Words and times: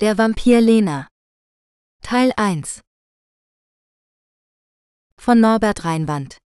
Der 0.00 0.18
Vampir 0.18 0.60
Lena. 0.60 1.06
Teil 2.02 2.32
1 2.36 2.80
Von 5.16 5.38
Norbert 5.38 5.84
Reinwand. 5.84 6.38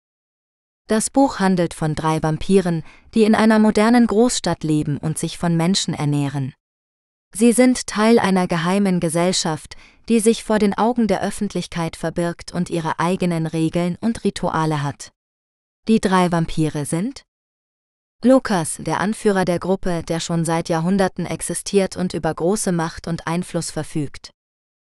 Das 0.88 1.10
Buch 1.10 1.38
handelt 1.38 1.72
von 1.72 1.94
drei 1.94 2.20
Vampiren, 2.24 2.82
die 3.14 3.22
in 3.22 3.36
einer 3.36 3.60
modernen 3.60 4.08
Großstadt 4.08 4.64
leben 4.64 4.98
und 4.98 5.16
sich 5.16 5.38
von 5.38 5.56
Menschen 5.56 5.94
ernähren. 5.94 6.54
Sie 7.32 7.52
sind 7.52 7.86
Teil 7.86 8.18
einer 8.18 8.48
geheimen 8.48 8.98
Gesellschaft, 8.98 9.76
die 10.08 10.18
sich 10.18 10.42
vor 10.42 10.58
den 10.58 10.76
Augen 10.76 11.06
der 11.06 11.22
Öffentlichkeit 11.22 11.94
verbirgt 11.94 12.52
und 12.52 12.68
ihre 12.68 12.98
eigenen 12.98 13.46
Regeln 13.46 13.96
und 14.00 14.24
Rituale 14.24 14.82
hat. 14.82 15.12
Die 15.86 16.00
drei 16.00 16.32
Vampire 16.32 16.84
sind 16.84 17.25
Lukas, 18.24 18.76
der 18.78 19.00
Anführer 19.00 19.44
der 19.44 19.58
Gruppe, 19.58 20.02
der 20.02 20.20
schon 20.20 20.44
seit 20.44 20.68
Jahrhunderten 20.68 21.26
existiert 21.26 21.96
und 21.96 22.14
über 22.14 22.32
große 22.32 22.72
Macht 22.72 23.06
und 23.06 23.26
Einfluss 23.26 23.70
verfügt. 23.70 24.30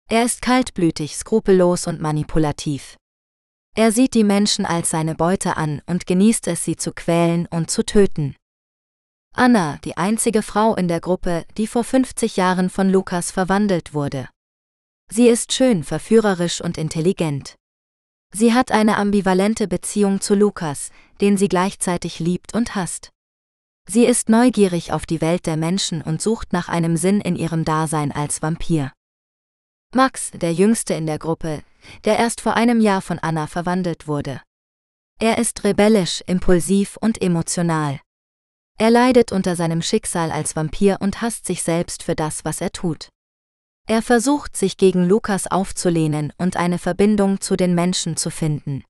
Er 0.09 0.23
ist 0.23 0.41
kaltblütig, 0.41 1.15
skrupellos 1.15 1.85
und 1.85 2.01
manipulativ. 2.01 2.97
Er 3.75 3.91
sieht 3.91 4.13
die 4.13 4.23
Menschen 4.23 4.65
als 4.65 4.89
seine 4.89 5.15
Beute 5.15 5.57
an 5.57 5.81
und 5.85 6.07
genießt 6.07 6.47
es, 6.47 6.63
sie 6.63 6.75
zu 6.75 6.91
quälen 6.91 7.45
und 7.47 7.69
zu 7.69 7.85
töten. 7.85 8.35
Anna, 9.35 9.77
die 9.83 9.95
einzige 9.97 10.41
Frau 10.41 10.75
in 10.75 10.87
der 10.87 10.99
Gruppe, 10.99 11.45
die 11.57 11.67
vor 11.67 11.83
50 11.83 12.37
Jahren 12.37 12.69
von 12.69 12.89
Lukas 12.89 13.31
verwandelt 13.31 13.93
wurde. 13.93 14.27
Sie 15.11 15.27
ist 15.27 15.53
schön, 15.53 15.83
verführerisch 15.83 16.61
und 16.61 16.77
intelligent. 16.77 17.58
Sie 18.33 18.53
hat 18.53 18.71
eine 18.71 18.97
ambivalente 18.97 19.67
Beziehung 19.67 20.21
zu 20.21 20.35
Lukas, 20.35 20.91
den 21.19 21.37
sie 21.37 21.47
gleichzeitig 21.47 22.19
liebt 22.19 22.53
und 22.53 22.75
hasst. 22.75 23.09
Sie 23.87 24.05
ist 24.05 24.29
neugierig 24.29 24.91
auf 24.93 25.05
die 25.05 25.19
Welt 25.19 25.47
der 25.47 25.57
Menschen 25.57 26.01
und 26.03 26.21
sucht 26.21 26.53
nach 26.53 26.69
einem 26.69 26.95
Sinn 26.95 27.21
in 27.21 27.35
ihrem 27.35 27.65
Dasein 27.65 28.11
als 28.11 28.41
Vampir. 28.41 28.93
Max, 29.95 30.29
der 30.31 30.53
jüngste 30.53 30.93
in 30.93 31.07
der 31.07 31.17
Gruppe, 31.17 31.63
der 32.05 32.19
erst 32.19 32.41
vor 32.41 32.53
einem 32.53 32.81
Jahr 32.81 33.01
von 33.01 33.17
Anna 33.17 33.47
verwandelt 33.47 34.07
wurde. 34.07 34.41
Er 35.19 35.39
ist 35.39 35.63
rebellisch, 35.63 36.23
impulsiv 36.27 36.97
und 36.97 37.21
emotional. 37.21 37.99
Er 38.77 38.91
leidet 38.91 39.31
unter 39.31 39.55
seinem 39.55 39.81
Schicksal 39.81 40.31
als 40.31 40.55
Vampir 40.55 40.97
und 41.01 41.21
hasst 41.21 41.47
sich 41.47 41.63
selbst 41.63 42.03
für 42.03 42.15
das, 42.15 42.45
was 42.45 42.61
er 42.61 42.71
tut. 42.71 43.09
Er 43.89 44.03
versucht, 44.03 44.55
sich 44.55 44.77
gegen 44.77 45.09
Lukas 45.09 45.47
aufzulehnen 45.47 46.31
und 46.37 46.57
eine 46.57 46.77
Verbindung 46.77 47.41
zu 47.41 47.55
den 47.55 47.73
Menschen 47.73 48.17
zu 48.17 48.29
finden. 48.29 48.83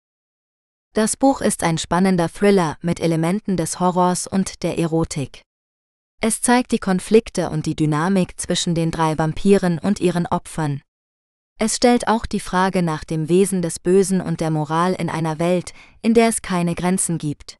Das 0.93 1.15
Buch 1.15 1.39
ist 1.39 1.63
ein 1.63 1.77
spannender 1.77 2.27
Thriller 2.27 2.77
mit 2.81 2.99
Elementen 2.99 3.55
des 3.55 3.79
Horrors 3.79 4.27
und 4.27 4.61
der 4.61 4.77
Erotik. 4.77 5.41
Es 6.19 6.41
zeigt 6.41 6.73
die 6.73 6.79
Konflikte 6.79 7.49
und 7.49 7.65
die 7.65 7.77
Dynamik 7.77 8.37
zwischen 8.37 8.75
den 8.75 8.91
drei 8.91 9.17
Vampiren 9.17 9.79
und 9.79 10.01
ihren 10.01 10.27
Opfern. 10.27 10.81
Es 11.57 11.77
stellt 11.77 12.09
auch 12.09 12.25
die 12.25 12.41
Frage 12.41 12.83
nach 12.83 13.05
dem 13.05 13.29
Wesen 13.29 13.61
des 13.61 13.79
Bösen 13.79 14.19
und 14.19 14.41
der 14.41 14.51
Moral 14.51 14.95
in 14.95 15.09
einer 15.09 15.39
Welt, 15.39 15.71
in 16.01 16.13
der 16.13 16.27
es 16.27 16.41
keine 16.41 16.75
Grenzen 16.75 17.17
gibt. 17.19 17.55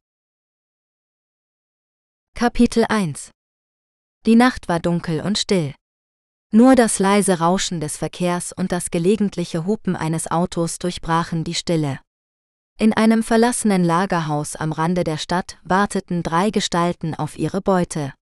Kapitel 2.35 2.83
1 2.89 3.31
Die 4.25 4.35
Nacht 4.35 4.67
war 4.67 4.81
dunkel 4.81 5.21
und 5.21 5.37
still. 5.37 5.73
Nur 6.51 6.75
das 6.75 6.97
leise 6.97 7.39
Rauschen 7.39 7.79
des 7.79 7.97
Verkehrs 7.97 8.53
und 8.53 8.71
das 8.71 8.89
gelegentliche 8.89 9.67
Hupen 9.67 9.95
eines 9.95 10.31
Autos 10.31 10.79
durchbrachen 10.79 11.43
die 11.43 11.53
Stille. 11.53 11.99
In 12.79 12.91
einem 12.93 13.21
verlassenen 13.21 13.83
Lagerhaus 13.83 14.55
am 14.55 14.71
Rande 14.71 15.03
der 15.03 15.17
Stadt 15.17 15.59
warteten 15.63 16.23
drei 16.23 16.49
Gestalten 16.49 17.13
auf 17.13 17.37
ihre 17.37 17.61
Beute. 17.61 18.13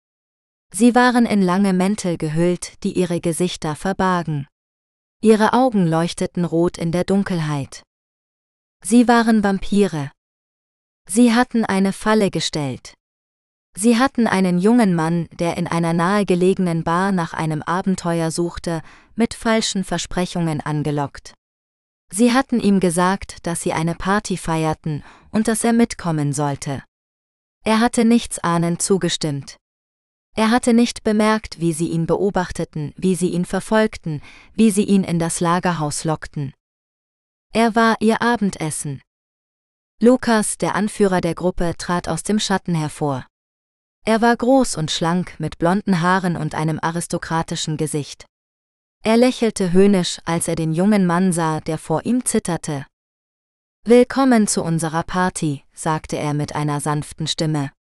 Sie 0.73 0.93
waren 0.93 1.25
in 1.25 1.41
lange 1.41 1.71
Mäntel 1.71 2.17
gehüllt, 2.17 2.83
die 2.83 2.97
ihre 2.97 3.21
Gesichter 3.21 3.75
verbargen. 3.75 4.47
Ihre 5.21 5.53
Augen 5.53 5.87
leuchteten 5.87 6.43
rot 6.43 6.77
in 6.77 6.91
der 6.91 7.05
Dunkelheit. 7.05 7.83
Sie 8.83 9.07
waren 9.07 9.41
Vampire. 9.41 10.11
Sie 11.07 11.33
hatten 11.33 11.63
eine 11.63 11.93
Falle 11.93 12.29
gestellt. 12.29 12.96
Sie 13.79 13.99
hatten 13.99 14.25
einen 14.25 14.57
jungen 14.57 14.95
Mann, 14.95 15.29
der 15.37 15.55
in 15.55 15.67
einer 15.67 15.93
nahegelegenen 15.93 16.83
Bar 16.83 17.11
nach 17.11 17.33
einem 17.35 17.61
Abenteuer 17.61 18.31
suchte, 18.31 18.81
mit 19.15 19.35
falschen 19.35 19.83
Versprechungen 19.83 20.61
angelockt. 20.61 21.35
Sie 22.11 22.33
hatten 22.33 22.59
ihm 22.59 22.79
gesagt, 22.79 23.45
dass 23.45 23.61
sie 23.61 23.73
eine 23.73 23.93
Party 23.93 24.35
feierten 24.35 25.03
und 25.29 25.47
dass 25.47 25.63
er 25.63 25.73
mitkommen 25.73 26.33
sollte. 26.33 26.83
Er 27.63 27.79
hatte 27.79 28.03
nichts 28.03 28.39
ahnend 28.39 28.81
zugestimmt. 28.81 29.57
Er 30.35 30.49
hatte 30.49 30.73
nicht 30.73 31.03
bemerkt, 31.03 31.59
wie 31.59 31.73
sie 31.73 31.89
ihn 31.89 32.07
beobachteten, 32.07 32.95
wie 32.97 33.13
sie 33.13 33.29
ihn 33.29 33.45
verfolgten, 33.45 34.23
wie 34.55 34.71
sie 34.71 34.85
ihn 34.85 35.03
in 35.03 35.19
das 35.19 35.39
Lagerhaus 35.39 36.03
lockten. 36.03 36.51
Er 37.53 37.75
war 37.75 37.97
ihr 37.99 38.23
Abendessen. 38.23 39.03
Lukas, 40.01 40.57
der 40.57 40.73
Anführer 40.73 41.21
der 41.21 41.35
Gruppe, 41.35 41.75
trat 41.77 42.07
aus 42.07 42.23
dem 42.23 42.39
Schatten 42.39 42.73
hervor. 42.73 43.27
Er 44.07 44.21
war 44.21 44.37
groß 44.37 44.77
und 44.77 44.89
schlank 44.89 45.37
mit 45.37 45.57
blonden 45.57 45.99
Haaren 45.99 46.37
und 46.37 46.55
einem 46.55 46.79
aristokratischen 46.81 47.75
Gesicht. 47.75 48.25
Er 49.03 49.17
lächelte 49.17 49.73
höhnisch, 49.73 50.21
als 50.23 50.47
er 50.47 50.55
den 50.55 50.71
jungen 50.71 51.05
Mann 51.05 51.33
sah, 51.33 51.59
der 51.59 51.77
vor 51.77 52.05
ihm 52.05 52.23
zitterte. 52.23 52.85
Willkommen 53.83 54.47
zu 54.47 54.63
unserer 54.63 55.03
Party, 55.03 55.65
sagte 55.73 56.15
er 56.15 56.33
mit 56.33 56.55
einer 56.55 56.79
sanften 56.79 57.27
Stimme. 57.27 57.73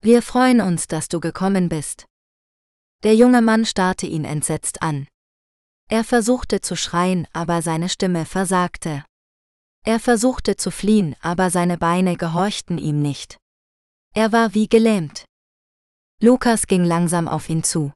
Wir 0.00 0.22
freuen 0.22 0.60
uns, 0.60 0.86
dass 0.86 1.08
du 1.08 1.18
gekommen 1.18 1.68
bist. 1.68 2.06
Der 3.02 3.16
junge 3.16 3.42
Mann 3.42 3.66
starrte 3.66 4.06
ihn 4.06 4.24
entsetzt 4.24 4.80
an. 4.80 5.08
Er 5.90 6.04
versuchte 6.04 6.60
zu 6.60 6.76
schreien, 6.76 7.26
aber 7.32 7.62
seine 7.62 7.88
Stimme 7.88 8.26
versagte. 8.26 9.04
Er 9.84 9.98
versuchte 9.98 10.54
zu 10.54 10.70
fliehen, 10.70 11.16
aber 11.20 11.50
seine 11.50 11.78
Beine 11.78 12.16
gehorchten 12.16 12.78
ihm 12.78 13.02
nicht. 13.02 13.38
Er 14.14 14.30
war 14.30 14.54
wie 14.54 14.68
gelähmt. 14.68 15.27
Lukas 16.20 16.66
ging 16.66 16.84
langsam 16.84 17.28
auf 17.28 17.48
ihn 17.48 17.62
zu. 17.62 17.92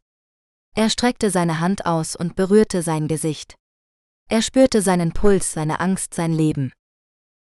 Er 0.76 0.90
streckte 0.90 1.30
seine 1.30 1.58
Hand 1.58 1.86
aus 1.86 2.14
und 2.14 2.36
berührte 2.36 2.82
sein 2.82 3.08
Gesicht. 3.08 3.56
Er 4.28 4.42
spürte 4.42 4.80
seinen 4.80 5.12
Puls, 5.12 5.52
seine 5.52 5.80
Angst, 5.80 6.14
sein 6.14 6.32
Leben. 6.32 6.72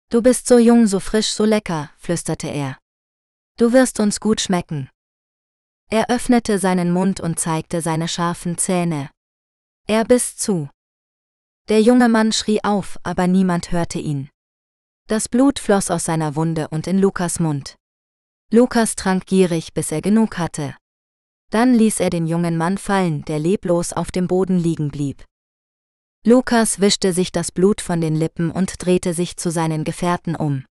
Du 0.09 0.23
bist 0.23 0.47
so 0.47 0.59
jung, 0.59 0.87
so 0.87 1.01
frisch, 1.01 1.33
so 1.33 1.45
lecker, 1.45 1.91
flüsterte 1.97 2.49
er. 2.49 2.79
Du 3.59 3.73
wirst 3.73 3.99
uns 3.99 4.21
gut 4.21 4.41
schmecken. 4.41 4.89
Er 5.91 6.09
öffnete 6.11 6.59
seinen 6.59 6.93
Mund 6.93 7.21
und 7.21 7.41
zeigte 7.41 7.83
seine 7.83 8.09
scharfen 8.09 8.57
Zähne. 8.57 9.11
Er 9.89 10.05
biss 10.05 10.37
zu. 10.37 10.71
Der 11.69 11.83
junge 11.83 12.09
Mann 12.09 12.33
schrie 12.33 12.63
auf, 12.63 12.99
aber 13.03 13.27
niemand 13.27 13.73
hörte 13.73 13.99
ihn. 13.99 14.31
Das 15.09 15.29
Blut 15.29 15.59
floss 15.59 15.91
aus 15.91 16.05
seiner 16.05 16.37
Wunde 16.37 16.69
und 16.69 16.87
in 16.87 16.99
Lukas 16.99 17.41
Mund. 17.41 17.77
Lukas 18.55 18.97
trank 18.97 19.25
gierig, 19.25 19.73
bis 19.73 19.93
er 19.93 20.03
genug 20.03 20.37
hatte. 20.37 20.77
Dann 21.49 21.73
ließ 21.73 22.01
er 22.01 22.11
den 22.11 22.27
jungen 22.27 22.59
Mann 22.59 22.77
fallen, 22.77 23.25
der 23.25 23.39
leblos 23.39 23.95
auf 23.95 24.11
dem 24.11 24.27
Boden 24.27 24.59
liegen 24.59 24.91
blieb. 24.91 25.25
Lukas 26.27 26.79
wischte 26.79 27.15
sich 27.15 27.33
das 27.33 27.51
Blut 27.51 27.81
von 27.81 28.03
den 28.03 28.15
Lippen 28.15 28.51
und 28.51 28.85
drehte 28.85 29.15
sich 29.15 29.39
zu 29.39 29.51
seinen 29.51 29.85
Gefährten 29.85 30.37
um. 30.37 30.67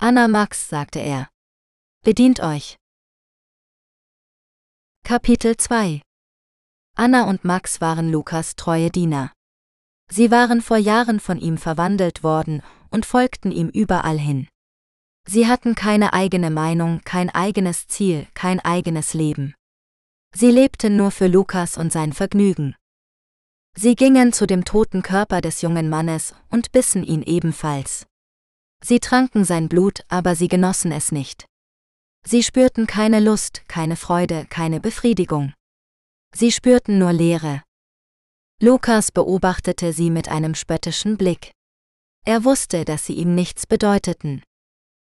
Anna 0.00 0.26
Max, 0.26 0.68
sagte 0.68 0.98
er. 0.98 1.28
Bedient 2.04 2.40
euch. 2.40 2.76
Kapitel 5.04 5.56
2 5.56 6.02
Anna 6.96 7.30
und 7.30 7.44
Max 7.44 7.80
waren 7.80 8.10
Lukas 8.10 8.56
treue 8.56 8.90
Diener. 8.90 9.32
Sie 10.10 10.32
waren 10.32 10.60
vor 10.60 10.76
Jahren 10.76 11.20
von 11.20 11.38
ihm 11.38 11.56
verwandelt 11.56 12.24
worden 12.24 12.64
und 12.90 13.06
folgten 13.06 13.52
ihm 13.52 13.68
überall 13.68 14.18
hin. 14.18 14.48
Sie 15.26 15.46
hatten 15.46 15.74
keine 15.74 16.12
eigene 16.12 16.50
Meinung, 16.50 17.00
kein 17.04 17.30
eigenes 17.30 17.86
Ziel, 17.86 18.26
kein 18.34 18.60
eigenes 18.60 19.14
Leben. 19.14 19.54
Sie 20.34 20.50
lebten 20.50 20.96
nur 20.96 21.10
für 21.10 21.26
Lukas 21.26 21.76
und 21.76 21.92
sein 21.92 22.12
Vergnügen. 22.12 22.76
Sie 23.76 23.94
gingen 23.94 24.32
zu 24.32 24.46
dem 24.46 24.64
toten 24.64 25.02
Körper 25.02 25.40
des 25.40 25.62
jungen 25.62 25.88
Mannes 25.88 26.34
und 26.48 26.72
bissen 26.72 27.04
ihn 27.04 27.22
ebenfalls. 27.22 28.06
Sie 28.82 28.98
tranken 28.98 29.44
sein 29.44 29.68
Blut, 29.68 30.00
aber 30.08 30.34
sie 30.34 30.48
genossen 30.48 30.92
es 30.92 31.12
nicht. 31.12 31.46
Sie 32.26 32.42
spürten 32.42 32.86
keine 32.86 33.20
Lust, 33.20 33.62
keine 33.68 33.96
Freude, 33.96 34.46
keine 34.48 34.80
Befriedigung. 34.80 35.54
Sie 36.34 36.52
spürten 36.52 36.98
nur 36.98 37.12
Leere. 37.12 37.62
Lukas 38.60 39.10
beobachtete 39.10 39.92
sie 39.92 40.10
mit 40.10 40.28
einem 40.28 40.54
spöttischen 40.54 41.16
Blick. 41.16 41.52
Er 42.26 42.44
wusste, 42.44 42.84
dass 42.84 43.06
sie 43.06 43.14
ihm 43.14 43.34
nichts 43.34 43.66
bedeuteten. 43.66 44.42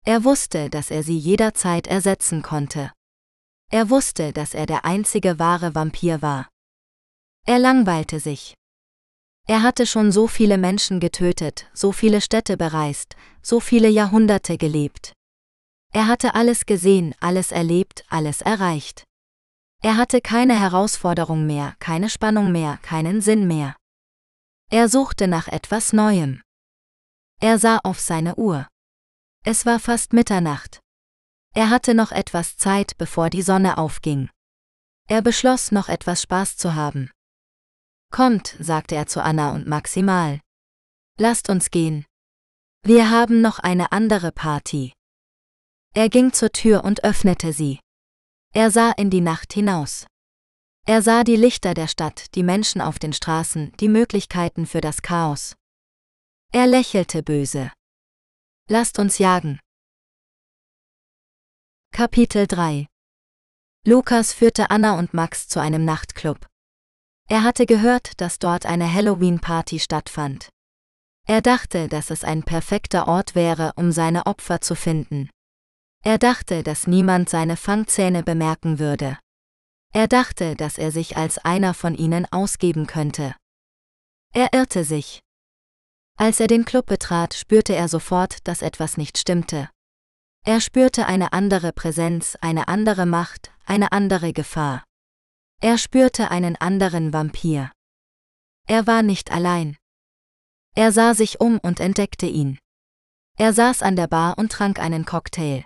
Er 0.08 0.24
wusste, 0.24 0.70
dass 0.70 0.90
er 0.90 1.02
sie 1.02 1.18
jederzeit 1.18 1.86
ersetzen 1.86 2.40
konnte. 2.40 2.92
Er 3.70 3.90
wusste, 3.90 4.32
dass 4.32 4.54
er 4.54 4.64
der 4.64 4.86
einzige 4.86 5.38
wahre 5.38 5.74
Vampir 5.74 6.22
war. 6.22 6.48
Er 7.44 7.58
langweilte 7.58 8.18
sich. 8.18 8.54
Er 9.46 9.62
hatte 9.62 9.84
schon 9.84 10.10
so 10.10 10.26
viele 10.26 10.56
Menschen 10.56 10.98
getötet, 10.98 11.68
so 11.74 11.92
viele 11.92 12.22
Städte 12.22 12.56
bereist, 12.56 13.16
so 13.42 13.60
viele 13.60 13.90
Jahrhunderte 13.90 14.56
gelebt. 14.56 15.12
Er 15.92 16.06
hatte 16.06 16.34
alles 16.34 16.64
gesehen, 16.64 17.14
alles 17.20 17.52
erlebt, 17.52 18.06
alles 18.08 18.40
erreicht. 18.40 19.04
Er 19.82 19.98
hatte 19.98 20.22
keine 20.22 20.58
Herausforderung 20.58 21.46
mehr, 21.46 21.76
keine 21.80 22.08
Spannung 22.08 22.50
mehr, 22.50 22.78
keinen 22.80 23.20
Sinn 23.20 23.46
mehr. 23.46 23.76
Er 24.70 24.88
suchte 24.88 25.28
nach 25.28 25.48
etwas 25.48 25.92
Neuem. 25.92 26.40
Er 27.42 27.58
sah 27.58 27.78
auf 27.84 28.00
seine 28.00 28.36
Uhr. 28.36 28.66
Es 29.50 29.64
war 29.64 29.80
fast 29.80 30.12
Mitternacht. 30.12 30.80
Er 31.54 31.70
hatte 31.70 31.94
noch 31.94 32.12
etwas 32.12 32.58
Zeit, 32.58 32.98
bevor 32.98 33.30
die 33.30 33.40
Sonne 33.40 33.78
aufging. 33.78 34.28
Er 35.08 35.22
beschloss, 35.22 35.72
noch 35.72 35.88
etwas 35.88 36.20
Spaß 36.20 36.58
zu 36.58 36.74
haben. 36.74 37.10
Kommt, 38.12 38.56
sagte 38.60 38.94
er 38.94 39.06
zu 39.06 39.22
Anna 39.22 39.54
und 39.54 39.66
Maximal. 39.66 40.40
Lasst 41.18 41.48
uns 41.48 41.70
gehen. 41.70 42.04
Wir 42.82 43.08
haben 43.08 43.40
noch 43.40 43.58
eine 43.58 43.90
andere 43.90 44.32
Party. 44.32 44.92
Er 45.94 46.10
ging 46.10 46.34
zur 46.34 46.52
Tür 46.52 46.84
und 46.84 47.02
öffnete 47.02 47.54
sie. 47.54 47.80
Er 48.52 48.70
sah 48.70 48.90
in 48.90 49.08
die 49.08 49.22
Nacht 49.22 49.54
hinaus. 49.54 50.06
Er 50.86 51.00
sah 51.00 51.24
die 51.24 51.36
Lichter 51.36 51.72
der 51.72 51.88
Stadt, 51.88 52.34
die 52.34 52.42
Menschen 52.42 52.82
auf 52.82 52.98
den 52.98 53.14
Straßen, 53.14 53.72
die 53.80 53.88
Möglichkeiten 53.88 54.66
für 54.66 54.82
das 54.82 55.00
Chaos. 55.00 55.56
Er 56.52 56.66
lächelte 56.66 57.22
böse. 57.22 57.72
Lasst 58.70 58.98
uns 58.98 59.16
jagen. 59.16 59.60
Kapitel 61.90 62.46
3 62.46 62.86
Lukas 63.86 64.34
führte 64.34 64.68
Anna 64.68 64.98
und 64.98 65.14
Max 65.14 65.48
zu 65.48 65.58
einem 65.58 65.86
Nachtclub. 65.86 66.46
Er 67.30 67.44
hatte 67.44 67.64
gehört, 67.64 68.20
dass 68.20 68.38
dort 68.38 68.66
eine 68.66 68.92
Halloween-Party 68.92 69.80
stattfand. 69.80 70.50
Er 71.26 71.40
dachte, 71.40 71.88
dass 71.88 72.10
es 72.10 72.24
ein 72.24 72.42
perfekter 72.42 73.08
Ort 73.08 73.34
wäre, 73.34 73.72
um 73.76 73.90
seine 73.90 74.26
Opfer 74.26 74.60
zu 74.60 74.74
finden. 74.74 75.30
Er 76.04 76.18
dachte, 76.18 76.62
dass 76.62 76.86
niemand 76.86 77.30
seine 77.30 77.56
Fangzähne 77.56 78.22
bemerken 78.22 78.78
würde. 78.78 79.18
Er 79.94 80.08
dachte, 80.08 80.56
dass 80.56 80.76
er 80.76 80.92
sich 80.92 81.16
als 81.16 81.38
einer 81.38 81.72
von 81.72 81.94
ihnen 81.94 82.26
ausgeben 82.30 82.86
könnte. 82.86 83.34
Er 84.34 84.52
irrte 84.52 84.84
sich. 84.84 85.22
Als 86.20 86.40
er 86.40 86.48
den 86.48 86.64
Club 86.64 86.86
betrat, 86.86 87.32
spürte 87.34 87.76
er 87.76 87.86
sofort, 87.86 88.38
dass 88.48 88.62
etwas 88.62 88.96
nicht 88.96 89.18
stimmte. 89.18 89.70
Er 90.44 90.60
spürte 90.60 91.06
eine 91.06 91.32
andere 91.32 91.72
Präsenz, 91.72 92.36
eine 92.40 92.66
andere 92.66 93.06
Macht, 93.06 93.52
eine 93.66 93.92
andere 93.92 94.32
Gefahr. 94.32 94.82
Er 95.60 95.78
spürte 95.78 96.32
einen 96.32 96.56
anderen 96.56 97.12
Vampir. 97.12 97.70
Er 98.66 98.88
war 98.88 99.02
nicht 99.02 99.30
allein. 99.30 99.76
Er 100.74 100.90
sah 100.90 101.14
sich 101.14 101.40
um 101.40 101.60
und 101.60 101.78
entdeckte 101.78 102.26
ihn. 102.26 102.58
Er 103.36 103.52
saß 103.52 103.82
an 103.82 103.94
der 103.94 104.08
Bar 104.08 104.38
und 104.38 104.50
trank 104.50 104.80
einen 104.80 105.04
Cocktail. 105.04 105.64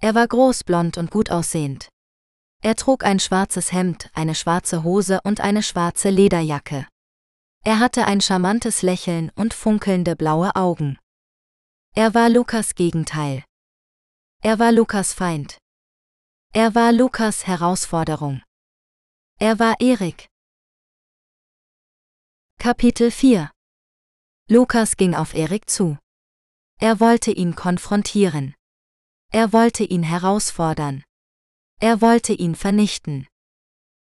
Er 0.00 0.14
war 0.14 0.26
groß, 0.26 0.64
blond 0.64 0.96
und 0.96 1.10
gut 1.10 1.30
aussehend. 1.30 1.90
Er 2.62 2.76
trug 2.76 3.04
ein 3.04 3.20
schwarzes 3.20 3.72
Hemd, 3.72 4.10
eine 4.14 4.34
schwarze 4.34 4.82
Hose 4.84 5.20
und 5.22 5.42
eine 5.42 5.62
schwarze 5.62 6.08
Lederjacke. 6.08 6.86
Er 7.66 7.80
hatte 7.80 8.06
ein 8.06 8.20
charmantes 8.20 8.82
Lächeln 8.82 9.32
und 9.34 9.52
funkelnde 9.52 10.14
blaue 10.14 10.54
Augen. 10.54 11.00
Er 11.96 12.14
war 12.14 12.28
Lukas 12.28 12.76
Gegenteil. 12.76 13.42
Er 14.40 14.60
war 14.60 14.70
Lukas 14.70 15.12
Feind. 15.12 15.58
Er 16.52 16.76
war 16.76 16.92
Lukas 16.92 17.48
Herausforderung. 17.48 18.40
Er 19.40 19.58
war 19.58 19.80
Erik. 19.80 20.28
Kapitel 22.60 23.10
4 23.10 23.50
Lukas 24.48 24.96
ging 24.96 25.16
auf 25.16 25.34
Erik 25.34 25.68
zu. 25.68 25.98
Er 26.78 27.00
wollte 27.00 27.32
ihn 27.32 27.56
konfrontieren. 27.56 28.54
Er 29.32 29.52
wollte 29.52 29.82
ihn 29.82 30.04
herausfordern. 30.04 31.02
Er 31.80 32.00
wollte 32.00 32.32
ihn 32.32 32.54
vernichten. 32.54 33.26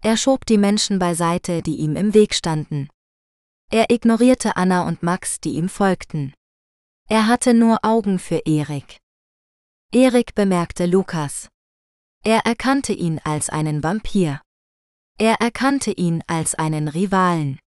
Er 0.02 0.18
schob 0.18 0.48
die 0.48 0.58
Menschen 0.58 0.98
beiseite, 0.98 1.62
die 1.62 1.76
ihm 1.76 1.96
im 1.96 2.16
Weg 2.16 2.34
standen. 2.34 2.90
Er 3.74 3.90
ignorierte 3.90 4.58
Anna 4.58 4.86
und 4.86 5.02
Max, 5.02 5.40
die 5.40 5.54
ihm 5.54 5.70
folgten. 5.70 6.34
Er 7.08 7.28
hatte 7.28 7.54
nur 7.54 7.86
Augen 7.86 8.20
für 8.20 8.42
Erik. 8.46 8.98
Erik 9.94 10.36
bemerkte 10.36 10.86
Lukas. 10.86 11.48
Er 12.22 12.46
erkannte 12.46 12.92
ihn 12.92 13.20
als 13.24 13.50
einen 13.50 13.82
Vampir. 13.82 14.42
Er 15.18 15.36
erkannte 15.40 15.92
ihn 15.92 16.22
als 16.28 16.54
einen 16.56 16.90
Rivalen. 16.90 17.60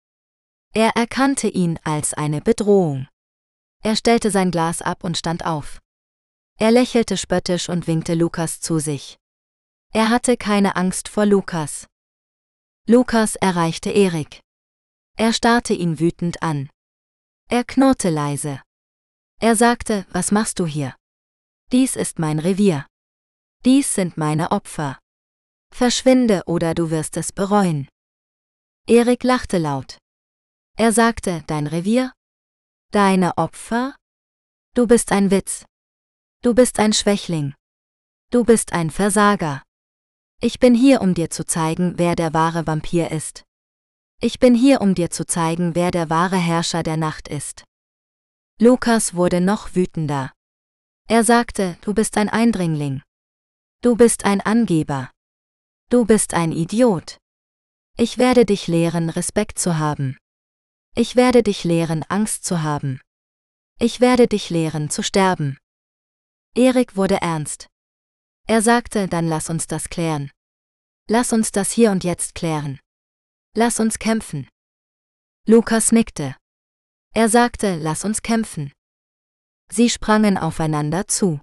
Er 0.75 0.89
erkannte 0.95 1.47
ihn 1.47 1.79
als 1.83 2.13
eine 2.13 2.39
Bedrohung. 2.39 3.07
Er 3.83 3.95
stellte 3.95 4.29
sein 4.29 4.51
Glas 4.51 4.83
ab 4.83 5.03
und 5.03 5.17
stand 5.17 5.43
auf. 5.43 5.79
Er 6.59 6.69
lächelte 6.69 7.17
spöttisch 7.17 7.67
und 7.67 7.87
winkte 7.87 8.13
Lukas 8.13 8.61
zu 8.61 8.77
sich. 8.77 9.17
Er 9.91 10.09
hatte 10.09 10.37
keine 10.37 10.75
Angst 10.75 11.07
vor 11.07 11.25
Lukas. 11.25 11.87
Lukas 12.85 13.35
erreichte 13.35 13.89
Erik. 13.89 14.44
Er 15.17 15.31
starrte 15.31 15.73
ihn 15.73 15.99
wütend 15.99 16.43
an. 16.43 16.69
Er 17.49 17.63
knurrte 17.63 18.09
leise. 18.09 18.61
Er 19.39 19.55
sagte, 19.55 20.05
was 20.11 20.31
machst 20.31 20.59
du 20.59 20.65
hier? 20.65 20.95
Dies 21.71 21.95
ist 21.95 22.19
mein 22.19 22.39
Revier. 22.39 22.85
Dies 23.63 23.93
sind 23.93 24.17
meine 24.17 24.51
Opfer. 24.51 24.99
Verschwinde 25.73 26.43
oder 26.47 26.73
du 26.73 26.89
wirst 26.91 27.15
es 27.17 27.31
bereuen. 27.31 27.87
Erik 28.87 29.23
lachte 29.23 29.57
laut. 29.57 29.97
Er 30.77 30.91
sagte, 30.91 31.43
dein 31.47 31.67
Revier? 31.67 32.11
Deine 32.91 33.37
Opfer? 33.37 33.95
Du 34.73 34.85
bist 34.85 35.11
ein 35.11 35.31
Witz. 35.31 35.65
Du 36.41 36.53
bist 36.53 36.77
ein 36.79 36.91
Schwächling. 36.91 37.55
Du 38.31 38.43
bist 38.43 38.73
ein 38.73 38.89
Versager. 38.89 39.63
Ich 40.41 40.59
bin 40.59 40.75
hier, 40.75 41.01
um 41.01 41.13
dir 41.13 41.29
zu 41.29 41.45
zeigen, 41.45 41.97
wer 41.97 42.15
der 42.15 42.33
wahre 42.33 42.67
Vampir 42.67 43.11
ist. 43.11 43.45
Ich 44.21 44.39
bin 44.39 44.55
hier, 44.55 44.81
um 44.81 44.95
dir 44.95 45.09
zu 45.09 45.25
zeigen, 45.25 45.75
wer 45.75 45.91
der 45.91 46.09
wahre 46.09 46.37
Herrscher 46.37 46.83
der 46.83 46.97
Nacht 46.97 47.27
ist. 47.27 47.63
Lukas 48.59 49.13
wurde 49.13 49.41
noch 49.41 49.75
wütender. 49.75 50.31
Er 51.07 51.23
sagte, 51.23 51.77
du 51.81 51.93
bist 51.93 52.17
ein 52.17 52.29
Eindringling. 52.29 53.01
Du 53.81 53.95
bist 53.95 54.25
ein 54.25 54.41
Angeber. 54.41 55.11
Du 55.89 56.05
bist 56.05 56.33
ein 56.33 56.51
Idiot. 56.51 57.17
Ich 57.97 58.17
werde 58.17 58.45
dich 58.45 58.67
lehren, 58.67 59.09
Respekt 59.09 59.59
zu 59.59 59.77
haben. 59.77 60.17
Ich 60.95 61.15
werde 61.15 61.43
dich 61.43 61.63
lehren, 61.63 62.03
Angst 62.03 62.45
zu 62.45 62.63
haben. 62.63 63.01
Ich 63.77 63.99
werde 63.99 64.27
dich 64.27 64.49
lehren, 64.49 64.89
zu 64.89 65.03
sterben. 65.03 65.57
Erik 66.55 66.95
wurde 66.95 67.21
ernst. 67.21 67.67
Er 68.47 68.61
sagte, 68.61 69.07
dann 69.07 69.27
lass 69.27 69.49
uns 69.49 69.67
das 69.67 69.89
klären. 69.89 70.31
Lass 71.09 71.33
uns 71.33 71.51
das 71.51 71.71
hier 71.71 71.91
und 71.91 72.03
jetzt 72.03 72.33
klären. 72.33 72.79
Lass 73.57 73.79
uns 73.79 73.99
kämpfen. 73.99 74.49
Lukas 75.47 75.93
nickte. 75.93 76.35
Er 77.13 77.29
sagte, 77.29 77.77
lass 77.77 78.03
uns 78.03 78.21
kämpfen. 78.21 78.73
Sie 79.71 79.89
sprangen 79.89 80.37
aufeinander 80.37 81.07
zu. 81.07 81.39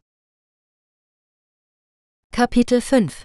Kapitel 2.30 2.82
5 2.82 3.24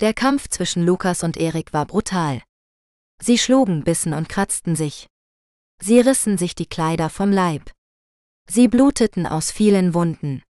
Der 0.00 0.14
Kampf 0.14 0.48
zwischen 0.48 0.86
Lukas 0.86 1.22
und 1.22 1.36
Erik 1.36 1.74
war 1.74 1.84
brutal. 1.84 2.42
Sie 3.20 3.36
schlugen, 3.36 3.84
bissen 3.84 4.14
und 4.14 4.30
kratzten 4.30 4.74
sich. 4.74 5.06
Sie 5.78 6.00
rissen 6.00 6.38
sich 6.38 6.54
die 6.54 6.64
Kleider 6.64 7.10
vom 7.10 7.30
Leib. 7.30 7.72
Sie 8.48 8.68
bluteten 8.68 9.26
aus 9.26 9.50
vielen 9.50 9.92
Wunden. 9.92 10.42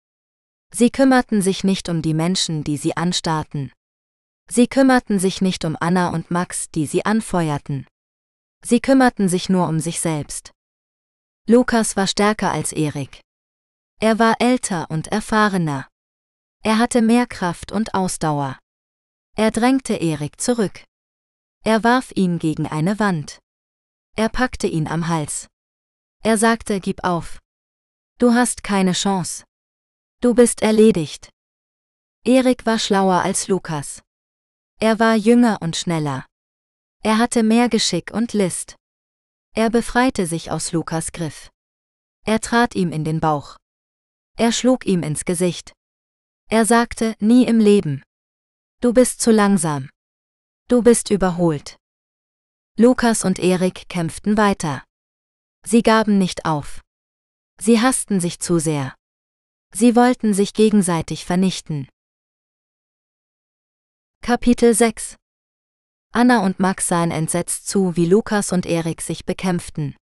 Sie 0.72 0.90
kümmerten 0.90 1.42
sich 1.42 1.64
nicht 1.64 1.88
um 1.88 2.02
die 2.02 2.14
Menschen, 2.14 2.62
die 2.62 2.76
sie 2.76 2.96
anstarrten. 2.96 3.72
Sie 4.48 4.66
kümmerten 4.66 5.18
sich 5.18 5.40
nicht 5.40 5.64
um 5.64 5.76
Anna 5.80 6.10
und 6.10 6.30
Max, 6.30 6.70
die 6.70 6.86
sie 6.86 7.04
anfeuerten. 7.04 7.86
Sie 8.64 8.80
kümmerten 8.80 9.28
sich 9.28 9.48
nur 9.48 9.68
um 9.68 9.80
sich 9.80 10.00
selbst. 10.00 10.52
Lukas 11.48 11.96
war 11.96 12.06
stärker 12.06 12.52
als 12.52 12.72
Erik. 12.72 13.20
Er 14.00 14.18
war 14.18 14.36
älter 14.40 14.90
und 14.90 15.08
erfahrener. 15.08 15.88
Er 16.62 16.78
hatte 16.78 17.02
mehr 17.02 17.26
Kraft 17.26 17.72
und 17.72 17.94
Ausdauer. 17.94 18.58
Er 19.36 19.50
drängte 19.50 19.94
Erik 19.94 20.40
zurück. 20.40 20.84
Er 21.64 21.82
warf 21.82 22.12
ihn 22.14 22.38
gegen 22.38 22.66
eine 22.66 22.98
Wand. 22.98 23.40
Er 24.16 24.28
packte 24.28 24.66
ihn 24.66 24.86
am 24.86 25.08
Hals. 25.08 25.48
Er 26.22 26.36
sagte, 26.38 26.80
gib 26.80 27.02
auf. 27.02 27.40
Du 28.18 28.34
hast 28.34 28.62
keine 28.62 28.92
Chance. 28.92 29.44
Du 30.20 30.34
bist 30.34 30.62
erledigt. 30.62 31.30
Erik 32.24 32.66
war 32.66 32.78
schlauer 32.78 33.22
als 33.22 33.48
Lukas. 33.48 34.02
Er 34.80 34.98
war 34.98 35.14
jünger 35.14 35.58
und 35.60 35.76
schneller. 35.76 36.26
Er 37.02 37.18
hatte 37.18 37.42
mehr 37.42 37.68
Geschick 37.68 38.12
und 38.12 38.32
List. 38.32 38.76
Er 39.54 39.70
befreite 39.70 40.26
sich 40.26 40.50
aus 40.50 40.72
Lukas 40.72 41.12
Griff. 41.12 41.50
Er 42.24 42.40
trat 42.40 42.74
ihm 42.74 42.92
in 42.92 43.04
den 43.04 43.20
Bauch. 43.20 43.56
Er 44.36 44.52
schlug 44.52 44.86
ihm 44.86 45.02
ins 45.02 45.24
Gesicht. 45.24 45.72
Er 46.48 46.64
sagte, 46.64 47.16
nie 47.18 47.44
im 47.44 47.58
Leben. 47.58 48.02
Du 48.80 48.92
bist 48.92 49.20
zu 49.20 49.30
langsam. 49.30 49.90
Du 50.68 50.82
bist 50.82 51.10
überholt. 51.10 51.76
Lukas 52.78 53.24
und 53.24 53.38
Erik 53.38 53.88
kämpften 53.88 54.36
weiter. 54.36 54.82
Sie 55.64 55.82
gaben 55.82 56.18
nicht 56.18 56.46
auf. 56.46 56.80
Sie 57.60 57.80
hassten 57.80 58.20
sich 58.20 58.40
zu 58.40 58.58
sehr. 58.58 58.94
Sie 59.74 59.94
wollten 59.94 60.34
sich 60.34 60.54
gegenseitig 60.54 61.24
vernichten. 61.24 61.88
Kapitel 64.24 64.72
6 64.72 65.16
Anna 66.12 66.46
und 66.46 66.60
Max 66.60 66.86
sahen 66.86 67.10
entsetzt 67.10 67.66
zu, 67.66 67.96
wie 67.96 68.06
Lukas 68.06 68.52
und 68.52 68.66
Erik 68.66 69.02
sich 69.02 69.26
bekämpften. 69.26 69.96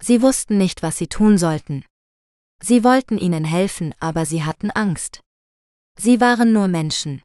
Sie 0.00 0.22
wussten 0.22 0.56
nicht, 0.56 0.84
was 0.84 0.98
sie 0.98 1.08
tun 1.08 1.36
sollten. 1.36 1.84
Sie 2.62 2.84
wollten 2.84 3.18
ihnen 3.18 3.44
helfen, 3.44 3.92
aber 3.98 4.24
sie 4.24 4.44
hatten 4.44 4.70
Angst. 4.70 5.20
Sie 5.98 6.20
waren 6.20 6.52
nur 6.52 6.68
Menschen. 6.68 7.22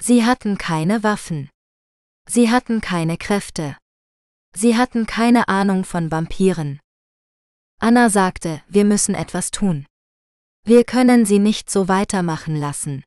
Sie 0.00 0.24
hatten 0.24 0.56
keine 0.56 1.02
Waffen. 1.02 1.50
Sie 2.26 2.50
hatten 2.50 2.80
keine 2.80 3.18
Kräfte. 3.18 3.76
Sie 4.56 4.78
hatten 4.78 5.04
keine 5.04 5.48
Ahnung 5.48 5.84
von 5.84 6.10
Vampiren. 6.10 6.80
Anna 7.78 8.08
sagte, 8.08 8.62
wir 8.68 8.86
müssen 8.86 9.14
etwas 9.14 9.50
tun. 9.50 9.84
Wir 10.64 10.84
können 10.84 11.26
sie 11.26 11.38
nicht 11.38 11.68
so 11.68 11.88
weitermachen 11.88 12.56
lassen. 12.56 13.04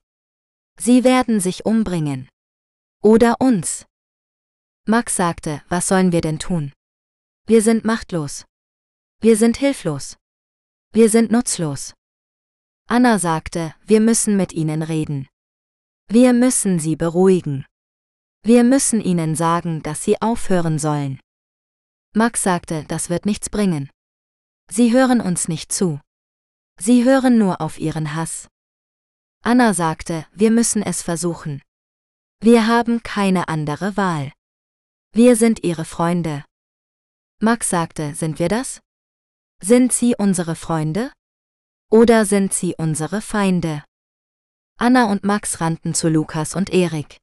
Sie 0.80 1.04
werden 1.04 1.40
sich 1.40 1.66
umbringen. 1.66 2.30
Oder 3.02 3.36
uns. 3.40 3.86
Max 4.88 5.16
sagte, 5.16 5.64
was 5.70 5.88
sollen 5.88 6.12
wir 6.12 6.22
denn 6.22 6.40
tun? 6.40 6.74
Wir 7.48 7.62
sind 7.62 7.86
machtlos. 7.86 8.46
Wir 9.22 9.38
sind 9.38 9.58
hilflos. 9.58 10.18
Wir 10.92 11.10
sind 11.10 11.32
nutzlos. 11.32 11.94
Anna 12.88 13.18
sagte, 13.20 13.74
wir 13.86 14.00
müssen 14.00 14.38
mit 14.38 14.54
ihnen 14.54 14.82
reden. 14.82 15.28
Wir 16.08 16.34
müssen 16.34 16.80
sie 16.80 16.96
beruhigen. 16.96 17.66
Wir 18.44 18.64
müssen 18.64 19.02
ihnen 19.02 19.36
sagen, 19.36 19.82
dass 19.82 20.04
sie 20.04 20.22
aufhören 20.22 20.78
sollen. 20.78 21.20
Max 22.14 22.44
sagte, 22.44 22.86
das 22.88 23.10
wird 23.10 23.26
nichts 23.26 23.50
bringen. 23.50 23.90
Sie 24.70 24.94
hören 24.94 25.20
uns 25.20 25.48
nicht 25.48 25.74
zu. 25.74 26.00
Sie 26.80 27.04
hören 27.04 27.38
nur 27.38 27.60
auf 27.60 27.80
ihren 27.80 28.16
Hass. 28.16 28.48
Anna 29.42 29.74
sagte, 29.74 30.28
wir 30.32 30.52
müssen 30.52 30.84
es 30.84 31.02
versuchen. 31.02 31.62
Wir 32.46 32.68
haben 32.68 33.02
keine 33.02 33.48
andere 33.48 33.98
Wahl. 33.98 34.32
Wir 35.14 35.36
sind 35.36 35.64
ihre 35.64 35.84
Freunde. 35.84 36.46
Max 37.42 37.72
sagte, 37.72 38.14
sind 38.14 38.38
wir 38.38 38.50
das? 38.50 38.82
Sind 39.64 39.92
sie 39.92 40.14
unsere 40.16 40.54
Freunde? 40.54 41.12
Oder 41.90 42.24
sind 42.28 42.54
sie 42.54 42.76
unsere 42.78 43.22
Feinde? 43.22 43.84
Anna 44.78 45.12
und 45.12 45.24
Max 45.24 45.60
rannten 45.60 45.96
zu 45.96 46.08
Lukas 46.08 46.54
und 46.54 46.70
Erik. 46.70 47.18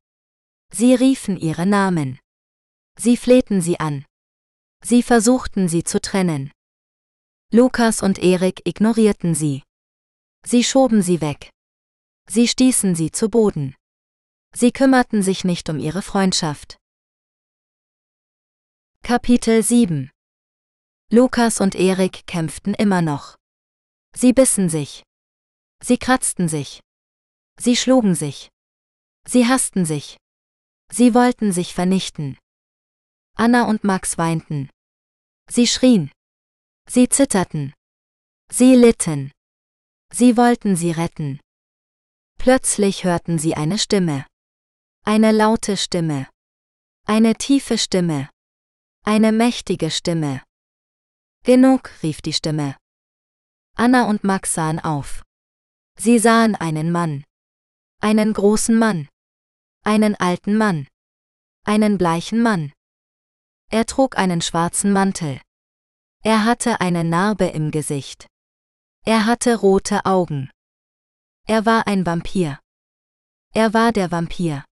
Sie 0.73 0.93
riefen 0.93 1.37
ihre 1.37 1.67
Namen. 1.67 2.19
Sie 2.99 3.17
flehten 3.17 3.61
sie 3.61 3.79
an. 3.79 4.05
Sie 4.85 5.05
versuchten 5.05 5.69
sie 5.69 5.85
zu 5.85 6.01
trennen. 6.01 6.51
Lukas 7.53 8.03
und 8.03 8.19
Erik 8.19 8.67
ignorierten 8.67 9.37
sie. 9.37 9.63
Sie 10.45 10.65
schoben 10.65 11.01
sie 11.01 11.21
weg. 11.21 11.51
Sie 12.29 12.49
stießen 12.49 12.97
sie 12.97 13.13
zu 13.13 13.31
Boden. 13.31 13.77
Sie 14.55 14.71
kümmerten 14.71 15.23
sich 15.23 15.45
nicht 15.45 15.71
um 15.71 15.79
ihre 15.79 16.03
Freundschaft. 16.03 16.77
Kapitel 19.03 19.63
7 19.63 20.11
Lukas 21.11 21.61
und 21.61 21.75
Erik 21.75 22.27
kämpften 22.27 22.75
immer 22.75 23.01
noch. 23.01 23.37
Sie 24.15 24.35
bissen 24.35 24.69
sich. 24.69 25.03
Sie 25.83 25.97
kratzten 25.97 26.49
sich. 26.49 26.81
Sie 27.59 27.77
schlugen 27.77 28.15
sich. 28.15 28.51
Sie 29.27 29.47
hassten 29.47 29.87
sich. 29.87 30.19
Sie 30.91 31.15
wollten 31.15 31.53
sich 31.53 31.73
vernichten. 31.73 32.37
Anna 33.35 33.65
und 33.65 33.85
Max 33.85 34.19
weinten. 34.19 34.69
Sie 35.49 35.67
schrien. 35.67 36.13
Sie 36.87 37.09
zitterten. 37.09 37.73
Sie 38.51 38.77
litten. 38.77 39.33
Sie 40.13 40.37
wollten 40.37 40.77
sie 40.77 40.91
retten. 40.91 41.41
Plötzlich 42.39 43.05
hörten 43.05 43.39
sie 43.39 43.55
eine 43.55 43.79
Stimme. 43.79 44.27
Eine 45.05 45.33
laute 45.33 45.77
Stimme. 45.77 46.29
Eine 47.09 47.35
tiefe 47.35 47.77
Stimme. 47.77 48.31
Eine 49.05 49.33
mächtige 49.33 49.91
Stimme. 49.91 50.45
Genug, 51.43 51.91
rief 52.05 52.23
die 52.23 52.33
Stimme. 52.33 52.77
Anna 53.77 54.09
und 54.09 54.23
Max 54.23 54.55
sahen 54.55 54.79
auf. 54.79 55.25
Sie 55.99 56.21
sahen 56.21 56.55
einen 56.55 56.93
Mann. 56.93 57.25
Einen 58.01 58.33
großen 58.33 58.79
Mann. 58.79 59.09
Einen 59.83 60.15
alten 60.15 60.57
Mann. 60.57 60.87
Einen 61.65 61.99
bleichen 61.99 62.41
Mann. 62.41 62.73
Er 63.71 63.87
trug 63.87 64.17
einen 64.17 64.41
schwarzen 64.41 64.93
Mantel. 64.93 65.41
Er 66.23 66.45
hatte 66.45 66.81
eine 66.81 67.03
Narbe 67.03 67.47
im 67.47 67.73
Gesicht. 67.73 68.29
Er 69.05 69.27
hatte 69.27 69.57
rote 69.57 70.05
Augen. 70.05 70.49
Er 71.49 71.67
war 71.67 71.89
ein 71.89 72.07
Vampir. 72.07 72.61
Er 73.53 73.75
war 73.75 73.91
der 73.91 74.13
Vampir. 74.13 74.65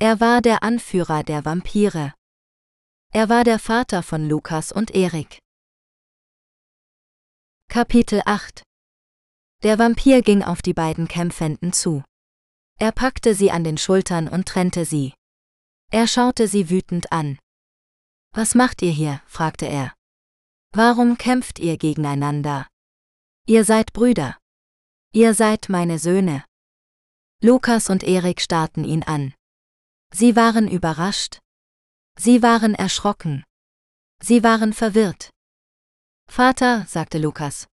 Er 0.00 0.18
war 0.18 0.42
der 0.42 0.62
Anführer 0.64 1.22
der 1.22 1.44
Vampire. 1.44 2.14
Er 3.12 3.28
war 3.28 3.44
der 3.44 3.60
Vater 3.60 4.02
von 4.02 4.28
Lukas 4.28 4.72
und 4.72 4.90
Erik. 4.90 5.38
Kapitel 7.68 8.20
8 8.26 8.62
Der 9.62 9.78
Vampir 9.78 10.22
ging 10.22 10.42
auf 10.42 10.62
die 10.62 10.74
beiden 10.74 11.06
Kämpfenden 11.06 11.72
zu. 11.72 12.02
Er 12.80 12.90
packte 12.90 13.36
sie 13.36 13.52
an 13.52 13.62
den 13.62 13.78
Schultern 13.78 14.26
und 14.26 14.48
trennte 14.48 14.84
sie. 14.84 15.14
Er 15.92 16.08
schaute 16.08 16.48
sie 16.48 16.70
wütend 16.70 17.12
an. 17.12 17.38
Was 18.32 18.56
macht 18.56 18.82
ihr 18.82 18.90
hier? 18.90 19.22
fragte 19.26 19.66
er. 19.66 19.94
Warum 20.72 21.18
kämpft 21.18 21.60
ihr 21.60 21.76
gegeneinander? 21.76 22.66
Ihr 23.46 23.64
seid 23.64 23.92
Brüder. 23.92 24.36
Ihr 25.12 25.34
seid 25.34 25.68
meine 25.68 26.00
Söhne. 26.00 26.44
Lukas 27.40 27.90
und 27.90 28.02
Erik 28.02 28.40
starrten 28.40 28.84
ihn 28.84 29.04
an. 29.04 29.34
Sie 30.16 30.36
waren 30.36 30.68
überrascht. 30.68 31.40
Sie 32.16 32.40
waren 32.40 32.76
erschrocken. 32.76 33.42
Sie 34.22 34.44
waren 34.44 34.72
verwirrt. 34.72 35.30
Vater, 36.30 36.86
sagte 36.86 37.18
Lukas. 37.18 37.66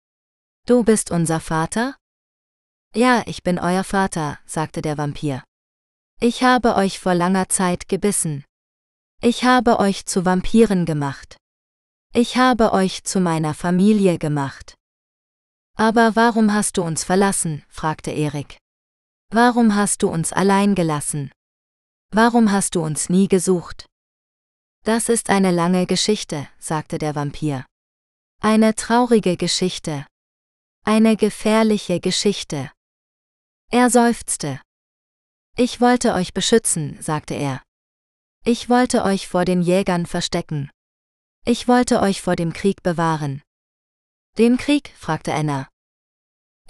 Du 0.64 0.84
bist 0.84 1.10
unser 1.10 1.40
Vater? 1.40 1.96
Ja, 2.94 3.24
ich 3.26 3.42
bin 3.42 3.58
euer 3.58 3.82
Vater, 3.82 4.38
sagte 4.46 4.82
der 4.82 4.96
Vampir. 4.96 5.42
Ich 6.20 6.44
habe 6.44 6.76
euch 6.76 7.00
vor 7.00 7.14
langer 7.14 7.48
Zeit 7.48 7.88
gebissen. 7.88 8.44
Ich 9.20 9.42
habe 9.42 9.80
euch 9.80 10.06
zu 10.06 10.24
Vampiren 10.24 10.86
gemacht. 10.86 11.38
Ich 12.14 12.36
habe 12.36 12.72
euch 12.72 13.02
zu 13.02 13.18
meiner 13.18 13.52
Familie 13.52 14.16
gemacht. 14.16 14.76
Aber 15.74 16.14
warum 16.14 16.54
hast 16.54 16.76
du 16.76 16.82
uns 16.82 17.02
verlassen? 17.02 17.64
fragte 17.68 18.12
Erik. 18.12 18.58
Warum 19.30 19.74
hast 19.74 20.04
du 20.04 20.08
uns 20.08 20.32
allein 20.32 20.76
gelassen? 20.76 21.32
Warum 22.10 22.50
hast 22.50 22.74
du 22.74 22.82
uns 22.82 23.08
nie 23.08 23.28
gesucht? 23.28 23.86
Das 24.84 25.08
ist 25.08 25.28
eine 25.28 25.50
lange 25.50 25.86
Geschichte, 25.86 26.48
sagte 26.58 26.98
der 26.98 27.14
Vampir. 27.14 27.66
Eine 28.40 28.74
traurige 28.74 29.36
Geschichte. 29.36 30.06
Eine 30.84 31.16
gefährliche 31.16 32.00
Geschichte. 32.00 32.70
Er 33.70 33.90
seufzte. 33.90 34.60
Ich 35.56 35.80
wollte 35.80 36.14
euch 36.14 36.32
beschützen, 36.32 36.96
sagte 37.02 37.34
er. 37.34 37.62
Ich 38.44 38.70
wollte 38.70 39.02
euch 39.04 39.28
vor 39.28 39.44
den 39.44 39.60
Jägern 39.60 40.06
verstecken. 40.06 40.70
Ich 41.44 41.68
wollte 41.68 42.00
euch 42.00 42.22
vor 42.22 42.36
dem 42.36 42.54
Krieg 42.54 42.82
bewahren. 42.82 43.42
Dem 44.38 44.56
Krieg? 44.56 44.94
fragte 44.96 45.34
Anna. 45.34 45.68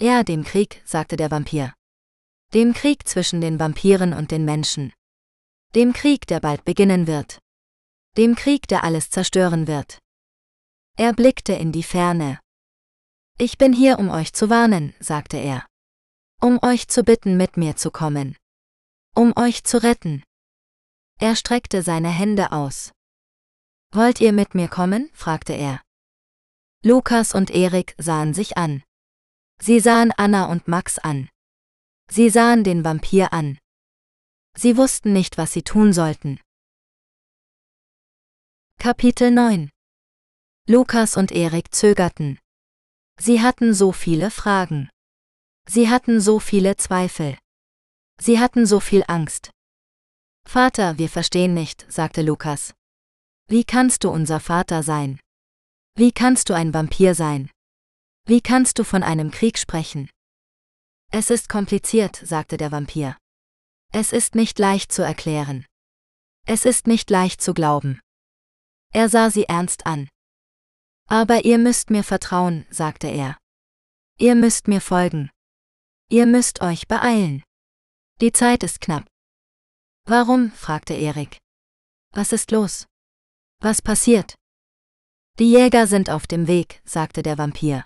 Ja, 0.01 0.23
dem 0.23 0.43
Krieg, 0.43 0.81
sagte 0.85 1.15
der 1.15 1.31
Vampir. 1.31 1.73
Dem 2.53 2.73
Krieg 2.73 3.07
zwischen 3.07 3.41
den 3.41 3.59
Vampiren 3.59 4.13
und 4.13 4.31
den 4.31 4.43
Menschen. 4.43 4.91
Dem 5.75 5.93
Krieg, 5.93 6.25
der 6.25 6.39
bald 6.39 6.65
beginnen 6.65 7.05
wird. 7.05 7.39
Dem 8.17 8.33
Krieg, 8.35 8.67
der 8.67 8.83
alles 8.83 9.11
zerstören 9.11 9.67
wird. 9.67 9.99
Er 10.97 11.13
blickte 11.13 11.53
in 11.53 11.71
die 11.71 11.83
Ferne. 11.83 12.39
Ich 13.37 13.59
bin 13.59 13.71
hier, 13.71 13.99
um 13.99 14.09
euch 14.09 14.33
zu 14.33 14.49
warnen, 14.49 14.95
sagte 14.99 15.37
er. 15.37 15.67
Um 16.41 16.57
euch 16.63 16.87
zu 16.87 17.03
bitten, 17.03 17.37
mit 17.37 17.55
mir 17.55 17.75
zu 17.75 17.91
kommen. 17.91 18.35
Um 19.15 19.31
euch 19.37 19.63
zu 19.63 19.83
retten. 19.83 20.23
Er 21.19 21.35
streckte 21.35 21.83
seine 21.83 22.09
Hände 22.09 22.51
aus. 22.51 22.91
Wollt 23.93 24.21
ihr 24.21 24.33
mit 24.33 24.55
mir 24.55 24.69
kommen? 24.69 25.11
fragte 25.13 25.53
er. 25.53 25.81
Lukas 26.83 27.35
und 27.35 27.51
Erik 27.51 27.93
sahen 27.99 28.33
sich 28.33 28.57
an. 28.57 28.81
Sie 29.61 29.79
sahen 29.79 30.11
Anna 30.17 30.45
und 30.45 30.67
Max 30.67 30.97
an. 30.97 31.29
Sie 32.09 32.29
sahen 32.29 32.63
den 32.63 32.83
Vampir 32.83 33.33
an. 33.33 33.59
Sie 34.61 34.75
wussten 34.75 35.13
nicht, 35.13 35.37
was 35.37 35.53
sie 35.53 35.61
tun 35.61 35.93
sollten. 35.93 36.37
Kapitel 38.77 39.31
9 39.31 39.69
Lukas 40.67 41.15
und 41.15 41.31
Erik 41.31 41.73
zögerten. 41.73 42.39
Sie 43.17 43.41
hatten 43.41 43.73
so 43.73 43.93
viele 43.93 44.29
Fragen. 44.29 44.89
Sie 45.65 45.89
hatten 45.89 46.19
so 46.19 46.41
viele 46.41 46.75
Zweifel. 46.75 47.37
Sie 48.19 48.37
hatten 48.37 48.65
so 48.65 48.81
viel 48.81 49.05
Angst. 49.07 49.49
Vater, 50.45 50.97
wir 50.97 51.07
verstehen 51.07 51.53
nicht, 51.53 51.85
sagte 51.89 52.21
Lukas. 52.21 52.73
Wie 53.47 53.63
kannst 53.63 54.03
du 54.03 54.09
unser 54.09 54.41
Vater 54.41 54.83
sein? 54.83 55.21
Wie 55.95 56.11
kannst 56.11 56.49
du 56.49 56.53
ein 56.53 56.73
Vampir 56.73 57.15
sein? 57.15 57.49
Wie 58.25 58.41
kannst 58.41 58.77
du 58.77 58.83
von 58.83 59.03
einem 59.03 59.31
Krieg 59.31 59.57
sprechen? 59.57 60.09
Es 61.13 61.29
ist 61.29 61.47
kompliziert, 61.47 62.17
sagte 62.17 62.57
der 62.57 62.73
Vampir. 62.73 63.15
Es 63.91 64.13
ist 64.13 64.35
nicht 64.35 64.59
leicht 64.59 64.91
zu 64.91 65.01
erklären. 65.01 65.65
Es 66.45 66.65
ist 66.65 66.85
nicht 66.85 67.09
leicht 67.09 67.41
zu 67.41 67.53
glauben. 67.53 67.99
Er 68.91 69.09
sah 69.09 69.29
sie 69.31 69.45
ernst 69.45 69.85
an. 69.85 70.09
Aber 71.07 71.43
ihr 71.43 71.57
müsst 71.57 71.89
mir 71.89 72.03
vertrauen, 72.03 72.67
sagte 72.69 73.07
er. 73.07 73.37
Ihr 74.17 74.35
müsst 74.35 74.67
mir 74.67 74.81
folgen. 74.81 75.31
Ihr 76.09 76.27
müsst 76.27 76.61
euch 76.61 76.87
beeilen. 76.87 77.43
Die 78.21 78.31
Zeit 78.31 78.63
ist 78.63 78.79
knapp. 78.81 79.07
Warum? 80.05 80.51
fragte 80.51 80.93
Erik. 80.93 81.39
Was 82.11 82.31
ist 82.31 82.51
los? 82.51 82.85
Was 83.59 83.81
passiert? 83.81 84.35
Die 85.39 85.51
Jäger 85.51 85.87
sind 85.87 86.09
auf 86.09 86.27
dem 86.27 86.47
Weg, 86.47 86.81
sagte 86.83 87.23
der 87.23 87.37
Vampir. 87.37 87.85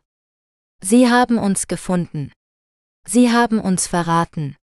Sie 0.81 1.09
haben 1.09 1.37
uns 1.37 1.67
gefunden. 1.67 2.31
Sie 3.05 3.31
haben 3.31 3.59
uns 3.59 3.87
verraten. 3.87 4.57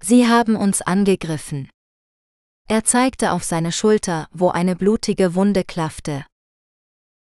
Sie 0.00 0.28
haben 0.28 0.56
uns 0.56 0.82
angegriffen. 0.82 1.70
Er 2.68 2.84
zeigte 2.84 3.32
auf 3.32 3.44
seine 3.44 3.72
Schulter, 3.72 4.28
wo 4.30 4.50
eine 4.50 4.76
blutige 4.76 5.34
Wunde 5.34 5.64
klaffte. 5.64 6.26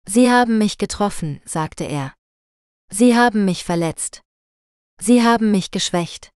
Sie 0.04 0.30
haben 0.30 0.59
mich 0.59 0.78
getroffen, 0.78 1.40
sagte 1.45 1.85
er. 1.85 2.14
Sie 2.90 3.16
haben 3.16 3.45
mich 3.45 3.64
verletzt. 3.64 4.23
Sie 5.00 5.23
haben 5.23 5.50
mich 5.50 5.71
geschwächt. 5.71 6.30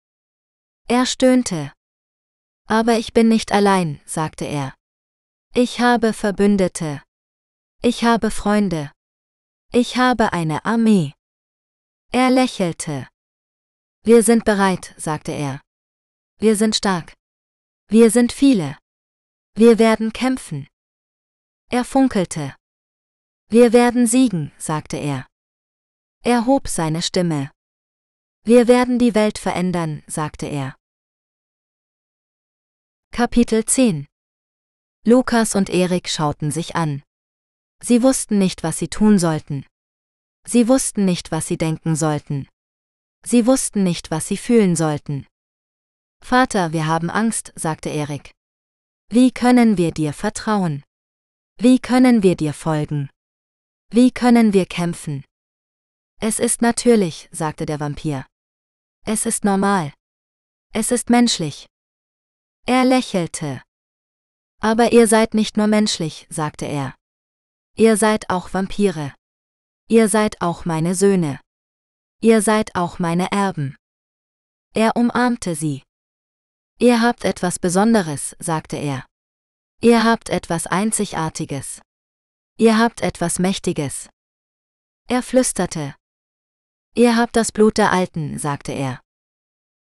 Er 0.88 1.06
stöhnte. 1.06 1.72
Aber 2.66 2.98
ich 2.98 3.12
bin 3.12 3.28
nicht 3.28 3.52
allein, 3.52 4.00
sagte 4.04 4.44
er. 4.44 4.74
Ich 5.54 5.80
habe 5.80 6.12
Verbündete. 6.12 7.02
Ich 7.82 8.04
habe 8.04 8.30
Freunde. 8.30 8.92
Ich 9.72 9.96
habe 9.96 10.32
eine 10.32 10.64
Armee. 10.64 11.12
Er 12.10 12.30
lächelte. 12.30 13.08
Wir 14.02 14.22
sind 14.22 14.44
bereit, 14.44 14.94
sagte 14.96 15.32
er. 15.32 15.60
Wir 16.40 16.54
sind 16.54 16.76
stark. 16.76 17.14
Wir 17.88 18.12
sind 18.12 18.30
viele. 18.30 18.78
Wir 19.56 19.80
werden 19.80 20.12
kämpfen. 20.12 20.68
Er 21.68 21.84
funkelte. 21.84 22.54
Wir 23.48 23.72
werden 23.72 24.06
siegen, 24.06 24.52
sagte 24.56 24.98
er. 24.98 25.26
Er 26.22 26.46
hob 26.46 26.68
seine 26.68 27.02
Stimme. 27.02 27.50
Wir 28.44 28.68
werden 28.68 29.00
die 29.00 29.16
Welt 29.16 29.36
verändern, 29.38 30.04
sagte 30.06 30.46
er. 30.46 30.76
Kapitel 33.10 33.64
10 33.64 34.06
Lukas 35.04 35.56
und 35.56 35.68
Erik 35.70 36.08
schauten 36.08 36.52
sich 36.52 36.76
an. 36.76 37.02
Sie 37.82 38.04
wussten 38.04 38.38
nicht, 38.38 38.62
was 38.62 38.78
sie 38.78 38.88
tun 38.88 39.18
sollten. 39.18 39.66
Sie 40.46 40.68
wussten 40.68 41.04
nicht, 41.04 41.32
was 41.32 41.48
sie 41.48 41.58
denken 41.58 41.96
sollten. 41.96 42.48
Sie 43.24 43.44
wussten 43.44 43.82
nicht, 43.82 44.12
was 44.12 44.28
sie 44.28 44.36
fühlen 44.36 44.76
sollten. 44.76 45.26
Vater, 46.20 46.72
wir 46.72 46.86
haben 46.86 47.10
Angst, 47.10 47.52
sagte 47.56 47.88
Erik. 47.88 48.32
Wie 49.10 49.30
können 49.30 49.78
wir 49.78 49.92
dir 49.92 50.12
vertrauen? 50.12 50.84
Wie 51.56 51.78
können 51.78 52.22
wir 52.22 52.36
dir 52.36 52.52
folgen? 52.52 53.08
Wie 53.90 54.10
können 54.10 54.52
wir 54.52 54.66
kämpfen? 54.66 55.24
Es 56.20 56.38
ist 56.38 56.62
natürlich, 56.62 57.28
sagte 57.32 57.64
der 57.64 57.80
Vampir. 57.80 58.26
Es 59.06 59.24
ist 59.24 59.44
normal. 59.44 59.92
Es 60.74 60.90
ist 60.90 61.08
menschlich. 61.08 61.66
Er 62.66 62.84
lächelte. 62.84 63.62
Aber 64.60 64.92
ihr 64.92 65.06
seid 65.06 65.32
nicht 65.32 65.56
nur 65.56 65.68
menschlich, 65.68 66.26
sagte 66.28 66.66
er. 66.66 66.94
Ihr 67.76 67.96
seid 67.96 68.28
auch 68.28 68.52
Vampire. 68.52 69.14
Ihr 69.88 70.08
seid 70.08 70.42
auch 70.42 70.64
meine 70.64 70.94
Söhne. 70.94 71.40
Ihr 72.20 72.42
seid 72.42 72.74
auch 72.74 72.98
meine 72.98 73.32
Erben. 73.32 73.76
Er 74.74 74.96
umarmte 74.96 75.54
sie. 75.54 75.82
Ihr 76.80 77.00
habt 77.00 77.24
etwas 77.24 77.58
Besonderes, 77.58 78.36
sagte 78.38 78.76
er. 78.76 79.04
Ihr 79.80 80.04
habt 80.04 80.28
etwas 80.28 80.68
Einzigartiges. 80.68 81.82
Ihr 82.56 82.78
habt 82.78 83.00
etwas 83.00 83.40
Mächtiges. 83.40 84.08
Er 85.08 85.24
flüsterte. 85.24 85.96
Ihr 86.94 87.16
habt 87.16 87.34
das 87.34 87.50
Blut 87.50 87.78
der 87.78 87.90
Alten, 87.92 88.38
sagte 88.38 88.72
er. 88.72 89.00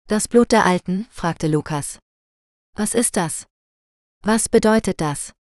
Das 0.07 0.29
Blut 0.29 0.53
der 0.53 0.65
Alten? 0.65 1.09
fragte 1.11 1.49
Lukas. 1.49 1.99
Was 2.75 2.95
ist 2.95 3.17
das? 3.17 3.47
Was 4.23 4.49
bedeutet 4.49 5.01
das? 5.01 5.33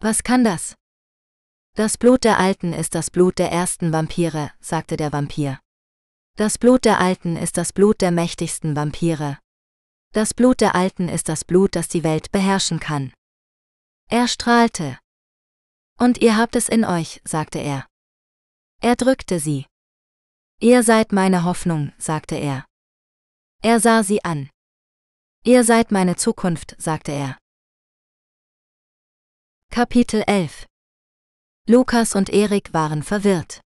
Was 0.00 0.24
kann 0.24 0.42
das? 0.42 0.74
Das 1.76 1.98
Blut 1.98 2.24
der 2.24 2.40
Alten 2.40 2.72
ist 2.72 2.96
das 2.96 3.10
Blut 3.10 3.38
der 3.38 3.52
ersten 3.52 3.92
Vampire, 3.92 4.50
sagte 4.60 4.96
der 4.96 5.12
Vampir. 5.12 5.60
Das 6.36 6.58
Blut 6.58 6.84
der 6.84 6.98
Alten 7.00 7.36
ist 7.36 7.58
das 7.58 7.72
Blut 7.72 8.00
der 8.00 8.10
mächtigsten 8.10 8.74
Vampire. 8.74 9.38
Das 10.14 10.32
Blut 10.32 10.60
der 10.60 10.76
Alten 10.76 11.08
ist 11.08 11.28
das 11.28 11.44
Blut, 11.44 11.74
das 11.74 11.88
die 11.88 12.04
Welt 12.04 12.30
beherrschen 12.30 12.78
kann. 12.78 13.12
Er 14.08 14.28
strahlte. 14.28 14.96
Und 15.98 16.18
ihr 16.18 16.36
habt 16.36 16.54
es 16.54 16.68
in 16.68 16.84
euch, 16.84 17.20
sagte 17.24 17.58
er. 17.58 17.84
Er 18.80 18.94
drückte 18.94 19.40
sie. 19.40 19.66
Ihr 20.60 20.84
seid 20.84 21.10
meine 21.10 21.42
Hoffnung, 21.42 21.92
sagte 21.98 22.36
er. 22.36 22.64
Er 23.60 23.80
sah 23.80 24.04
sie 24.04 24.24
an. 24.24 24.50
Ihr 25.42 25.64
seid 25.64 25.90
meine 25.90 26.14
Zukunft, 26.14 26.76
sagte 26.78 27.10
er. 27.10 27.36
Kapitel 29.72 30.22
11 30.28 30.66
Lukas 31.66 32.14
und 32.14 32.28
Erik 32.30 32.72
waren 32.72 33.02
verwirrt. 33.02 33.62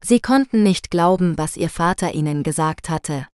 Sie 0.00 0.20
konnten 0.20 0.62
nicht 0.62 0.92
glauben, 0.92 1.38
was 1.38 1.56
ihr 1.56 1.70
Vater 1.70 2.14
ihnen 2.14 2.44
gesagt 2.44 2.88
hatte. 2.88 3.26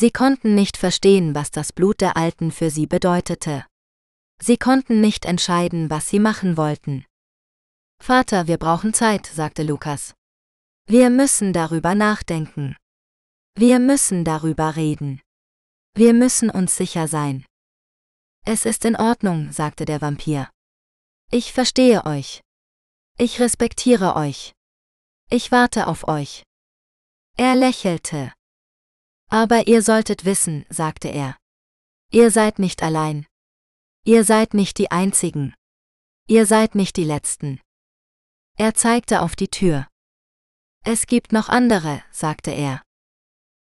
Sie 0.00 0.12
konnten 0.12 0.54
nicht 0.54 0.76
verstehen, 0.76 1.34
was 1.34 1.50
das 1.50 1.72
Blut 1.72 2.00
der 2.00 2.16
Alten 2.16 2.52
für 2.52 2.70
sie 2.70 2.86
bedeutete. 2.86 3.66
Sie 4.40 4.56
konnten 4.56 5.00
nicht 5.00 5.24
entscheiden, 5.24 5.90
was 5.90 6.08
sie 6.08 6.20
machen 6.20 6.56
wollten. 6.56 7.04
Vater, 8.00 8.46
wir 8.46 8.58
brauchen 8.58 8.94
Zeit, 8.94 9.26
sagte 9.26 9.64
Lukas. 9.64 10.14
Wir 10.86 11.10
müssen 11.10 11.52
darüber 11.52 11.96
nachdenken. 11.96 12.76
Wir 13.56 13.80
müssen 13.80 14.24
darüber 14.24 14.76
reden. 14.76 15.20
Wir 15.94 16.14
müssen 16.14 16.48
uns 16.48 16.76
sicher 16.76 17.08
sein. 17.08 17.44
Es 18.46 18.66
ist 18.66 18.84
in 18.84 18.94
Ordnung, 18.94 19.50
sagte 19.50 19.84
der 19.84 20.00
Vampir. 20.00 20.48
Ich 21.32 21.52
verstehe 21.52 22.06
euch. 22.06 22.40
Ich 23.18 23.40
respektiere 23.40 24.14
euch. 24.14 24.52
Ich 25.28 25.50
warte 25.50 25.88
auf 25.88 26.06
euch. 26.06 26.44
Er 27.36 27.56
lächelte. 27.56 28.32
Aber 29.28 29.66
ihr 29.66 29.82
solltet 29.82 30.24
wissen, 30.24 30.64
sagte 30.70 31.08
er. 31.08 31.36
Ihr 32.10 32.30
seid 32.30 32.58
nicht 32.58 32.82
allein. 32.82 33.26
Ihr 34.04 34.24
seid 34.24 34.54
nicht 34.54 34.78
die 34.78 34.90
Einzigen. 34.90 35.54
Ihr 36.26 36.46
seid 36.46 36.74
nicht 36.74 36.96
die 36.96 37.04
Letzten. 37.04 37.60
Er 38.56 38.74
zeigte 38.74 39.20
auf 39.22 39.36
die 39.36 39.48
Tür. 39.48 39.86
Es 40.84 41.06
gibt 41.06 41.32
noch 41.32 41.48
andere, 41.48 42.02
sagte 42.10 42.50
er. 42.50 42.82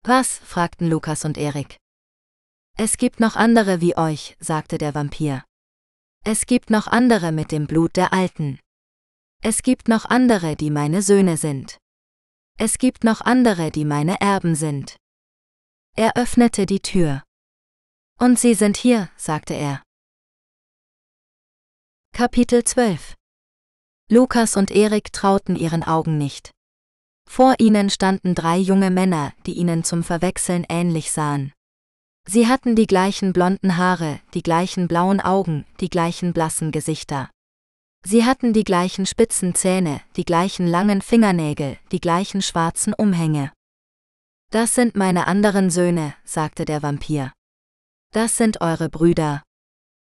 Was? 0.04 0.38
fragten 0.38 0.88
Lukas 0.88 1.24
und 1.24 1.38
Erik. 1.38 1.78
Es 2.76 2.98
gibt 2.98 3.20
noch 3.20 3.36
andere 3.36 3.80
wie 3.80 3.96
euch, 3.96 4.36
sagte 4.38 4.76
der 4.76 4.94
Vampir. 4.94 5.44
Es 6.24 6.44
gibt 6.44 6.68
noch 6.68 6.86
andere 6.86 7.32
mit 7.32 7.50
dem 7.50 7.66
Blut 7.66 7.96
der 7.96 8.12
Alten. 8.12 8.60
Es 9.42 9.62
gibt 9.62 9.88
noch 9.88 10.04
andere, 10.04 10.56
die 10.56 10.70
meine 10.70 11.00
Söhne 11.00 11.36
sind. 11.36 11.78
Es 12.58 12.78
gibt 12.78 13.04
noch 13.04 13.22
andere, 13.22 13.70
die 13.70 13.84
meine 13.84 14.20
Erben 14.20 14.54
sind. 14.54 14.96
Er 15.98 16.14
öffnete 16.14 16.66
die 16.66 16.80
Tür. 16.80 17.22
Und 18.20 18.38
Sie 18.38 18.52
sind 18.52 18.76
hier, 18.76 19.08
sagte 19.16 19.54
er. 19.54 19.82
Kapitel 22.12 22.64
12 22.64 23.14
Lukas 24.10 24.58
und 24.58 24.70
Erik 24.70 25.10
trauten 25.14 25.56
ihren 25.56 25.82
Augen 25.82 26.18
nicht. 26.18 26.50
Vor 27.26 27.54
ihnen 27.60 27.88
standen 27.88 28.34
drei 28.34 28.58
junge 28.58 28.90
Männer, 28.90 29.32
die 29.46 29.54
ihnen 29.54 29.84
zum 29.84 30.02
Verwechseln 30.02 30.66
ähnlich 30.68 31.12
sahen. 31.12 31.54
Sie 32.28 32.46
hatten 32.46 32.76
die 32.76 32.86
gleichen 32.86 33.32
blonden 33.32 33.78
Haare, 33.78 34.20
die 34.34 34.42
gleichen 34.42 34.88
blauen 34.88 35.22
Augen, 35.22 35.64
die 35.80 35.88
gleichen 35.88 36.34
blassen 36.34 36.72
Gesichter. 36.72 37.30
Sie 38.04 38.26
hatten 38.26 38.52
die 38.52 38.64
gleichen 38.64 39.06
spitzen 39.06 39.54
Zähne, 39.54 40.02
die 40.16 40.26
gleichen 40.26 40.66
langen 40.66 41.00
Fingernägel, 41.00 41.78
die 41.90 42.00
gleichen 42.00 42.42
schwarzen 42.42 42.92
Umhänge. 42.92 43.50
Das 44.50 44.74
sind 44.74 44.96
meine 44.96 45.26
anderen 45.26 45.70
Söhne, 45.70 46.14
sagte 46.24 46.64
der 46.64 46.82
Vampir. 46.82 47.32
Das 48.12 48.36
sind 48.36 48.60
eure 48.60 48.88
Brüder. 48.88 49.42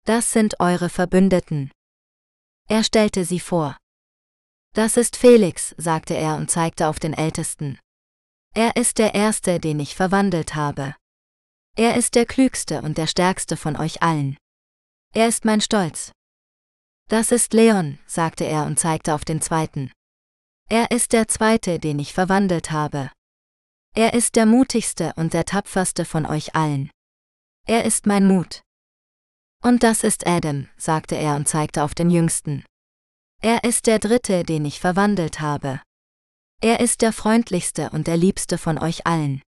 Das 0.06 0.32
sind 0.32 0.60
eure 0.60 0.89
Verbündeten. 0.89 1.72
Er 2.68 2.84
stellte 2.84 3.26
sie 3.26 3.39
vor. 3.39 3.78
Das 4.74 4.98
ist 4.98 5.18
Felix, 5.18 5.74
sagte 5.78 6.15
er 6.15 6.36
und 6.36 6.52
zeigte 6.52 6.88
auf 6.88 7.00
den 7.00 7.13
Ältesten. 7.13 7.80
Er 8.54 8.76
ist 8.76 9.00
der 9.00 9.15
Erste, 9.15 9.60
den 9.60 9.80
ich 9.80 9.96
verwandelt 9.96 10.56
habe. 10.56 10.96
Er 11.76 11.96
ist 11.96 12.15
der 12.15 12.26
Klügste 12.26 12.82
und 12.82 12.98
der 12.98 13.08
Stärkste 13.08 13.58
von 13.58 13.76
euch 13.76 14.04
allen. 14.04 14.38
Er 15.13 15.28
ist 15.28 15.46
mein 15.46 15.62
Stolz. 15.62 16.12
Das 17.08 17.32
ist 17.32 17.54
Leon, 17.54 17.98
sagte 18.06 18.44
er 18.44 18.65
und 18.65 18.80
zeigte 18.80 19.15
auf 19.15 19.26
den 19.26 19.42
Zweiten. 19.42 19.92
Er 20.70 20.92
ist 20.92 21.13
der 21.13 21.28
Zweite, 21.28 21.80
den 21.80 21.98
ich 21.98 22.13
verwandelt 22.13 22.70
habe. 22.70 23.12
Er 23.95 24.13
ist 24.13 24.36
der 24.36 24.45
mutigste 24.45 25.13
und 25.15 25.34
der 25.34 25.45
tapferste 25.45 26.06
von 26.06 26.25
euch 26.25 26.56
allen. 26.56 26.91
Er 27.65 27.86
ist 27.86 28.06
mein 28.06 28.28
Mut. 28.28 28.62
Und 29.62 29.84
das 29.84 30.04
ist 30.04 30.25
Adam, 30.25 30.69
sagte 30.78 31.15
er 31.15 31.36
und 31.36 31.47
zeigte 31.47 31.84
auf 31.84 31.93
den 31.93 32.10
Jüngsten. 32.10 32.63
Er 33.41 33.63
ist 33.63 33.88
der 33.88 33.99
Dritte, 33.99 34.43
den 34.43 34.65
ich 34.65 34.80
verwandelt 34.80 35.39
habe. 35.39 35.82
Er 36.62 36.80
ist 36.80 37.02
der 37.02 37.13
freundlichste 37.13 37.89
und 37.91 38.08
der 38.08 38.17
liebste 38.17 38.58
von 38.58 38.78
euch 38.78 39.06
allen. 39.08 39.41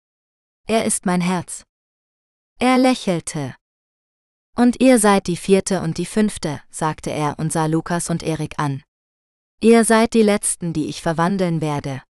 Er 0.67 0.85
ist 0.85 1.05
mein 1.05 1.21
Herz. 1.21 1.63
Er 2.59 2.77
lächelte. 2.77 3.55
Und 4.55 4.81
ihr 4.81 4.99
seid 4.99 5.27
die 5.27 5.37
vierte 5.37 5.81
und 5.81 5.97
die 5.97 6.05
fünfte, 6.05 6.61
sagte 6.69 7.09
er 7.11 7.39
und 7.39 7.51
sah 7.51 7.65
Lukas 7.65 8.09
und 8.09 8.21
Erik 8.21 8.59
an. 8.59 8.83
Ihr 9.61 9.85
seid 9.85 10.13
die 10.13 10.21
letzten, 10.21 10.73
die 10.73 10.87
ich 10.87 11.01
verwandeln 11.01 11.61
werde. 11.61 12.03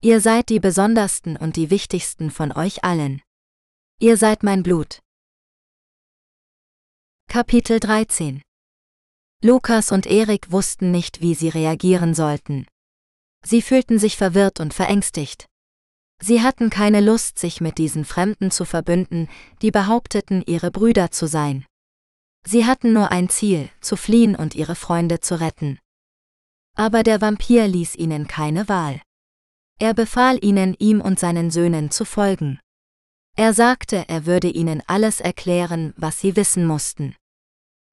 Ihr 0.00 0.20
seid 0.20 0.48
die 0.48 0.60
besondersten 0.60 1.36
und 1.36 1.56
die 1.56 1.70
wichtigsten 1.70 2.30
von 2.30 2.52
euch 2.52 2.84
allen. 2.84 3.20
Ihr 3.98 4.16
seid 4.16 4.44
mein 4.44 4.62
Blut. 4.62 5.00
Kapitel 7.28 7.80
13 7.80 8.40
Lukas 9.42 9.90
und 9.90 10.06
Erik 10.06 10.52
wussten 10.52 10.92
nicht, 10.92 11.20
wie 11.20 11.34
sie 11.34 11.48
reagieren 11.48 12.14
sollten. 12.14 12.68
Sie 13.44 13.60
fühlten 13.60 13.98
sich 13.98 14.16
verwirrt 14.16 14.60
und 14.60 14.72
verängstigt. 14.72 15.46
Sie 16.22 16.42
hatten 16.42 16.70
keine 16.70 17.00
Lust, 17.00 17.40
sich 17.40 17.60
mit 17.60 17.78
diesen 17.78 18.04
Fremden 18.04 18.52
zu 18.52 18.64
verbünden, 18.64 19.28
die 19.62 19.72
behaupteten, 19.72 20.44
ihre 20.46 20.70
Brüder 20.70 21.10
zu 21.10 21.26
sein. 21.26 21.66
Sie 22.46 22.66
hatten 22.66 22.92
nur 22.92 23.10
ein 23.10 23.28
Ziel, 23.28 23.68
zu 23.80 23.96
fliehen 23.96 24.36
und 24.36 24.54
ihre 24.54 24.76
Freunde 24.76 25.18
zu 25.18 25.40
retten. 25.40 25.80
Aber 26.76 27.02
der 27.02 27.20
Vampir 27.20 27.66
ließ 27.66 27.96
ihnen 27.96 28.28
keine 28.28 28.68
Wahl. 28.68 29.00
Er 29.78 29.94
befahl 29.94 30.44
ihnen, 30.44 30.74
ihm 30.78 31.00
und 31.00 31.18
seinen 31.18 31.50
Söhnen 31.50 31.90
zu 31.90 32.04
folgen. 32.04 32.58
Er 33.36 33.54
sagte, 33.54 34.04
er 34.08 34.26
würde 34.26 34.48
ihnen 34.48 34.82
alles 34.88 35.20
erklären, 35.20 35.94
was 35.96 36.20
sie 36.20 36.34
wissen 36.34 36.66
mussten. 36.66 37.14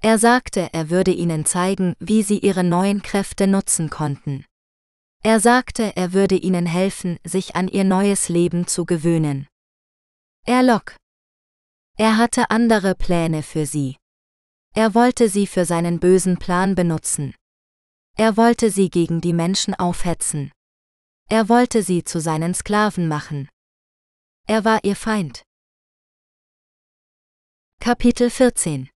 Er 0.01 0.17
sagte, 0.17 0.69
er 0.73 0.89
würde 0.89 1.11
ihnen 1.11 1.45
zeigen, 1.45 1.93
wie 1.99 2.23
sie 2.23 2.39
ihre 2.39 2.63
neuen 2.63 3.03
Kräfte 3.03 3.45
nutzen 3.45 3.89
konnten. 3.89 4.45
Er 5.23 5.39
sagte, 5.39 5.95
er 5.95 6.13
würde 6.13 6.35
ihnen 6.35 6.65
helfen, 6.65 7.17
sich 7.23 7.55
an 7.55 7.67
ihr 7.67 7.83
neues 7.83 8.29
Leben 8.29 8.67
zu 8.67 8.85
gewöhnen. 8.85 9.47
Er 10.45 10.63
lock. 10.63 10.95
Er 11.97 12.17
hatte 12.17 12.49
andere 12.51 12.93
Pläne 12.93 13.41
für 13.41 13.65
sie. 13.65 13.97
Er 14.75 14.93
wollte 14.93 15.29
sie 15.29 15.47
für 15.47 15.65
seinen 15.65 15.99
bösen 15.99 16.37
Plan 16.37 16.75
benutzen. 16.75 17.33
Er 18.17 18.37
wollte 18.37 18.69
sie 18.69 18.89
gegen 18.89 19.21
die 19.21 19.33
Menschen 19.33 19.73
aufhetzen. 19.73 20.51
Er 21.27 21.49
wollte 21.49 21.81
sie 21.81 22.03
zu 22.03 22.21
seinen 22.21 22.53
Sklaven 22.53 23.07
machen. 23.07 23.49
Er 24.47 24.63
war 24.63 24.83
ihr 24.83 24.95
Feind. 24.95 25.41
Kapitel 27.81 28.29
14 28.29 28.91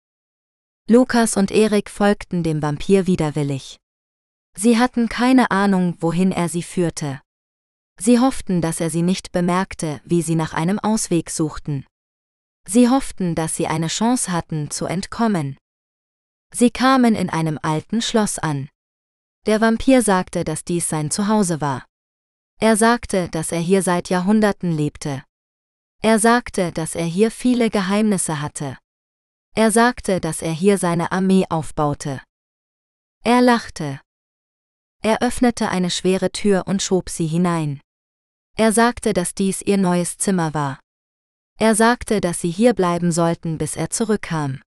Lukas 0.90 1.38
und 1.38 1.52
Erik 1.52 1.88
folgten 1.88 2.42
dem 2.42 2.64
Vampir 2.64 3.06
widerwillig. 3.06 3.78
Sie 4.58 4.80
hatten 4.80 5.08
keine 5.08 5.52
Ahnung, 5.52 5.98
wohin 6.00 6.32
er 6.32 6.50
sie 6.50 6.64
führte. 6.64 7.22
Sie 8.00 8.20
hofften, 8.20 8.60
dass 8.60 8.80
er 8.80 8.90
sie 8.90 9.04
nicht 9.04 9.32
bemerkte, 9.32 10.02
wie 10.04 10.24
sie 10.24 10.36
nach 10.36 10.54
einem 10.54 10.80
Ausweg 10.80 11.30
suchten. 11.30 11.86
Sie 12.68 12.90
hofften, 12.90 13.36
dass 13.36 13.56
sie 13.56 13.68
eine 13.68 13.88
Chance 13.88 14.32
hatten, 14.32 14.72
zu 14.72 14.88
entkommen. 14.88 15.58
Sie 16.52 16.72
kamen 16.72 17.14
in 17.14 17.30
einem 17.30 17.60
alten 17.62 18.02
Schloss 18.02 18.40
an. 18.40 18.68
Der 19.46 19.62
Vampir 19.62 20.02
sagte, 20.02 20.44
dass 20.44 20.64
dies 20.64 20.90
sein 20.90 21.12
Zuhause 21.12 21.62
war. 21.62 21.86
Er 22.60 22.78
sagte, 22.78 23.30
dass 23.30 23.52
er 23.52 23.60
hier 23.60 23.82
seit 23.82 24.10
Jahrhunderten 24.10 24.72
lebte. 24.72 25.24
Er 26.02 26.20
sagte, 26.20 26.72
dass 26.72 26.96
er 26.96 27.06
hier 27.06 27.32
viele 27.32 27.70
Geheimnisse 27.70 28.42
hatte. 28.42 28.78
Er 29.56 29.72
sagte, 29.72 30.20
dass 30.20 30.42
er 30.42 30.52
hier 30.52 30.78
seine 30.78 31.12
Armee 31.12 31.46
aufbaute. 31.50 32.22
Er 33.24 33.42
lachte. 33.42 34.02
Er 35.02 35.22
öffnete 35.22 35.70
eine 35.70 35.90
schwere 35.90 36.32
Tür 36.32 36.64
und 36.68 36.82
schob 36.82 37.10
sie 37.10 37.28
hinein. 37.28 37.82
Er 38.58 38.72
sagte, 38.72 39.14
dass 39.14 39.34
dies 39.34 39.62
ihr 39.62 39.78
neues 39.78 40.18
Zimmer 40.18 40.54
war. 40.54 40.80
Er 41.58 41.76
sagte, 41.76 42.22
dass 42.22 42.42
sie 42.42 42.52
hier 42.52 42.74
bleiben 42.74 43.12
sollten, 43.12 43.58
bis 43.58 43.76
er 43.76 43.90
zurückkam. 43.90 44.62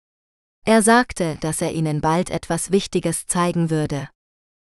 Er 0.65 0.83
sagte, 0.83 1.37
dass 1.41 1.61
er 1.61 1.73
ihnen 1.73 2.01
bald 2.01 2.31
etwas 2.31 2.71
Wichtiges 2.71 3.27
zeigen 3.27 3.71
würde. 3.71 4.09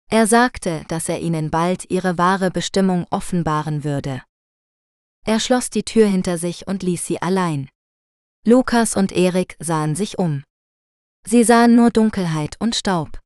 Er 0.08 0.26
sagte, 0.26 0.84
dass 0.88 1.08
er 1.08 1.20
ihnen 1.20 1.50
bald 1.50 1.90
ihre 1.90 2.16
wahre 2.16 2.50
Bestimmung 2.50 3.06
offenbaren 3.10 3.82
würde. 3.82 4.22
Er 5.24 5.40
schloss 5.40 5.70
die 5.70 5.82
Tür 5.82 6.06
hinter 6.06 6.38
sich 6.38 6.68
und 6.68 6.82
ließ 6.82 7.04
sie 7.04 7.20
allein. 7.20 7.68
Lukas 8.44 8.94
und 8.96 9.10
Erik 9.10 9.56
sahen 9.58 9.96
sich 9.96 10.18
um. 10.18 10.44
Sie 11.26 11.42
sahen 11.42 11.74
nur 11.74 11.90
Dunkelheit 11.90 12.54
und 12.60 12.76
Staub. 12.76 13.18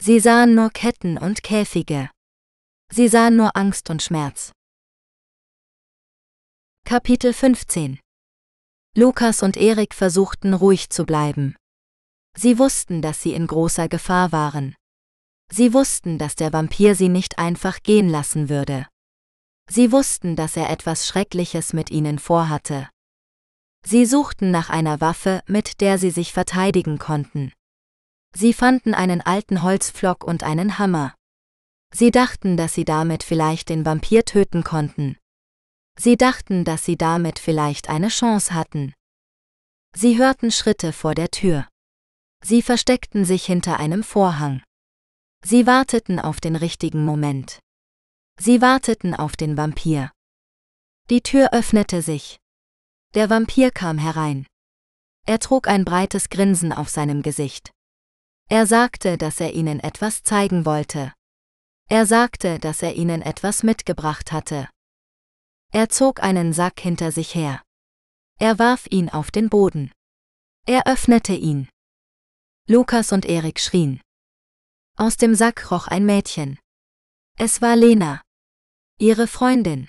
Sie 0.00 0.20
sahen 0.20 0.54
nur 0.54 0.70
Ketten 0.70 1.18
und 1.18 1.42
Käfige. 1.42 2.10
Sie 2.92 3.08
sahen 3.08 3.34
nur 3.34 3.56
Angst 3.56 3.90
und 3.90 4.02
Schmerz. 4.02 4.52
Kapitel 6.84 7.32
15 7.32 7.98
Lukas 8.96 9.42
und 9.42 9.56
Erik 9.56 9.92
versuchten 9.92 10.54
ruhig 10.54 10.90
zu 10.90 11.04
bleiben. 11.04 11.56
Sie 12.36 12.60
wussten, 12.60 13.02
dass 13.02 13.20
sie 13.20 13.32
in 13.32 13.48
großer 13.48 13.88
Gefahr 13.88 14.30
waren. 14.30 14.76
Sie 15.50 15.72
wussten, 15.72 16.18
dass 16.18 16.34
der 16.34 16.52
Vampir 16.52 16.94
sie 16.94 17.08
nicht 17.08 17.38
einfach 17.38 17.82
gehen 17.82 18.08
lassen 18.08 18.48
würde. 18.48 18.86
Sie 19.68 19.92
wussten, 19.92 20.36
dass 20.36 20.56
er 20.56 20.70
etwas 20.70 21.06
Schreckliches 21.06 21.72
mit 21.72 21.90
ihnen 21.90 22.18
vorhatte. 22.18 22.88
Sie 23.84 24.04
suchten 24.04 24.50
nach 24.50 24.70
einer 24.70 25.00
Waffe, 25.00 25.42
mit 25.46 25.80
der 25.80 25.98
sie 25.98 26.10
sich 26.10 26.32
verteidigen 26.32 26.98
konnten. 26.98 27.52
Sie 28.34 28.52
fanden 28.52 28.94
einen 28.94 29.20
alten 29.20 29.62
Holzpflock 29.62 30.24
und 30.24 30.42
einen 30.42 30.78
Hammer. 30.78 31.14
Sie 31.94 32.10
dachten, 32.10 32.56
dass 32.56 32.74
sie 32.74 32.84
damit 32.84 33.22
vielleicht 33.22 33.68
den 33.68 33.86
Vampir 33.86 34.24
töten 34.24 34.64
konnten. 34.64 35.16
Sie 35.98 36.16
dachten, 36.16 36.64
dass 36.64 36.84
sie 36.84 36.96
damit 36.96 37.38
vielleicht 37.38 37.88
eine 37.88 38.08
Chance 38.08 38.52
hatten. 38.52 38.92
Sie 39.94 40.18
hörten 40.18 40.50
Schritte 40.50 40.92
vor 40.92 41.14
der 41.14 41.30
Tür. 41.30 41.66
Sie 42.44 42.60
versteckten 42.60 43.24
sich 43.24 43.46
hinter 43.46 43.80
einem 43.80 44.02
Vorhang. 44.02 44.62
Sie 45.48 45.64
warteten 45.64 46.18
auf 46.18 46.40
den 46.40 46.56
richtigen 46.56 47.04
Moment. 47.04 47.60
Sie 48.36 48.60
warteten 48.60 49.14
auf 49.14 49.36
den 49.36 49.56
Vampir. 49.56 50.10
Die 51.08 51.20
Tür 51.20 51.52
öffnete 51.52 52.02
sich. 52.02 52.40
Der 53.14 53.30
Vampir 53.30 53.70
kam 53.70 53.96
herein. 53.96 54.48
Er 55.24 55.38
trug 55.38 55.68
ein 55.68 55.84
breites 55.84 56.30
Grinsen 56.30 56.72
auf 56.72 56.88
seinem 56.88 57.22
Gesicht. 57.22 57.70
Er 58.48 58.66
sagte, 58.66 59.18
dass 59.18 59.38
er 59.38 59.54
ihnen 59.54 59.78
etwas 59.78 60.24
zeigen 60.24 60.66
wollte. 60.66 61.12
Er 61.88 62.06
sagte, 62.06 62.58
dass 62.58 62.82
er 62.82 62.96
ihnen 62.96 63.22
etwas 63.22 63.62
mitgebracht 63.62 64.32
hatte. 64.32 64.68
Er 65.72 65.88
zog 65.90 66.24
einen 66.24 66.54
Sack 66.54 66.80
hinter 66.80 67.12
sich 67.12 67.36
her. 67.36 67.62
Er 68.40 68.58
warf 68.58 68.88
ihn 68.90 69.10
auf 69.10 69.30
den 69.30 69.48
Boden. 69.48 69.92
Er 70.66 70.88
öffnete 70.88 71.34
ihn. 71.34 71.68
Lukas 72.66 73.12
und 73.12 73.24
Erik 73.24 73.60
schrien. 73.60 74.00
Aus 74.98 75.18
dem 75.18 75.34
Sack 75.34 75.70
roch 75.70 75.88
ein 75.88 76.06
Mädchen. 76.06 76.58
Es 77.38 77.60
war 77.60 77.76
Lena. 77.76 78.22
Ihre 78.98 79.26
Freundin. 79.26 79.88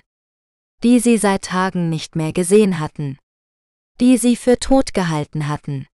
Die 0.82 1.00
sie 1.00 1.16
seit 1.16 1.44
Tagen 1.46 1.88
nicht 1.88 2.14
mehr 2.14 2.34
gesehen 2.34 2.78
hatten. 2.78 3.18
Die 4.00 4.18
sie 4.18 4.36
für 4.36 4.58
tot 4.58 4.92
gehalten 4.92 5.48
hatten. 5.48 5.86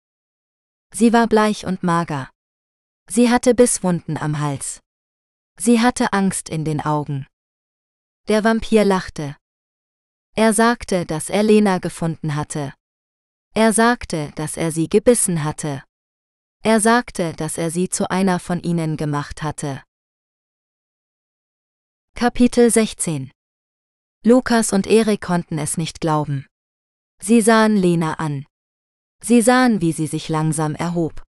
Sie 0.93 1.13
war 1.13 1.29
bleich 1.29 1.65
und 1.65 1.85
mager. 1.85 2.29
Sie 3.09 3.31
hatte 3.31 3.55
Bisswunden 3.55 4.17
am 4.17 4.41
Hals. 4.41 4.81
Sie 5.61 5.81
hatte 5.81 6.13
Angst 6.13 6.49
in 6.49 6.65
den 6.65 6.81
Augen. 6.81 7.29
Der 8.27 8.43
Vampir 8.43 8.85
lachte. 8.85 9.37
Er 10.35 10.53
sagte, 10.53 11.07
dass 11.07 11.31
er 11.31 11.45
Lena 11.45 11.79
gefunden 11.79 12.35
hatte. 12.35 12.75
Er 13.55 13.73
sagte, 13.73 14.33
dass 14.35 14.57
er 14.57 14.73
sie 14.73 14.89
gebissen 14.89 15.45
hatte. 15.45 15.85
Er 16.67 16.81
sagte, 16.81 17.35
dass 17.35 17.59
er 17.59 17.71
sie 17.71 17.91
zu 17.91 18.11
einer 18.11 18.41
von 18.41 18.59
ihnen 18.63 18.97
gemacht 18.97 19.43
hatte. 19.43 19.85
Kapitel 22.17 22.71
16 22.71 23.31
Lukas 24.25 24.73
und 24.73 24.87
Erik 24.87 25.21
konnten 25.21 25.59
es 25.59 25.77
nicht 25.77 26.01
glauben. 26.01 26.47
Sie 27.21 27.43
sahen 27.43 27.77
Lena 27.77 28.15
an. 28.15 28.47
Sie 29.23 29.43
sahen, 29.43 29.83
wie 29.83 29.93
sie 29.93 30.07
sich 30.07 30.31
langsam 30.31 30.75
erhob. 30.75 31.23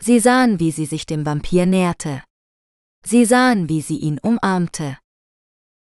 Sie 0.00 0.18
sahen, 0.18 0.58
wie 0.60 0.70
sie 0.70 0.86
sich 0.86 1.04
dem 1.04 1.26
Vampir 1.26 1.66
näherte. 1.66 2.24
Sie 3.04 3.26
sahen, 3.26 3.68
wie 3.68 3.82
sie 3.82 3.98
ihn 3.98 4.18
umarmte. 4.18 4.98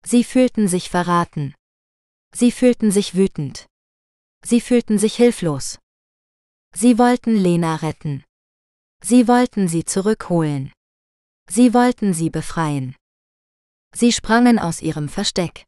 Sie 0.02 0.24
fühlten 0.24 0.66
sich 0.66 0.88
verraten. 0.88 1.54
Sie 2.34 2.50
fühlten 2.50 2.90
sich 2.90 3.14
wütend. 3.14 3.66
Sie 4.42 4.62
fühlten 4.62 4.96
sich 4.96 5.16
hilflos. 5.16 5.78
Sie 6.74 6.96
wollten 6.96 7.36
Lena 7.36 7.76
retten. 7.76 8.24
Sie 9.04 9.26
wollten 9.26 9.66
sie 9.66 9.84
zurückholen. 9.84 10.72
Sie 11.48 11.74
wollten 11.74 12.14
sie 12.14 12.30
befreien. 12.30 12.94
Sie 13.94 14.12
sprangen 14.12 14.58
aus 14.58 14.80
ihrem 14.80 15.08
Versteck. 15.08 15.64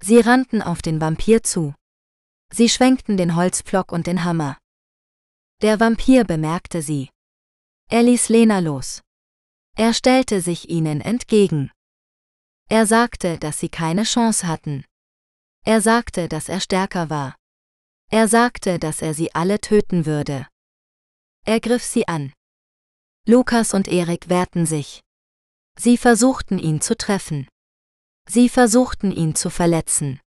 Sie 0.00 0.20
rannten 0.20 0.62
auf 0.62 0.80
den 0.80 1.00
Vampir 1.00 1.42
zu. 1.42 1.74
Sie 2.52 2.68
schwenkten 2.68 3.16
den 3.16 3.34
Holzpflock 3.34 3.92
und 3.92 4.06
den 4.06 4.24
Hammer. 4.24 4.58
Der 5.60 5.80
Vampir 5.80 6.24
bemerkte 6.24 6.82
sie. 6.82 7.10
Er 7.90 8.02
ließ 8.02 8.28
Lena 8.28 8.60
los. 8.60 9.02
Er 9.76 9.92
stellte 9.92 10.40
sich 10.40 10.68
ihnen 10.68 11.00
entgegen. 11.00 11.70
Er 12.68 12.86
sagte, 12.86 13.38
dass 13.38 13.58
sie 13.58 13.68
keine 13.68 14.04
Chance 14.04 14.46
hatten. 14.46 14.84
Er 15.64 15.80
sagte, 15.80 16.28
dass 16.28 16.48
er 16.48 16.60
stärker 16.60 17.10
war. 17.10 17.36
Er 18.10 18.28
sagte, 18.28 18.78
dass 18.78 19.02
er 19.02 19.14
sie 19.14 19.34
alle 19.34 19.60
töten 19.60 20.06
würde. 20.06 20.46
Er 21.44 21.60
griff 21.60 21.82
sie 21.82 22.06
an. 22.06 22.32
Lukas 23.24 23.72
und 23.72 23.86
Erik 23.86 24.28
wehrten 24.28 24.66
sich. 24.66 25.00
Sie 25.78 25.96
versuchten 25.96 26.58
ihn 26.58 26.80
zu 26.80 26.96
treffen. 26.96 27.46
Sie 28.28 28.48
versuchten 28.48 29.12
ihn 29.12 29.36
zu 29.36 29.48
verletzen. 29.48 30.20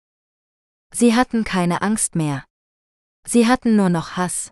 Sie 0.94 1.14
hatten 1.14 1.44
keine 1.44 1.82
Angst 1.82 2.16
mehr. 2.16 2.46
Sie 3.28 3.48
hatten 3.48 3.76
nur 3.76 3.90
noch 3.90 4.12
Hass. 4.16 4.52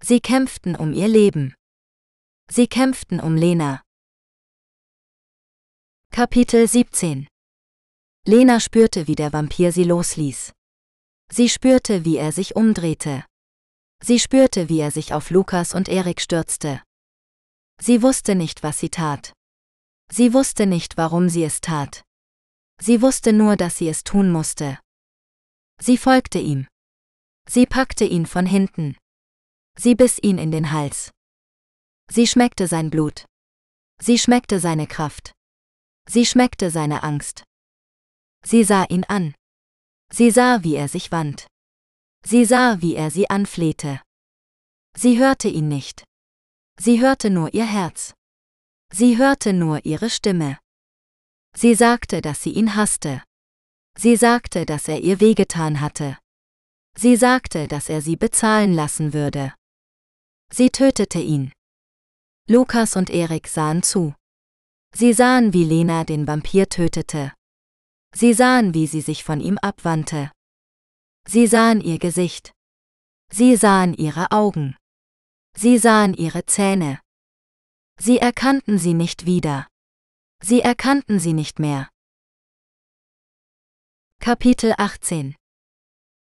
Sie 0.00 0.20
kämpften 0.20 0.76
um 0.76 0.92
ihr 0.92 1.08
Leben. 1.08 1.54
Sie 2.48 2.68
kämpften 2.68 3.18
um 3.18 3.34
Lena. 3.34 3.82
Kapitel 6.12 6.68
17 6.68 7.26
Lena 8.26 8.60
spürte, 8.60 9.08
wie 9.08 9.16
der 9.16 9.32
Vampir 9.32 9.72
sie 9.72 9.84
losließ. 9.84 10.52
Sie 11.32 11.48
spürte, 11.48 12.04
wie 12.04 12.16
er 12.16 12.30
sich 12.30 12.54
umdrehte. 12.54 13.24
Sie 14.02 14.20
spürte, 14.20 14.68
wie 14.68 14.78
er 14.78 14.92
sich 14.92 15.14
auf 15.14 15.30
Lukas 15.30 15.74
und 15.74 15.88
Erik 15.88 16.20
stürzte. 16.20 16.82
Sie 17.80 18.02
wusste 18.02 18.34
nicht, 18.34 18.62
was 18.62 18.78
sie 18.78 18.90
tat. 18.90 19.32
Sie 20.12 20.34
wusste 20.34 20.66
nicht, 20.66 20.96
warum 20.96 21.28
sie 21.28 21.44
es 21.44 21.60
tat. 21.60 22.02
Sie 22.80 23.00
wusste 23.00 23.32
nur, 23.32 23.56
dass 23.56 23.78
sie 23.78 23.88
es 23.88 24.04
tun 24.04 24.30
musste. 24.30 24.78
Sie 25.80 25.96
folgte 25.96 26.38
ihm. 26.38 26.66
Sie 27.48 27.66
packte 27.66 28.04
ihn 28.04 28.26
von 28.26 28.44
hinten. 28.46 28.96
Sie 29.78 29.94
biss 29.94 30.18
ihn 30.22 30.38
in 30.38 30.50
den 30.50 30.72
Hals. 30.72 31.10
Sie 32.10 32.26
schmeckte 32.26 32.66
sein 32.66 32.90
Blut. 32.90 33.24
Sie 34.00 34.18
schmeckte 34.18 34.60
seine 34.60 34.86
Kraft. 34.86 35.32
Sie 36.06 36.26
schmeckte 36.26 36.70
seine 36.70 37.02
Angst. 37.02 37.44
Sie 38.44 38.64
sah 38.64 38.84
ihn 38.84 39.04
an. 39.04 39.34
Sie 40.12 40.30
sah, 40.30 40.62
wie 40.64 40.74
er 40.74 40.88
sich 40.88 41.12
wand. 41.12 41.46
Sie 42.24 42.44
sah, 42.44 42.82
wie 42.82 42.94
er 42.94 43.10
sie 43.10 43.30
anflehte. 43.30 44.02
Sie 44.96 45.18
hörte 45.18 45.48
ihn 45.48 45.68
nicht. 45.68 46.04
Sie 46.82 46.98
hörte 46.98 47.28
nur 47.28 47.52
ihr 47.52 47.66
Herz. 47.66 48.14
Sie 48.90 49.18
hörte 49.18 49.52
nur 49.52 49.84
ihre 49.84 50.08
Stimme. 50.08 50.58
Sie 51.54 51.74
sagte, 51.74 52.22
dass 52.22 52.42
sie 52.42 52.52
ihn 52.52 52.74
hasste. 52.74 53.22
Sie 53.98 54.16
sagte, 54.16 54.64
dass 54.64 54.88
er 54.88 55.00
ihr 55.00 55.20
wehgetan 55.20 55.82
hatte. 55.82 56.16
Sie 56.96 57.16
sagte, 57.16 57.68
dass 57.68 57.90
er 57.90 58.00
sie 58.00 58.16
bezahlen 58.16 58.72
lassen 58.72 59.12
würde. 59.12 59.52
Sie 60.50 60.70
tötete 60.70 61.20
ihn. 61.20 61.52
Lukas 62.48 62.96
und 62.96 63.10
Erik 63.10 63.46
sahen 63.46 63.82
zu. 63.82 64.14
Sie 64.94 65.12
sahen, 65.12 65.52
wie 65.52 65.64
Lena 65.64 66.04
den 66.04 66.26
Vampir 66.26 66.70
tötete. 66.70 67.34
Sie 68.14 68.32
sahen, 68.32 68.72
wie 68.72 68.86
sie 68.86 69.02
sich 69.02 69.22
von 69.22 69.40
ihm 69.42 69.58
abwandte. 69.58 70.32
Sie 71.28 71.46
sahen 71.46 71.82
ihr 71.82 71.98
Gesicht. 71.98 72.52
Sie 73.30 73.54
sahen 73.56 73.92
ihre 73.92 74.30
Augen. 74.30 74.76
Sie 75.56 75.78
sahen 75.78 76.14
ihre 76.14 76.46
Zähne. 76.46 77.00
Sie 77.98 78.18
erkannten 78.18 78.78
sie 78.78 78.94
nicht 78.94 79.26
wieder. 79.26 79.66
Sie 80.42 80.60
erkannten 80.60 81.20
sie 81.20 81.32
nicht 81.32 81.58
mehr. 81.58 81.90
Kapitel 84.20 84.74
18 84.78 85.34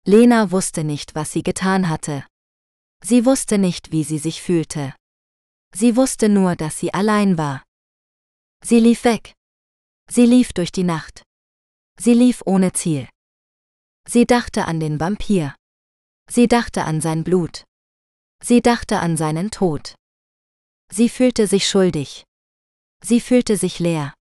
Lena 0.06 0.52
wusste 0.52 0.84
nicht, 0.84 1.16
was 1.16 1.32
sie 1.32 1.44
getan 1.44 1.90
hatte. 1.90 2.26
Sie 3.04 3.26
wusste 3.26 3.58
nicht, 3.58 3.92
wie 3.92 4.04
sie 4.04 4.18
sich 4.18 4.42
fühlte. 4.42 4.94
Sie 5.74 5.96
wusste 5.96 6.30
nur, 6.30 6.56
dass 6.56 6.78
sie 6.80 6.94
allein 6.94 7.38
war. 7.38 7.64
Sie 8.64 8.80
lief 8.80 9.04
weg. 9.04 9.34
Sie 10.10 10.26
lief 10.26 10.54
durch 10.54 10.72
die 10.72 10.84
Nacht. 10.84 11.24
Sie 12.00 12.14
lief 12.14 12.42
ohne 12.46 12.74
Ziel. 12.74 13.10
Sie 14.08 14.26
dachte 14.26 14.66
an 14.66 14.80
den 14.80 15.00
Vampir. 15.00 15.56
Sie 16.30 16.48
dachte 16.48 16.84
an 16.86 17.02
sein 17.02 17.24
Blut. 17.24 17.66
Sie 18.44 18.62
dachte 18.62 19.00
an 19.00 19.16
seinen 19.16 19.52
Tod. 19.52 19.96
Sie 20.92 21.08
fühlte 21.08 21.48
sich 21.48 21.68
schuldig. 21.68 22.26
Sie 23.02 23.22
fühlte 23.22 23.56
sich 23.56 23.80
leer. 23.80 24.14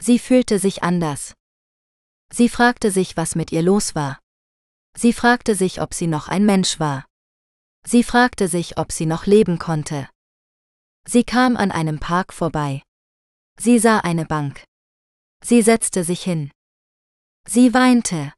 Sie 0.00 0.20
fühlte 0.20 0.60
sich 0.60 0.84
anders. 0.84 1.34
Sie 2.32 2.48
fragte 2.48 2.92
sich, 2.92 3.16
was 3.16 3.34
mit 3.34 3.50
ihr 3.50 3.62
los 3.62 3.96
war. 3.96 4.20
Sie 4.96 5.12
fragte 5.12 5.56
sich, 5.56 5.80
ob 5.80 5.94
sie 5.94 6.06
noch 6.06 6.28
ein 6.28 6.46
Mensch 6.46 6.78
war. 6.78 7.06
Sie 7.84 8.04
fragte 8.04 8.46
sich, 8.46 8.78
ob 8.78 8.92
sie 8.92 9.06
noch 9.06 9.26
leben 9.26 9.58
konnte. 9.58 10.08
Sie 11.06 11.24
kam 11.24 11.56
an 11.56 11.72
einem 11.72 11.98
Park 11.98 12.32
vorbei. 12.32 12.82
Sie 13.58 13.80
sah 13.80 13.98
eine 13.98 14.26
Bank. 14.26 14.62
Sie 15.42 15.62
setzte 15.62 16.04
sich 16.04 16.22
hin. 16.22 16.52
Sie 17.48 17.74
weinte. 17.74 18.32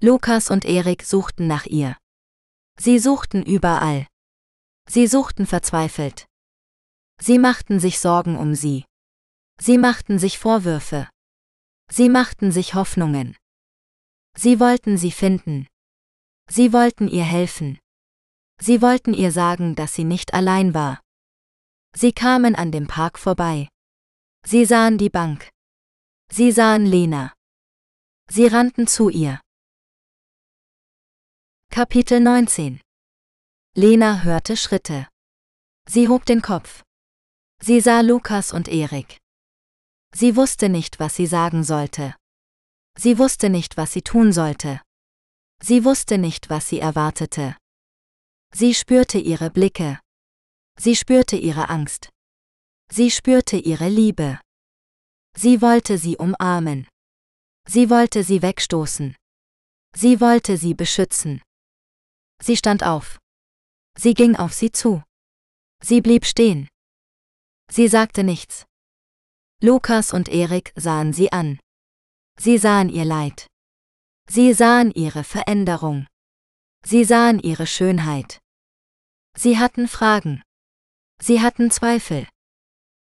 Lukas 0.00 0.50
und 0.50 0.64
Erik 0.64 1.02
suchten 1.02 1.46
nach 1.46 1.66
ihr. 1.66 1.98
Sie 2.78 2.98
suchten 2.98 3.42
überall. 3.42 4.06
Sie 4.88 5.06
suchten 5.06 5.46
verzweifelt. 5.46 6.26
Sie 7.20 7.38
machten 7.38 7.80
sich 7.80 7.98
Sorgen 7.98 8.36
um 8.36 8.54
sie. 8.54 8.84
Sie 9.58 9.78
machten 9.78 10.18
sich 10.18 10.38
Vorwürfe. 10.38 11.08
Sie 11.90 12.08
machten 12.08 12.52
sich 12.52 12.74
Hoffnungen. 12.74 13.36
Sie 14.36 14.60
wollten 14.60 14.98
sie 14.98 15.12
finden. 15.12 15.66
Sie 16.48 16.72
wollten 16.72 17.08
ihr 17.08 17.24
helfen. 17.24 17.78
Sie 18.60 18.82
wollten 18.82 19.14
ihr 19.14 19.32
sagen, 19.32 19.74
dass 19.74 19.94
sie 19.94 20.04
nicht 20.04 20.34
allein 20.34 20.74
war. 20.74 21.00
Sie 21.94 22.12
kamen 22.12 22.54
an 22.54 22.70
dem 22.70 22.86
Park 22.86 23.18
vorbei. 23.18 23.68
Sie 24.44 24.64
sahen 24.64 24.98
die 24.98 25.10
Bank. 25.10 25.48
Sie 26.30 26.52
sahen 26.52 26.84
Lena. 26.84 27.32
Sie 28.28 28.46
rannten 28.46 28.86
zu 28.86 29.08
ihr. 29.08 29.40
Kapitel 31.76 32.20
19 32.20 32.80
Lena 33.76 34.22
hörte 34.22 34.56
Schritte. 34.56 35.08
Sie 35.86 36.08
hob 36.08 36.24
den 36.24 36.40
Kopf. 36.40 36.82
Sie 37.62 37.82
sah 37.82 38.00
Lukas 38.00 38.54
und 38.54 38.66
Erik. 38.66 39.18
Sie 40.14 40.36
wusste 40.36 40.70
nicht, 40.70 41.00
was 41.00 41.16
sie 41.16 41.26
sagen 41.26 41.64
sollte. 41.64 42.16
Sie 42.96 43.18
wusste 43.18 43.50
nicht, 43.50 43.76
was 43.76 43.92
sie 43.92 44.00
tun 44.00 44.32
sollte. 44.32 44.80
Sie 45.62 45.84
wusste 45.84 46.16
nicht, 46.16 46.48
was 46.48 46.66
sie 46.66 46.78
erwartete. 46.78 47.58
Sie 48.54 48.72
spürte 48.72 49.18
ihre 49.18 49.50
Blicke. 49.50 50.00
Sie 50.78 50.96
spürte 50.96 51.36
ihre 51.36 51.68
Angst. 51.68 52.08
Sie 52.90 53.10
spürte 53.10 53.58
ihre 53.58 53.90
Liebe. 53.90 54.40
Sie 55.36 55.60
wollte 55.60 55.98
sie 55.98 56.16
umarmen. 56.16 56.88
Sie 57.68 57.90
wollte 57.90 58.24
sie 58.24 58.40
wegstoßen. 58.40 59.14
Sie 59.94 60.22
wollte 60.22 60.56
sie 60.56 60.72
beschützen. 60.72 61.42
Sie 62.42 62.56
stand 62.56 62.82
auf. 62.82 63.18
Sie 63.98 64.14
ging 64.14 64.36
auf 64.36 64.52
sie 64.52 64.70
zu. 64.70 65.02
Sie 65.82 66.00
blieb 66.00 66.24
stehen. 66.26 66.68
Sie 67.70 67.88
sagte 67.88 68.24
nichts. 68.24 68.64
Lukas 69.62 70.12
und 70.12 70.28
Erik 70.28 70.72
sahen 70.76 71.12
sie 71.12 71.32
an. 71.32 71.58
Sie 72.38 72.58
sahen 72.58 72.88
ihr 72.90 73.04
Leid. 73.04 73.46
Sie 74.28 74.52
sahen 74.52 74.90
ihre 74.92 75.24
Veränderung. 75.24 76.06
Sie 76.84 77.04
sahen 77.04 77.38
ihre 77.40 77.66
Schönheit. 77.66 78.38
Sie 79.36 79.58
hatten 79.58 79.88
Fragen. 79.88 80.42
Sie 81.20 81.40
hatten 81.40 81.70
Zweifel. 81.70 82.28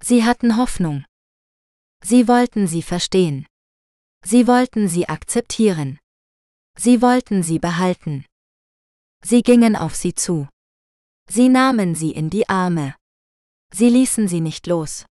Sie 0.02 0.24
hatten 0.24 0.56
Hoffnung. 0.56 1.04
Sie 2.04 2.28
wollten 2.28 2.66
sie 2.66 2.82
verstehen. 2.82 3.46
Sie 4.24 4.46
wollten 4.46 4.88
sie 4.88 5.08
akzeptieren. 5.08 5.98
Sie 6.76 7.00
wollten 7.00 7.42
sie 7.42 7.58
behalten. 7.58 8.24
Sie 9.24 9.42
gingen 9.42 9.76
auf 9.76 9.94
sie 9.94 10.14
zu. 10.14 10.48
Sie 11.28 11.48
nahmen 11.48 11.94
sie 11.94 12.10
in 12.10 12.28
die 12.30 12.48
Arme. 12.48 12.94
Sie 13.72 13.88
ließen 13.88 14.28
sie 14.28 14.40
nicht 14.40 14.66
los. 14.66 15.06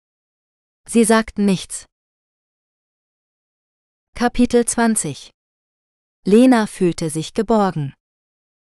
Sie 0.88 1.04
sagten 1.04 1.45
nichts. 1.45 1.86
Kapitel 4.15 4.65
20 4.65 5.30
Lena 6.26 6.67
fühlte 6.67 7.10
sich 7.10 7.34
geborgen. 7.34 7.93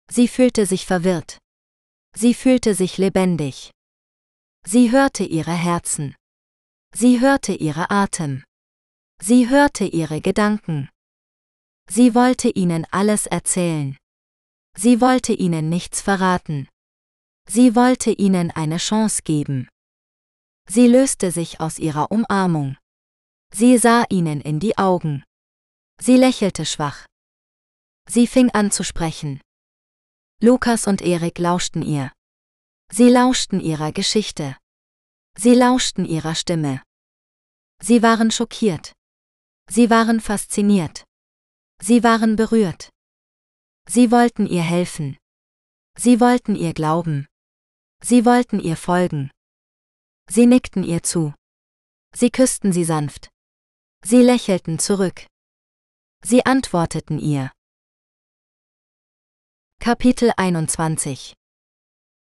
Sie 0.09 0.27
fühlte 0.27 0.65
sich 0.65 0.85
verwirrt. 0.85 1.39
Sie 2.15 2.33
fühlte 2.33 2.75
sich 2.75 2.97
lebendig. 2.97 3.71
Sie 4.65 4.91
hörte 4.91 5.23
ihre 5.23 5.53
Herzen. 5.53 6.15
Sie 6.93 7.19
hörte 7.19 7.53
ihre 7.53 7.89
Atem. 7.89 8.43
Sie 9.21 9.49
hörte 9.49 9.85
ihre 9.85 10.21
Gedanken. 10.21 10.89
Sie 11.89 12.13
wollte 12.13 12.49
ihnen 12.49 12.85
alles 12.91 13.25
erzählen. 13.25 13.97
Sie 14.79 15.01
wollte 15.01 15.33
ihnen 15.33 15.69
nichts 15.69 16.01
verraten. 16.01 16.67
Sie 17.49 17.75
wollte 17.75 18.11
ihnen 18.11 18.51
eine 18.51 18.77
Chance 18.77 19.23
geben. 19.23 19.69
Sie 20.69 20.87
löste 20.87 21.31
sich 21.31 21.59
aus 21.59 21.79
ihrer 21.79 22.11
Umarmung. 22.11 22.77
Sie 23.51 23.79
sah 23.79 24.05
ihnen 24.09 24.39
in 24.41 24.59
die 24.59 24.77
Augen. 24.77 25.23
Sie 25.99 26.15
lächelte 26.15 26.65
schwach. 26.65 27.07
Sie 28.07 28.27
fing 28.27 28.51
an 28.51 28.69
zu 28.69 28.83
sprechen. 28.83 29.41
Lukas 30.41 30.85
und 30.85 31.01
Erik 31.01 31.39
lauschten 31.39 31.81
ihr. 31.81 32.11
Sie 32.91 33.09
lauschten 33.09 33.59
ihrer 33.59 33.91
Geschichte. 33.91 34.57
Sie 35.35 35.55
lauschten 35.55 36.05
ihrer 36.05 36.35
Stimme. 36.35 36.83
Sie 37.81 38.03
waren 38.03 38.29
schockiert. 38.29 38.93
Sie 39.69 39.89
waren 39.89 40.21
fasziniert. 40.21 41.03
Sie 41.81 42.03
waren 42.03 42.35
berührt. 42.35 42.89
Sie 43.89 44.11
wollten 44.11 44.45
ihr 44.47 44.63
helfen. 44.63 45.17
Sie 45.97 46.19
wollten 46.19 46.55
ihr 46.55 46.73
glauben. 46.73 47.27
Sie 48.03 48.25
wollten 48.25 48.59
ihr 48.59 48.75
folgen. 48.75 49.31
Sie 50.29 50.45
nickten 50.45 50.83
ihr 50.83 51.03
zu. 51.03 51.33
Sie 52.13 52.29
küssten 52.29 52.73
sie 52.73 52.83
sanft. 52.83 53.29
Sie 54.03 54.21
lächelten 54.21 54.77
zurück. 54.79 55.25
Sie 56.23 56.45
antworteten 56.45 57.19
ihr. 57.19 57.51
Kapitel 59.79 60.31
21 60.35 61.33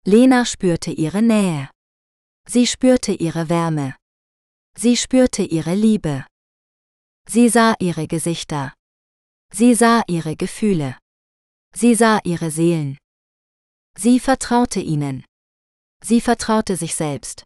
Lena 0.05 0.45
spürte 0.45 0.91
ihre 0.91 1.21
Nähe. 1.21 1.69
Sie 2.47 2.67
spürte 2.67 3.11
ihre 3.11 3.49
Wärme. 3.49 3.95
Sie 4.77 4.95
spürte 4.95 5.43
ihre 5.43 5.75
Liebe. 5.75 6.25
Sie 7.27 7.49
sah 7.49 7.75
ihre 7.79 8.07
Gesichter. 8.07 8.73
Sie 9.51 9.75
sah 9.75 10.03
ihre 10.07 10.35
Gefühle. 10.35 10.98
Sie 11.75 11.95
sah 11.95 12.19
ihre 12.23 12.51
Seelen. 12.51 12.97
Sie 13.97 14.19
vertraute 14.19 14.79
ihnen. 14.79 15.25
Sie 16.03 16.21
vertraute 16.21 16.75
sich 16.75 16.95
selbst. 16.95 17.43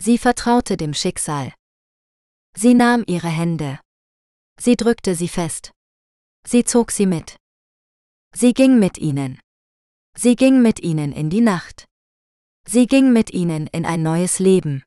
Sie 0.00 0.18
vertraute 0.18 0.76
dem 0.76 0.94
Schicksal. 0.94 1.52
Sie 2.54 2.74
nahm 2.74 3.04
ihre 3.06 3.28
Hände. 3.28 3.80
Sie 4.58 4.76
drückte 4.76 5.14
sie 5.14 5.28
fest. 5.28 5.72
Sie 6.46 6.64
zog 6.64 6.90
sie 6.90 7.06
mit. 7.06 7.36
Sie 8.34 8.54
ging 8.54 8.78
mit 8.78 8.98
ihnen. 8.98 9.40
Sie 10.16 10.36
ging 10.36 10.62
mit 10.62 10.80
ihnen 10.80 11.12
in 11.12 11.28
die 11.28 11.40
Nacht. 11.42 11.86
Sie 12.66 12.86
ging 12.86 13.12
mit 13.12 13.30
ihnen 13.32 13.66
in 13.68 13.84
ein 13.84 14.02
neues 14.02 14.38
Leben. 14.38 14.82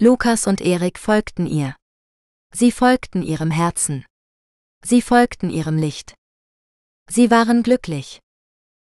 Lukas 0.00 0.46
und 0.46 0.60
Erik 0.60 0.98
folgten 0.98 1.46
ihr. 1.46 1.76
Sie 2.52 2.72
folgten 2.72 3.22
ihrem 3.22 3.50
Herzen. 3.50 4.04
Sie 4.84 5.00
folgten 5.00 5.50
ihrem 5.50 5.76
Licht. 5.76 6.14
Sie 7.08 7.30
waren 7.30 7.62
glücklich. 7.62 8.20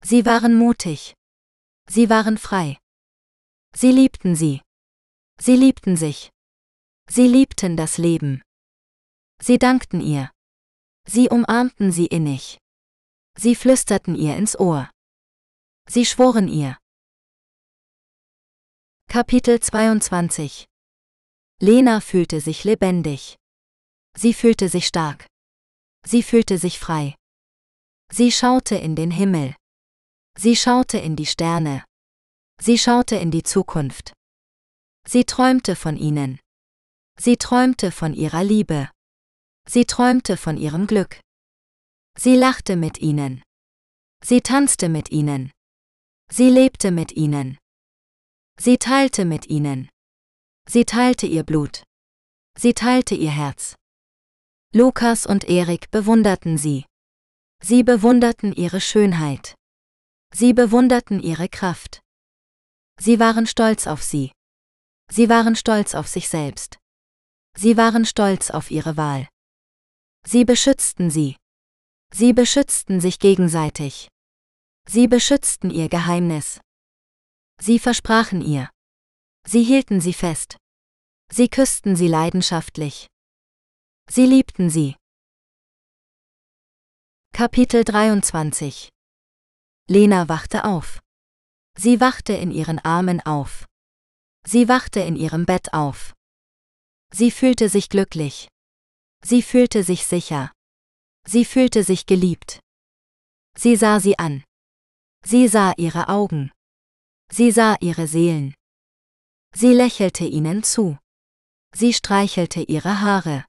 Sie 0.03 0.25
waren 0.25 0.55
mutig. 0.55 1.15
Sie 1.89 2.09
waren 2.09 2.39
frei. 2.39 2.79
Sie 3.75 3.93
liebten 3.93 4.35
sie. 4.35 4.63
Sie 5.41 5.57
liebten 5.57 5.97
sich. 5.97 6.31
Sie 7.09 7.27
liebten 7.27 7.77
das 7.77 7.99
Leben. 7.99 8.43
Sie 9.41 9.59
dankten 9.59 10.01
ihr. 10.01 10.31
Sie 11.07 11.29
umarmten 11.29 11.93
sie 11.93 12.07
innig. 12.07 12.59
Sie 13.37 13.55
flüsterten 13.55 14.15
ihr 14.15 14.37
ins 14.37 14.59
Ohr. 14.59 14.91
Sie 15.89 16.05
schworen 16.05 16.49
ihr. 16.49 16.77
Kapitel 19.09 19.59
22 19.61 20.67
Lena 21.61 22.01
fühlte 22.01 22.41
sich 22.41 22.65
lebendig. 22.65 23.37
Sie 24.15 24.35
fühlte 24.35 24.69
sich 24.69 24.87
stark. 24.87 25.27
Sie 26.05 26.23
fühlte 26.23 26.59
sich 26.59 26.79
frei. 26.79 27.18
Sie 28.11 28.33
schaute 28.33 28.77
in 28.77 28.97
den 28.97 29.11
Himmel. 29.11 29.55
Sie 30.37 30.57
schaute 30.57 30.99
in 30.99 31.17
die 31.17 31.27
Sterne. 31.27 31.85
Sie 32.61 32.79
schaute 32.79 33.17
in 33.17 33.31
die 33.31 33.43
Zukunft. 33.43 34.13
Sie 35.07 35.25
träumte 35.25 35.77
von 35.77 35.97
ihnen. 35.97 36.41
Sie 37.19 37.37
träumte 37.37 37.91
von 37.91 38.15
ihrer 38.15 38.45
Liebe. 38.45 38.91
Sie 39.69 39.85
träumte 39.85 40.37
von 40.37 40.57
ihrem 40.57 40.87
Glück. 40.87 41.21
Sie 42.17 42.37
lachte 42.37 42.77
mit 42.77 42.99
ihnen. 42.99 43.43
Sie 44.25 44.41
tanzte 44.41 44.89
mit 44.89 45.11
ihnen. 45.11 45.53
Sie 46.31 46.51
lebte 46.51 46.91
mit 46.91 47.13
ihnen. 47.13 47.59
Sie 48.59 48.79
teilte 48.79 49.25
mit 49.25 49.47
ihnen. 49.47 49.89
Sie 50.69 50.85
teilte 50.85 51.27
ihr 51.27 51.45
Blut. 51.45 51.85
Sie 52.59 52.75
teilte 52.75 53.15
ihr 53.15 53.31
Herz. 53.31 53.77
Lukas 54.75 55.27
und 55.27 55.45
Erik 55.45 55.91
bewunderten 55.91 56.59
sie. 56.59 56.88
Sie 57.63 57.83
bewunderten 57.83 58.53
ihre 58.53 58.81
Schönheit. 58.81 59.55
Sie 60.33 60.53
bewunderten 60.53 61.21
ihre 61.21 61.49
Kraft. 61.49 62.01
Sie 63.01 63.19
waren 63.19 63.47
stolz 63.47 63.87
auf 63.87 64.03
sie. 64.03 64.33
Sie 65.11 65.29
waren 65.29 65.57
stolz 65.57 65.95
auf 65.95 66.09
sich 66.09 66.29
selbst. 66.29 66.79
Sie 67.57 67.77
waren 67.77 68.05
stolz 68.05 68.51
auf 68.51 68.71
ihre 68.71 68.97
Wahl. 68.97 69.29
Sie 70.25 70.45
beschützten 70.45 71.11
sie. 71.11 71.37
Sie 72.13 72.33
beschützten 72.33 73.01
sich 73.01 73.19
gegenseitig. 73.19 74.09
Sie 74.87 75.09
beschützten 75.09 75.71
ihr 75.71 75.89
Geheimnis. 75.89 76.61
Sie 77.61 77.79
versprachen 77.79 78.41
ihr. 78.41 78.71
Sie 79.47 79.63
hielten 79.63 80.01
sie 80.01 80.15
fest. 80.15 80.57
Sie 81.31 81.49
küssten 81.49 81.97
sie 81.97 82.09
leidenschaftlich. 82.09 83.07
Sie 84.11 84.27
liebten 84.27 84.71
sie. 84.71 84.97
Kapitel 87.33 87.85
23 87.85 88.89
Lena 89.89 90.29
wachte 90.29 90.65
auf. 90.65 91.01
Sie 91.77 92.01
wachte 92.01 92.33
in 92.33 92.51
ihren 92.51 92.81
Armen 92.81 93.21
auf. 93.21 93.65
Sie 94.45 94.69
wachte 94.69 95.01
in 95.01 95.15
ihrem 95.15 95.47
Bett 95.47 95.73
auf. 95.73 96.15
Sie 97.13 97.31
fühlte 97.31 97.69
sich 97.69 97.89
glücklich. 97.89 98.49
Sie 99.25 99.43
fühlte 99.43 99.85
sich 99.85 100.05
sicher. 100.05 100.51
Sie 101.25 101.45
fühlte 101.45 101.85
sich 101.85 102.07
geliebt. 102.07 102.61
Sie 103.57 103.77
sah 103.77 104.01
sie 104.01 104.19
an. 104.19 104.43
Sie 105.25 105.47
sah 105.49 105.75
ihre 105.77 106.09
Augen. 106.09 106.51
Sie 107.31 107.53
sah 107.53 107.77
ihre 107.81 108.07
Seelen. 108.07 108.55
Sie 109.55 109.75
lächelte 109.75 110.25
ihnen 110.25 110.63
zu. 110.63 110.99
Sie 111.75 111.93
streichelte 111.93 112.63
ihre 112.63 113.01
Haare. 113.01 113.45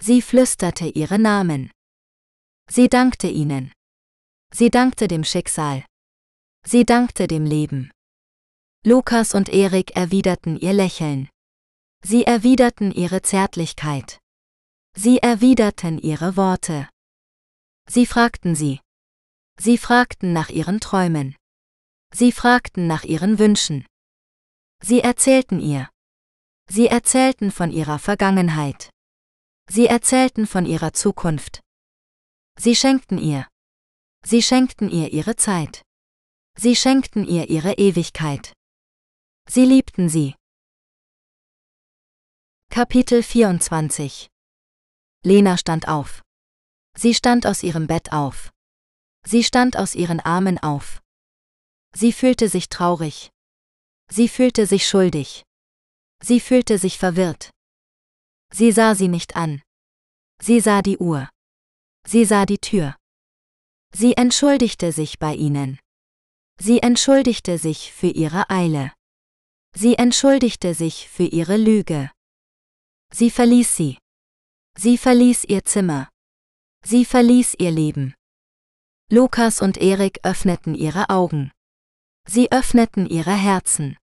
Sie 0.00 0.22
flüsterte 0.22 0.86
ihre 0.86 1.18
Namen. 1.18 1.70
Sie 2.70 2.88
dankte 2.88 3.28
ihnen. 3.28 3.72
Sie 4.52 4.70
dankte 4.70 5.08
dem 5.08 5.24
Schicksal. 5.24 5.84
Sie 6.66 6.84
dankte 6.84 7.26
dem 7.26 7.44
Leben. 7.44 7.90
Lukas 8.84 9.34
und 9.34 9.48
Erik 9.48 9.96
erwiderten 9.96 10.56
ihr 10.58 10.72
Lächeln. 10.72 11.28
Sie 12.02 12.24
erwiderten 12.24 12.92
ihre 12.92 13.22
Zärtlichkeit. 13.22 14.18
Sie 14.94 15.18
erwiderten 15.18 15.98
ihre 15.98 16.36
Worte. 16.36 16.88
Sie 17.88 18.06
fragten 18.06 18.54
sie. 18.54 18.80
Sie 19.58 19.78
fragten 19.78 20.32
nach 20.32 20.50
ihren 20.50 20.80
Träumen. 20.80 21.34
Sie 22.12 22.30
fragten 22.30 22.86
nach 22.86 23.04
ihren 23.04 23.38
Wünschen. 23.38 23.86
Sie 24.82 25.00
erzählten 25.00 25.60
ihr. 25.60 25.88
Sie 26.68 26.86
erzählten 26.86 27.50
von 27.50 27.72
ihrer 27.72 27.98
Vergangenheit. 27.98 28.90
Sie 29.68 29.86
erzählten 29.86 30.46
von 30.46 30.66
ihrer 30.66 30.92
Zukunft. 30.92 31.63
Sie 32.56 32.76
schenkten 32.76 33.18
ihr. 33.18 33.46
Sie 34.24 34.42
schenkten 34.42 34.88
ihr 34.90 35.12
ihre 35.12 35.36
Zeit. 35.36 35.82
Sie 36.56 36.76
schenkten 36.76 37.26
ihr 37.26 37.50
ihre 37.50 37.74
Ewigkeit. 37.74 38.52
Sie 39.48 39.64
liebten 39.64 40.08
sie. 40.08 40.34
Kapitel 42.70 43.22
24 43.22 44.28
Lena 45.24 45.58
stand 45.58 45.88
auf. 45.88 46.22
Sie 46.96 47.14
stand 47.14 47.46
aus 47.46 47.62
ihrem 47.62 47.86
Bett 47.86 48.12
auf. 48.12 48.52
Sie 49.26 49.42
stand 49.42 49.76
aus 49.76 49.94
ihren 49.94 50.20
Armen 50.20 50.58
auf. 50.58 51.02
Sie 51.94 52.12
fühlte 52.12 52.48
sich 52.48 52.68
traurig. 52.68 53.30
Sie 54.10 54.28
fühlte 54.28 54.66
sich 54.66 54.88
schuldig. 54.88 55.42
Sie 56.22 56.40
fühlte 56.40 56.78
sich 56.78 56.98
verwirrt. 56.98 57.50
Sie 58.52 58.70
sah 58.70 58.94
sie 58.94 59.08
nicht 59.08 59.36
an. 59.36 59.62
Sie 60.40 60.60
sah 60.60 60.82
die 60.82 60.98
Uhr. 60.98 61.28
Sie 62.06 62.24
sah 62.24 62.46
die 62.46 62.58
Tür. 62.58 62.96
Sie 63.92 64.16
entschuldigte 64.16 64.92
sich 64.92 65.18
bei 65.18 65.34
ihnen. 65.34 65.78
Sie 66.58 66.80
entschuldigte 66.80 67.58
sich 67.58 67.92
für 67.92 68.08
ihre 68.08 68.50
Eile. 68.50 68.92
Sie 69.74 69.96
entschuldigte 69.96 70.74
sich 70.74 71.08
für 71.08 71.24
ihre 71.24 71.56
Lüge. 71.56 72.10
Sie 73.12 73.30
verließ 73.30 73.76
sie. 73.76 73.98
Sie 74.76 74.98
verließ 74.98 75.44
ihr 75.44 75.64
Zimmer. 75.64 76.08
Sie 76.84 77.04
verließ 77.04 77.54
ihr 77.58 77.70
Leben. 77.70 78.14
Lukas 79.10 79.60
und 79.60 79.78
Erik 79.78 80.20
öffneten 80.22 80.74
ihre 80.74 81.10
Augen. 81.10 81.52
Sie 82.26 82.50
öffneten 82.50 83.06
ihre 83.06 83.34
Herzen. 83.34 83.96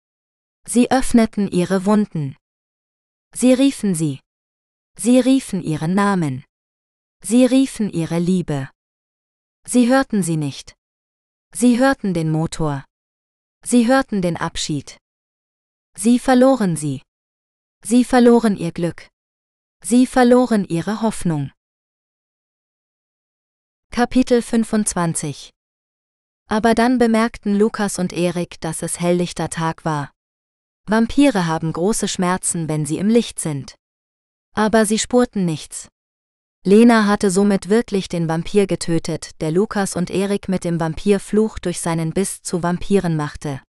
Sie 0.66 0.90
öffneten 0.90 1.48
ihre 1.48 1.86
Wunden. 1.86 2.36
Sie 3.34 3.52
riefen 3.52 3.94
sie. 3.94 4.20
Sie 4.98 5.20
riefen 5.20 5.62
ihren 5.62 5.94
Namen. 5.94 6.44
Sie 7.22 7.44
riefen 7.44 7.90
ihre 7.90 8.18
Liebe. 8.18 8.70
Sie 9.66 9.88
hörten 9.88 10.22
sie 10.22 10.36
nicht. 10.36 10.76
Sie 11.52 11.78
hörten 11.78 12.14
den 12.14 12.30
Motor. 12.30 12.84
Sie 13.64 13.86
hörten 13.86 14.22
den 14.22 14.36
Abschied. 14.36 14.98
Sie 15.94 16.18
verloren 16.18 16.76
sie. 16.76 17.02
Sie 17.82 18.04
verloren 18.04 18.56
ihr 18.56 18.72
Glück. 18.72 19.08
Sie 19.82 20.06
verloren 20.06 20.64
ihre 20.64 21.02
Hoffnung. 21.02 21.50
Kapitel 23.90 24.42
25 24.42 25.50
Aber 26.46 26.74
dann 26.74 26.98
bemerkten 26.98 27.56
Lukas 27.56 27.98
und 27.98 28.12
Erik, 28.12 28.60
dass 28.60 28.82
es 28.82 29.00
helllichter 29.00 29.50
Tag 29.50 29.84
war. 29.84 30.12
Vampire 30.86 31.46
haben 31.46 31.72
große 31.72 32.08
Schmerzen, 32.08 32.68
wenn 32.68 32.86
sie 32.86 32.98
im 32.98 33.08
Licht 33.08 33.40
sind. 33.40 33.76
Aber 34.54 34.86
sie 34.86 34.98
spurten 34.98 35.44
nichts. 35.44 35.88
Lena 36.68 37.06
hatte 37.06 37.30
somit 37.30 37.70
wirklich 37.70 38.10
den 38.10 38.28
Vampir 38.28 38.66
getötet, 38.66 39.40
der 39.40 39.50
Lukas 39.50 39.96
und 39.96 40.10
Erik 40.10 40.50
mit 40.50 40.64
dem 40.64 40.78
Vampirfluch 40.78 41.58
durch 41.58 41.80
seinen 41.80 42.12
Biss 42.12 42.42
zu 42.42 42.62
Vampiren 42.62 43.16
machte. 43.16 43.62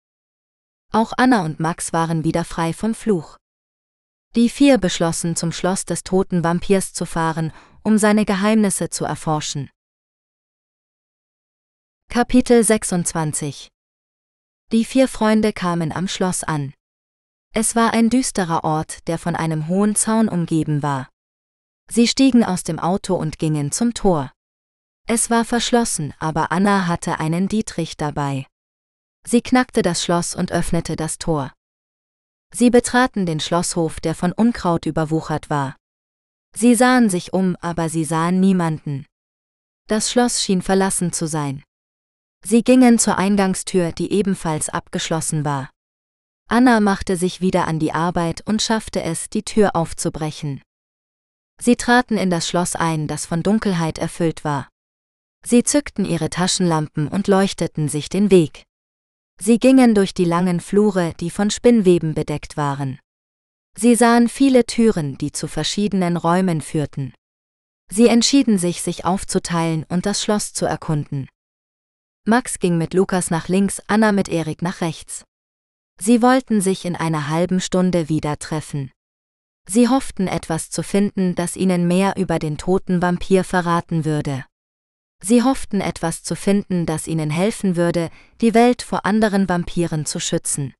Auch 0.93 1.13
Anna 1.17 1.45
und 1.45 1.61
Max 1.61 1.93
waren 1.93 2.25
wieder 2.25 2.45
frei 2.45 2.73
vom 2.73 2.97
Fluch. 2.97 3.37
Die 4.35 4.49
vier 4.49 4.79
beschlossen, 4.79 5.37
zum 5.37 5.53
Schloss 5.53 5.85
des 5.85 6.03
toten 6.03 6.43
Vampirs 6.43 6.93
zu 6.93 7.07
fahren, 7.07 7.53
um 7.85 7.99
seine 7.99 8.25
Geheimnisse 8.25 8.91
zu 8.91 9.05
erforschen. 9.05 9.71
Kapitel 12.11 12.65
26 12.65 13.69
Die 14.73 14.85
vier 14.85 15.07
Freunde 15.07 15.53
kamen 15.53 15.93
am 15.93 16.09
Schloss 16.09 16.43
an. 16.43 16.75
Es 17.55 17.77
war 17.77 17.93
ein 17.93 18.11
düsterer 18.11 18.65
Ort, 18.65 19.07
der 19.07 19.19
von 19.19 19.37
einem 19.37 19.69
hohen 19.69 19.95
Zaun 19.95 20.29
umgeben 20.29 20.83
war. 20.83 21.09
Sie 21.91 22.07
stiegen 22.07 22.45
aus 22.45 22.64
dem 22.64 22.78
Auto 22.78 23.14
und 23.14 23.39
gingen 23.39 23.72
zum 23.72 23.95
Tor. 23.95 24.32
Es 25.07 25.30
war 25.30 25.45
verschlossen, 25.45 26.12
aber 26.18 26.53
Anna 26.53 26.86
hatte 26.86 27.18
einen 27.18 27.49
Dietrich 27.49 27.97
dabei. 27.97 28.47
Sie 29.26 29.41
knackte 29.41 29.82
das 29.82 30.05
Schloss 30.05 30.34
und 30.34 30.53
öffnete 30.53 30.97
das 30.97 31.18
Tor. 31.18 31.53
Sie 32.53 32.70
betraten 32.70 33.26
den 33.26 33.41
Schlosshof, 33.41 34.01
der 34.01 34.14
von 34.14 34.32
Unkraut 34.32 34.86
überwuchert 34.86 35.51
war. 35.51 35.76
Sie 36.55 36.74
sahen 36.74 37.11
sich 37.11 37.32
um, 37.32 37.57
aber 37.61 37.89
sie 37.89 38.05
sahen 38.05 38.41
niemanden. 38.41 39.07
Das 39.86 40.11
Schloss 40.11 40.43
schien 40.43 40.62
verlassen 40.62 41.12
zu 41.12 41.26
sein. 41.26 41.62
Sie 42.45 42.62
gingen 42.62 42.99
zur 42.99 43.16
Eingangstür, 43.16 43.93
die 43.93 44.12
ebenfalls 44.12 44.68
abgeschlossen 44.68 45.45
war. 45.45 45.70
Anna 46.49 46.80
machte 46.80 47.16
sich 47.16 47.41
wieder 47.41 47.66
an 47.66 47.78
die 47.78 47.93
Arbeit 47.93 48.43
und 48.47 48.62
schaffte 48.62 49.03
es, 49.03 49.28
die 49.28 49.43
Tür 49.43 49.76
aufzubrechen. 49.76 50.62
Sie 51.61 51.77
traten 51.77 52.17
in 52.17 52.31
das 52.31 52.49
Schloss 52.49 52.77
ein, 52.77 53.09
das 53.09 53.27
von 53.27 53.43
Dunkelheit 53.43 53.99
erfüllt 53.99 54.45
war. 54.45 54.69
Sie 55.45 55.63
zückten 55.63 56.05
ihre 56.05 56.31
Taschenlampen 56.31 57.09
und 57.09 57.29
leuchteten 57.29 57.89
sich 57.89 58.09
den 58.09 58.31
Weg. 58.31 58.65
Sie 59.41 59.59
gingen 59.59 59.95
durch 59.95 60.15
die 60.15 60.25
langen 60.25 60.61
Flure, 60.61 61.15
die 61.21 61.31
von 61.31 61.51
Spinnweben 61.51 62.15
bedeckt 62.15 62.57
waren. 62.57 62.99
Sie 63.77 63.95
sahen 63.95 64.29
viele 64.29 64.67
Türen, 64.67 65.17
die 65.19 65.31
zu 65.31 65.47
verschiedenen 65.47 66.17
Räumen 66.17 66.61
führten. 66.61 67.15
Sie 67.91 68.09
entschieden 68.09 68.59
sich, 68.59 68.83
sich 68.83 69.05
aufzuteilen 69.05 69.85
und 69.89 70.07
das 70.07 70.23
Schloss 70.23 70.53
zu 70.53 70.67
erkunden. 70.67 71.29
Max 72.25 72.59
ging 72.59 72.77
mit 72.77 72.93
Lukas 72.93 73.31
nach 73.31 73.49
links, 73.49 73.81
Anna 73.87 74.13
mit 74.13 74.29
Erik 74.29 74.61
nach 74.63 74.81
rechts. 74.81 75.25
Sie 76.01 76.21
wollten 76.21 76.61
sich 76.61 76.85
in 76.85 76.97
einer 76.97 77.29
halben 77.29 77.61
Stunde 77.61 78.09
wieder 78.09 78.39
treffen. 78.39 78.91
Sie 79.71 79.89
hofften 79.89 80.29
etwas 80.29 80.71
zu 80.71 80.83
finden, 80.83 81.35
das 81.35 81.55
ihnen 81.55 81.87
mehr 81.87 82.16
über 82.16 82.39
den 82.39 82.57
toten 82.57 83.03
Vampir 83.03 83.45
verraten 83.45 84.07
würde. 84.07 84.47
Sie 85.23 85.43
hofften 85.43 85.83
etwas 85.83 86.23
zu 86.23 86.37
finden, 86.37 86.87
das 86.87 87.07
ihnen 87.07 87.29
helfen 87.29 87.77
würde, 87.77 88.09
die 88.41 88.55
Welt 88.55 88.81
vor 88.81 89.05
anderen 89.05 89.49
Vampiren 89.49 90.07
zu 90.07 90.21
schützen. 90.21 90.75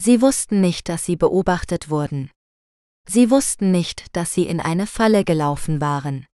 Sie 0.00 0.20
wussten 0.20 0.60
nicht, 0.60 0.88
dass 0.88 1.04
sie 1.04 1.14
beobachtet 1.14 1.88
wurden. 1.88 2.30
Sie 3.06 3.30
wussten 3.30 3.70
nicht, 3.70 4.16
dass 4.16 4.32
sie 4.32 4.46
in 4.46 4.60
eine 4.60 4.88
Falle 4.88 5.24
gelaufen 5.24 5.80
waren. 5.80 6.26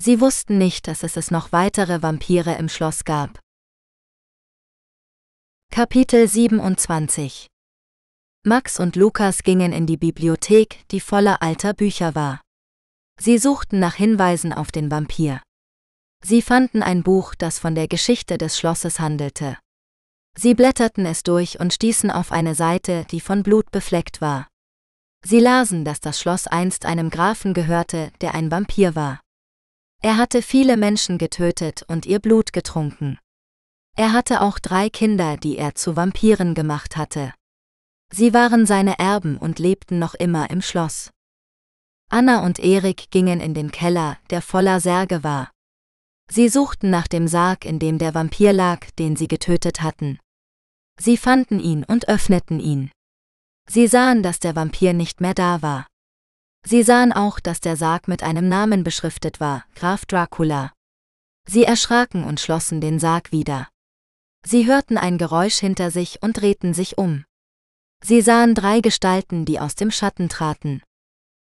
Sie 0.00 0.20
wussten 0.20 0.58
nicht, 0.58 0.88
dass 0.88 1.04
es 1.04 1.16
es 1.16 1.30
noch 1.30 1.52
weitere 1.52 2.02
Vampire 2.02 2.56
im 2.56 2.68
Schloss 2.68 3.04
gab. 3.04 3.38
Kapitel 5.70 6.26
27 6.26 7.46
Max 8.42 8.80
und 8.80 8.96
Lukas 8.96 9.42
gingen 9.42 9.70
in 9.70 9.86
die 9.86 9.98
Bibliothek, 9.98 10.88
die 10.90 11.00
voller 11.00 11.42
alter 11.42 11.74
Bücher 11.74 12.14
war. 12.14 12.40
Sie 13.20 13.36
suchten 13.36 13.80
nach 13.80 13.96
Hinweisen 13.96 14.54
auf 14.54 14.72
den 14.72 14.90
Vampir. 14.90 15.42
Sie 16.24 16.40
fanden 16.40 16.82
ein 16.82 17.02
Buch, 17.02 17.34
das 17.34 17.58
von 17.58 17.74
der 17.74 17.86
Geschichte 17.86 18.38
des 18.38 18.58
Schlosses 18.58 18.98
handelte. 18.98 19.58
Sie 20.38 20.54
blätterten 20.54 21.04
es 21.04 21.22
durch 21.22 21.60
und 21.60 21.74
stießen 21.74 22.10
auf 22.10 22.32
eine 22.32 22.54
Seite, 22.54 23.04
die 23.10 23.20
von 23.20 23.42
Blut 23.42 23.70
befleckt 23.72 24.22
war. 24.22 24.48
Sie 25.22 25.38
lasen, 25.38 25.84
dass 25.84 26.00
das 26.00 26.18
Schloss 26.18 26.46
einst 26.46 26.86
einem 26.86 27.10
Grafen 27.10 27.52
gehörte, 27.52 28.10
der 28.22 28.32
ein 28.34 28.50
Vampir 28.50 28.94
war. 28.94 29.20
Er 30.00 30.16
hatte 30.16 30.40
viele 30.40 30.78
Menschen 30.78 31.18
getötet 31.18 31.84
und 31.88 32.06
ihr 32.06 32.20
Blut 32.20 32.54
getrunken. 32.54 33.18
Er 33.98 34.14
hatte 34.14 34.40
auch 34.40 34.58
drei 34.58 34.88
Kinder, 34.88 35.36
die 35.36 35.58
er 35.58 35.74
zu 35.74 35.94
Vampiren 35.94 36.54
gemacht 36.54 36.96
hatte. 36.96 37.34
Sie 38.12 38.34
waren 38.34 38.66
seine 38.66 38.98
Erben 38.98 39.36
und 39.36 39.58
lebten 39.58 39.98
noch 39.98 40.14
immer 40.14 40.50
im 40.50 40.62
Schloss. 40.62 41.10
Anna 42.08 42.44
und 42.44 42.58
Erik 42.58 43.10
gingen 43.10 43.40
in 43.40 43.54
den 43.54 43.70
Keller, 43.70 44.18
der 44.30 44.42
voller 44.42 44.80
Särge 44.80 45.22
war. 45.22 45.50
Sie 46.28 46.48
suchten 46.48 46.90
nach 46.90 47.06
dem 47.06 47.28
Sarg, 47.28 47.64
in 47.64 47.78
dem 47.78 47.98
der 47.98 48.14
Vampir 48.14 48.52
lag, 48.52 48.90
den 48.98 49.16
sie 49.16 49.28
getötet 49.28 49.82
hatten. 49.82 50.18
Sie 50.98 51.16
fanden 51.16 51.60
ihn 51.60 51.84
und 51.84 52.08
öffneten 52.08 52.60
ihn. 52.60 52.90
Sie 53.68 53.86
sahen, 53.86 54.22
dass 54.22 54.40
der 54.40 54.56
Vampir 54.56 54.92
nicht 54.92 55.20
mehr 55.20 55.34
da 55.34 55.62
war. 55.62 55.86
Sie 56.66 56.82
sahen 56.82 57.12
auch, 57.12 57.40
dass 57.40 57.60
der 57.60 57.76
Sarg 57.76 58.08
mit 58.08 58.22
einem 58.22 58.48
Namen 58.48 58.84
beschriftet 58.84 59.40
war, 59.40 59.64
Graf 59.74 60.04
Dracula. 60.04 60.72
Sie 61.48 61.64
erschraken 61.64 62.24
und 62.24 62.40
schlossen 62.40 62.80
den 62.80 62.98
Sarg 62.98 63.32
wieder. 63.32 63.68
Sie 64.44 64.66
hörten 64.66 64.98
ein 64.98 65.16
Geräusch 65.16 65.58
hinter 65.58 65.90
sich 65.90 66.22
und 66.22 66.40
drehten 66.40 66.74
sich 66.74 66.98
um. 66.98 67.24
Sie 68.02 68.22
sahen 68.22 68.54
drei 68.54 68.80
Gestalten, 68.80 69.44
die 69.44 69.60
aus 69.60 69.74
dem 69.74 69.90
Schatten 69.90 70.28
traten. 70.28 70.82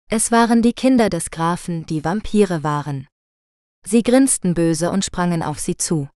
Es 0.09 0.31
waren 0.31 0.61
die 0.61 0.73
Kinder 0.73 1.09
des 1.09 1.31
Grafen, 1.31 1.85
die 1.85 2.03
Vampire 2.05 2.63
waren. 2.63 3.07
Sie 3.85 4.03
grinsten 4.03 4.53
böse 4.53 4.91
und 4.91 5.03
sprangen 5.03 5.41
auf 5.41 5.59
sie 5.59 5.75
zu. 5.75 6.09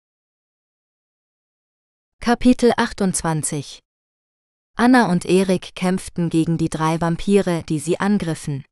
Kapitel 2.21 2.73
28 2.77 3.81
Anna 4.77 5.11
und 5.11 5.25
Erik 5.25 5.75
kämpften 5.75 6.29
gegen 6.29 6.59
die 6.59 6.69
drei 6.69 7.01
Vampire, 7.01 7.63
die 7.63 7.79
sie 7.79 7.99
angriffen. 7.99 8.65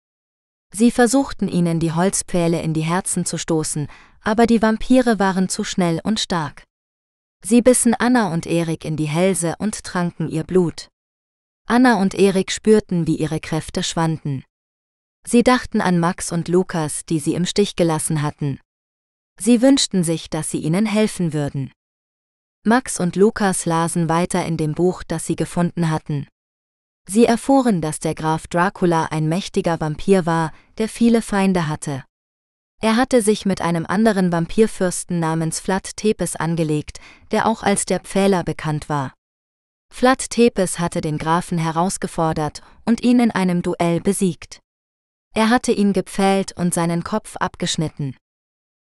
Sie 0.73 0.91
versuchten 0.91 1.49
ihnen 1.49 1.81
die 1.81 1.93
Holzpfähle 1.93 2.61
in 2.61 2.75
die 2.75 2.83
Herzen 2.83 3.25
zu 3.25 3.39
stoßen, 3.39 3.89
aber 4.21 4.47
die 4.47 4.61
Vampire 4.61 5.19
waren 5.19 5.49
zu 5.49 5.65
schnell 5.65 6.01
und 6.05 6.21
stark. 6.21 6.65
Sie 7.43 7.63
bissen 7.63 7.95
Anna 7.95 8.33
und 8.33 8.47
Erik 8.47 8.85
in 8.85 8.97
die 8.97 9.09
Hälse 9.09 9.55
und 9.59 9.83
tranken 9.85 10.29
ihr 10.29 10.45
Blut. 10.45 10.89
Anna 11.67 12.01
und 12.01 12.15
Erik 12.15 12.53
spürten, 12.53 13.07
wie 13.07 13.17
ihre 13.17 13.41
Kräfte 13.41 13.83
schwanden. 13.83 14.45
Sie 15.27 15.43
dachten 15.43 15.81
an 15.81 15.99
Max 15.99 16.31
und 16.31 16.49
Lukas, 16.49 17.07
die 17.07 17.19
sie 17.19 17.35
im 17.35 17.47
Stich 17.47 17.77
gelassen 17.77 18.21
hatten. 18.21 18.61
Sie 19.41 19.63
wünschten 19.63 20.05
sich, 20.05 20.29
dass 20.29 20.51
sie 20.51 20.59
ihnen 20.59 20.85
helfen 20.85 21.33
würden. 21.33 21.73
Max 22.67 23.01
und 23.01 23.17
Lukas 23.17 23.67
lasen 23.67 24.09
weiter 24.09 24.45
in 24.45 24.57
dem 24.57 24.75
Buch, 24.75 25.03
das 25.03 25.27
sie 25.27 25.37
gefunden 25.37 25.91
hatten. 25.91 26.27
Sie 27.07 27.25
erfuhren, 27.25 27.81
dass 27.81 27.99
der 27.99 28.15
Graf 28.15 28.47
Dracula 28.47 29.07
ein 29.07 29.29
mächtiger 29.29 29.81
Vampir 29.81 30.27
war, 30.27 30.53
der 30.79 30.89
viele 30.89 31.21
Feinde 31.23 31.69
hatte. 31.69 32.05
Er 32.81 32.97
hatte 32.97 33.23
sich 33.23 33.47
mit 33.47 33.61
einem 33.61 33.87
anderen 33.87 34.33
Vampirfürsten 34.33 35.19
namens 35.19 35.61
Vlad 35.61 35.97
Tepes 35.97 36.37
angelegt, 36.37 37.01
der 37.31 37.47
auch 37.47 37.63
als 37.63 37.87
der 37.87 38.01
Pfähler 38.01 38.45
bekannt 38.45 38.89
war. 38.89 39.15
Vlad 39.97 40.29
Tepes 40.29 40.81
hatte 40.81 41.01
den 41.01 41.19
Grafen 41.19 41.57
herausgefordert 41.57 42.63
und 42.85 43.05
ihn 43.05 43.21
in 43.21 43.31
einem 43.31 43.63
Duell 43.63 44.01
besiegt. 44.01 44.59
Er 45.37 45.51
hatte 45.51 45.71
ihn 45.71 45.93
gepfählt 45.93 46.51
und 46.51 46.75
seinen 46.75 47.05
Kopf 47.05 47.37
abgeschnitten. 47.37 48.17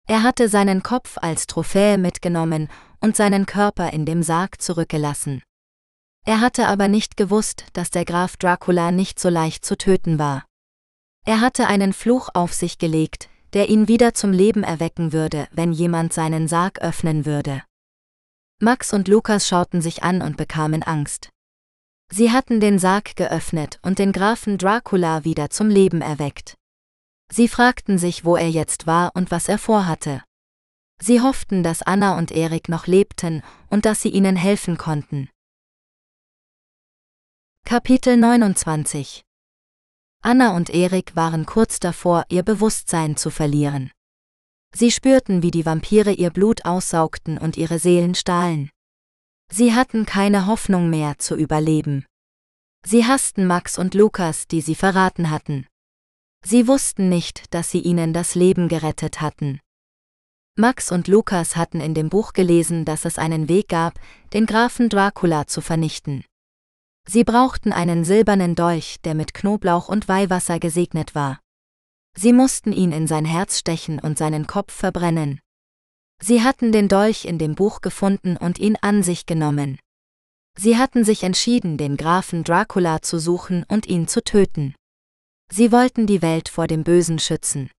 Er 0.07 0.23
hatte 0.23 0.51
seinen 0.51 0.83
Kopf 0.83 1.17
als 1.17 1.47
Trophäe 1.47 1.97
mitgenommen 1.97 2.69
und 3.01 3.17
seinen 3.17 3.47
Körper 3.47 3.91
in 3.95 4.05
dem 4.05 4.23
Sarg 4.23 4.61
zurückgelassen. 4.61 5.43
Er 6.27 6.43
hatte 6.43 6.69
aber 6.69 6.89
nicht 6.89 7.17
gewusst, 7.17 7.65
dass 7.73 7.89
der 7.91 8.05
Graf 8.05 8.37
Dracula 8.37 8.93
nicht 8.93 9.19
so 9.19 9.31
leicht 9.31 9.65
zu 9.65 9.79
töten 9.79 10.19
war. 10.19 10.45
Er 11.25 11.41
hatte 11.41 11.69
einen 11.69 11.95
Fluch 11.95 12.29
auf 12.35 12.53
sich 12.53 12.77
gelegt, 12.77 13.31
der 13.55 13.71
ihn 13.71 13.89
wieder 13.89 14.13
zum 14.13 14.33
Leben 14.33 14.63
erwecken 14.63 15.15
würde, 15.15 15.49
wenn 15.53 15.73
jemand 15.73 16.13
seinen 16.13 16.49
Sarg 16.49 16.83
öffnen 16.83 17.25
würde. 17.25 17.63
Max 18.61 18.93
und 18.93 19.07
Lukas 19.07 19.47
schauten 19.47 19.81
sich 19.81 20.03
an 20.03 20.21
und 20.21 20.37
bekamen 20.37 20.83
Angst. 20.83 21.31
Sie 22.11 22.33
hatten 22.33 22.59
den 22.59 22.81
Sarg 22.81 23.15
geöffnet 23.15 23.79
und 23.83 24.01
den 24.01 24.11
Grafen 24.13 24.59
Dracula 24.59 25.25
wieder 25.25 25.51
zum 25.51 25.69
Leben 25.69 26.01
erweckt. 26.01 26.57
Sie 27.31 27.47
fragten 27.47 27.99
sich, 27.99 28.25
wo 28.25 28.37
er 28.37 28.51
jetzt 28.51 28.87
war 28.87 29.15
und 29.15 29.31
was 29.31 29.49
er 29.49 29.59
vorhatte. 29.59 30.25
Sie 31.01 31.21
hofften, 31.21 31.63
dass 31.63 31.83
Anna 31.83 32.19
und 32.19 32.33
Erik 32.33 32.69
noch 32.69 32.89
lebten 32.89 33.43
und 33.69 33.85
dass 33.85 34.03
sie 34.03 34.09
ihnen 34.09 34.35
helfen 34.35 34.77
konnten. 34.77 35.29
Kapitel 37.65 38.17
29 38.17 39.23
Anna 40.21 40.57
und 40.57 40.71
Erik 40.71 41.15
waren 41.15 41.47
kurz 41.47 41.79
davor, 41.79 42.25
ihr 42.29 42.43
Bewusstsein 42.43 43.17
zu 43.17 43.31
verlieren. 43.31 43.93
Sie 44.75 44.91
spürten, 44.91 45.43
wie 45.43 45.51
die 45.51 45.67
Vampire 45.67 46.13
ihr 46.13 46.31
Blut 46.31 46.65
aussaugten 46.65 47.39
und 47.39 47.57
ihre 47.57 47.79
Seelen 47.79 48.15
stahlen. 48.15 48.71
Sie 49.51 49.75
hatten 49.75 50.05
keine 50.05 50.47
Hoffnung 50.47 50.91
mehr 50.91 51.19
zu 51.19 51.35
überleben. 51.35 52.05
Sie 52.85 53.07
hassten 53.07 53.47
Max 53.47 53.79
und 53.79 53.95
Lukas, 53.95 54.47
die 54.47 54.61
sie 54.61 54.75
verraten 54.75 55.31
hatten. 55.31 55.67
Sie 56.45 56.69
wussten 56.69 57.09
nicht, 57.09 57.53
dass 57.53 57.71
sie 57.71 57.81
ihnen 57.81 58.13
das 58.13 58.35
Leben 58.35 58.69
gerettet 58.69 59.21
hatten. 59.21 59.61
Max 60.57 60.91
und 60.91 61.09
Lukas 61.09 61.57
hatten 61.57 61.81
in 61.81 61.95
dem 61.95 62.09
Buch 62.09 62.33
gelesen, 62.33 62.85
dass 62.85 63.05
es 63.05 63.19
einen 63.19 63.49
Weg 63.49 63.69
gab, 63.69 63.95
den 64.33 64.45
Grafen 64.47 64.89
Dracula 64.89 65.47
zu 65.47 65.61
vernichten. 65.61 66.25
Sie 67.07 67.25
brauchten 67.25 67.73
einen 67.73 68.05
silbernen 68.05 68.55
Dolch, 68.55 69.01
der 69.03 69.15
mit 69.15 69.35
Knoblauch 69.35 69.89
und 69.89 70.09
Weihwasser 70.09 70.59
gesegnet 70.59 71.15
war. 71.15 71.41
Sie 72.17 72.33
mussten 72.33 72.73
ihn 72.73 72.93
in 72.93 73.07
sein 73.07 73.25
Herz 73.25 73.59
stechen 73.59 73.99
und 73.99 74.19
seinen 74.19 74.47
Kopf 74.47 74.73
verbrennen. 74.73 75.41
Sie 76.21 76.43
hatten 76.43 76.73
den 76.73 76.89
Dolch 76.89 77.25
in 77.25 77.39
dem 77.39 77.55
Buch 77.55 77.81
gefunden 77.81 78.37
und 78.37 78.59
ihn 78.59 78.77
an 78.81 79.03
sich 79.03 79.27
genommen. 79.27 79.79
Sie 80.57 80.77
hatten 80.77 81.05
sich 81.05 81.23
entschieden, 81.23 81.79
den 81.79 81.97
Grafen 81.97 82.43
Dracula 82.43 83.01
zu 83.03 83.21
suchen 83.21 83.65
und 83.69 83.87
ihn 83.87 84.09
zu 84.09 84.25
töten. 84.25 84.75
Sie 85.51 85.71
wollten 85.71 86.07
die 86.07 86.21
Welt 86.21 86.49
vor 86.49 86.67
dem 86.67 86.83
Bösen 86.83 87.21
schützen. 87.21 87.71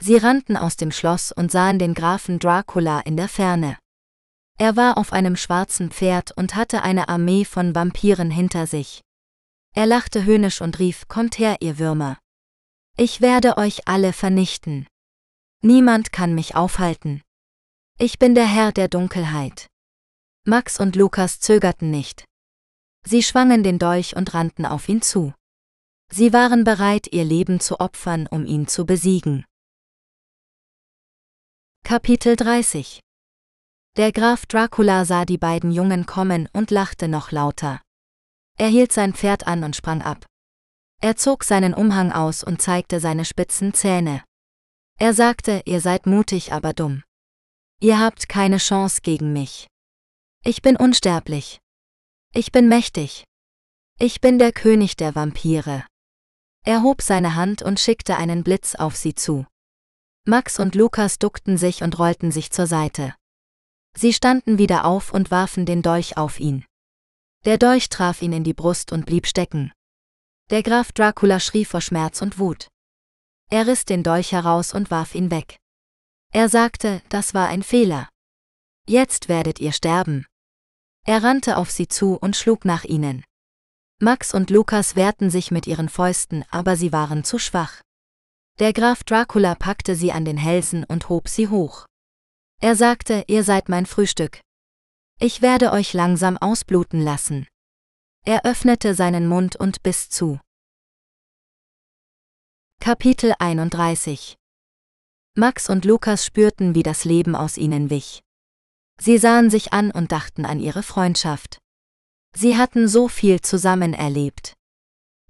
Sie 0.00 0.16
rannten 0.16 0.56
aus 0.56 0.76
dem 0.76 0.92
Schloss 0.92 1.32
und 1.32 1.50
sahen 1.50 1.78
den 1.78 1.94
Grafen 1.94 2.38
Dracula 2.38 3.00
in 3.00 3.16
der 3.16 3.28
Ferne. 3.28 3.76
Er 4.56 4.76
war 4.76 4.96
auf 4.96 5.12
einem 5.12 5.36
schwarzen 5.36 5.90
Pferd 5.90 6.32
und 6.36 6.54
hatte 6.54 6.82
eine 6.82 7.08
Armee 7.08 7.44
von 7.44 7.74
Vampiren 7.74 8.30
hinter 8.30 8.66
sich. 8.66 9.00
Er 9.74 9.86
lachte 9.86 10.24
höhnisch 10.24 10.60
und 10.60 10.78
rief, 10.78 11.08
Kommt 11.08 11.38
her, 11.38 11.56
ihr 11.60 11.78
Würmer. 11.78 12.18
Ich 12.96 13.20
werde 13.20 13.56
euch 13.56 13.88
alle 13.88 14.12
vernichten. 14.12 14.86
Niemand 15.62 16.12
kann 16.12 16.34
mich 16.34 16.54
aufhalten. 16.54 17.22
Ich 17.98 18.18
bin 18.18 18.34
der 18.34 18.46
Herr 18.46 18.72
der 18.72 18.88
Dunkelheit. 18.88 19.66
Max 20.46 20.80
und 20.80 20.96
Lukas 20.96 21.40
zögerten 21.40 21.90
nicht. 21.90 22.24
Sie 23.06 23.22
schwangen 23.22 23.62
den 23.62 23.78
Dolch 23.78 24.16
und 24.16 24.34
rannten 24.34 24.66
auf 24.66 24.88
ihn 24.88 25.02
zu. 25.02 25.34
Sie 26.10 26.32
waren 26.32 26.64
bereit, 26.64 27.06
ihr 27.12 27.24
Leben 27.24 27.60
zu 27.60 27.78
opfern, 27.78 28.26
um 28.26 28.44
ihn 28.44 28.66
zu 28.66 28.84
besiegen. 28.84 29.44
Kapitel 31.84 32.36
30 32.36 33.00
Der 33.96 34.12
Graf 34.12 34.46
Dracula 34.46 35.04
sah 35.04 35.24
die 35.24 35.38
beiden 35.38 35.70
Jungen 35.70 36.06
kommen 36.06 36.48
und 36.52 36.70
lachte 36.70 37.08
noch 37.08 37.32
lauter. 37.32 37.80
Er 38.58 38.68
hielt 38.68 38.92
sein 38.92 39.14
Pferd 39.14 39.46
an 39.46 39.64
und 39.64 39.76
sprang 39.76 40.02
ab. 40.02 40.26
Er 41.02 41.16
zog 41.16 41.44
seinen 41.44 41.72
Umhang 41.72 42.12
aus 42.12 42.44
und 42.44 42.60
zeigte 42.60 43.00
seine 43.00 43.24
spitzen 43.24 43.72
Zähne. 43.72 44.22
Er 44.98 45.14
sagte, 45.14 45.62
ihr 45.64 45.80
seid 45.80 46.04
mutig, 46.04 46.52
aber 46.52 46.74
dumm. 46.74 47.02
Ihr 47.80 47.98
habt 47.98 48.28
keine 48.28 48.58
Chance 48.58 49.00
gegen 49.02 49.32
mich. 49.32 49.66
Ich 50.44 50.60
bin 50.60 50.76
unsterblich. 50.76 51.58
Ich 52.34 52.52
bin 52.52 52.68
mächtig. 52.68 53.24
Ich 53.98 54.20
bin 54.20 54.38
der 54.38 54.52
König 54.52 54.96
der 54.96 55.14
Vampire. 55.14 55.86
Er 56.66 56.82
hob 56.82 57.00
seine 57.00 57.34
Hand 57.34 57.62
und 57.62 57.80
schickte 57.80 58.16
einen 58.18 58.44
Blitz 58.44 58.74
auf 58.74 58.94
sie 58.96 59.14
zu. 59.14 59.46
Max 60.26 60.60
und 60.60 60.74
Lukas 60.74 61.18
duckten 61.18 61.56
sich 61.56 61.82
und 61.82 61.98
rollten 61.98 62.30
sich 62.30 62.50
zur 62.50 62.66
Seite. 62.66 63.14
Sie 63.96 64.12
standen 64.12 64.58
wieder 64.58 64.84
auf 64.84 65.14
und 65.14 65.30
warfen 65.30 65.64
den 65.64 65.80
Dolch 65.80 66.18
auf 66.18 66.38
ihn. 66.38 66.66
Der 67.46 67.56
Dolch 67.56 67.88
traf 67.88 68.20
ihn 68.20 68.34
in 68.34 68.44
die 68.44 68.52
Brust 68.52 68.92
und 68.92 69.06
blieb 69.06 69.26
stecken. 69.26 69.72
Der 70.50 70.64
Graf 70.64 70.90
Dracula 70.90 71.38
schrie 71.38 71.64
vor 71.64 71.80
Schmerz 71.80 72.20
und 72.22 72.40
Wut. 72.40 72.68
Er 73.50 73.68
riss 73.68 73.84
den 73.84 74.02
Dolch 74.02 74.32
heraus 74.32 74.74
und 74.74 74.90
warf 74.90 75.14
ihn 75.14 75.30
weg. 75.30 75.58
Er 76.32 76.48
sagte, 76.48 77.02
das 77.08 77.34
war 77.34 77.46
ein 77.46 77.62
Fehler. 77.62 78.08
Jetzt 78.88 79.28
werdet 79.28 79.60
ihr 79.60 79.70
sterben. 79.70 80.26
Er 81.06 81.22
rannte 81.22 81.56
auf 81.56 81.70
sie 81.70 81.86
zu 81.86 82.16
und 82.16 82.36
schlug 82.36 82.64
nach 82.64 82.82
ihnen. 82.82 83.22
Max 84.00 84.34
und 84.34 84.50
Lukas 84.50 84.96
wehrten 84.96 85.30
sich 85.30 85.52
mit 85.52 85.68
ihren 85.68 85.88
Fäusten, 85.88 86.44
aber 86.50 86.74
sie 86.76 86.90
waren 86.90 87.22
zu 87.22 87.38
schwach. 87.38 87.80
Der 88.58 88.72
Graf 88.72 89.04
Dracula 89.04 89.54
packte 89.54 89.94
sie 89.94 90.10
an 90.10 90.24
den 90.24 90.36
Hälsen 90.36 90.82
und 90.82 91.08
hob 91.08 91.28
sie 91.28 91.48
hoch. 91.48 91.86
Er 92.60 92.74
sagte, 92.74 93.24
ihr 93.28 93.44
seid 93.44 93.68
mein 93.68 93.86
Frühstück. 93.86 94.40
Ich 95.20 95.42
werde 95.42 95.70
euch 95.70 95.92
langsam 95.92 96.36
ausbluten 96.38 97.02
lassen. 97.02 97.46
Er 98.26 98.44
öffnete 98.44 98.94
seinen 98.94 99.26
Mund 99.26 99.56
und 99.56 99.82
biss 99.82 100.10
zu. 100.10 100.38
Kapitel 102.78 103.34
31 103.38 104.36
Max 105.36 105.70
und 105.70 105.86
Lukas 105.86 106.26
spürten, 106.26 106.74
wie 106.74 106.82
das 106.82 107.04
Leben 107.04 107.34
aus 107.34 107.56
ihnen 107.56 107.88
wich. 107.88 108.20
Sie 109.00 109.16
sahen 109.16 109.48
sich 109.48 109.72
an 109.72 109.90
und 109.90 110.12
dachten 110.12 110.44
an 110.44 110.60
ihre 110.60 110.82
Freundschaft. 110.82 111.58
Sie 112.34 112.58
hatten 112.58 112.88
so 112.88 113.08
viel 113.08 113.40
zusammen 113.40 113.94
erlebt. 113.94 114.54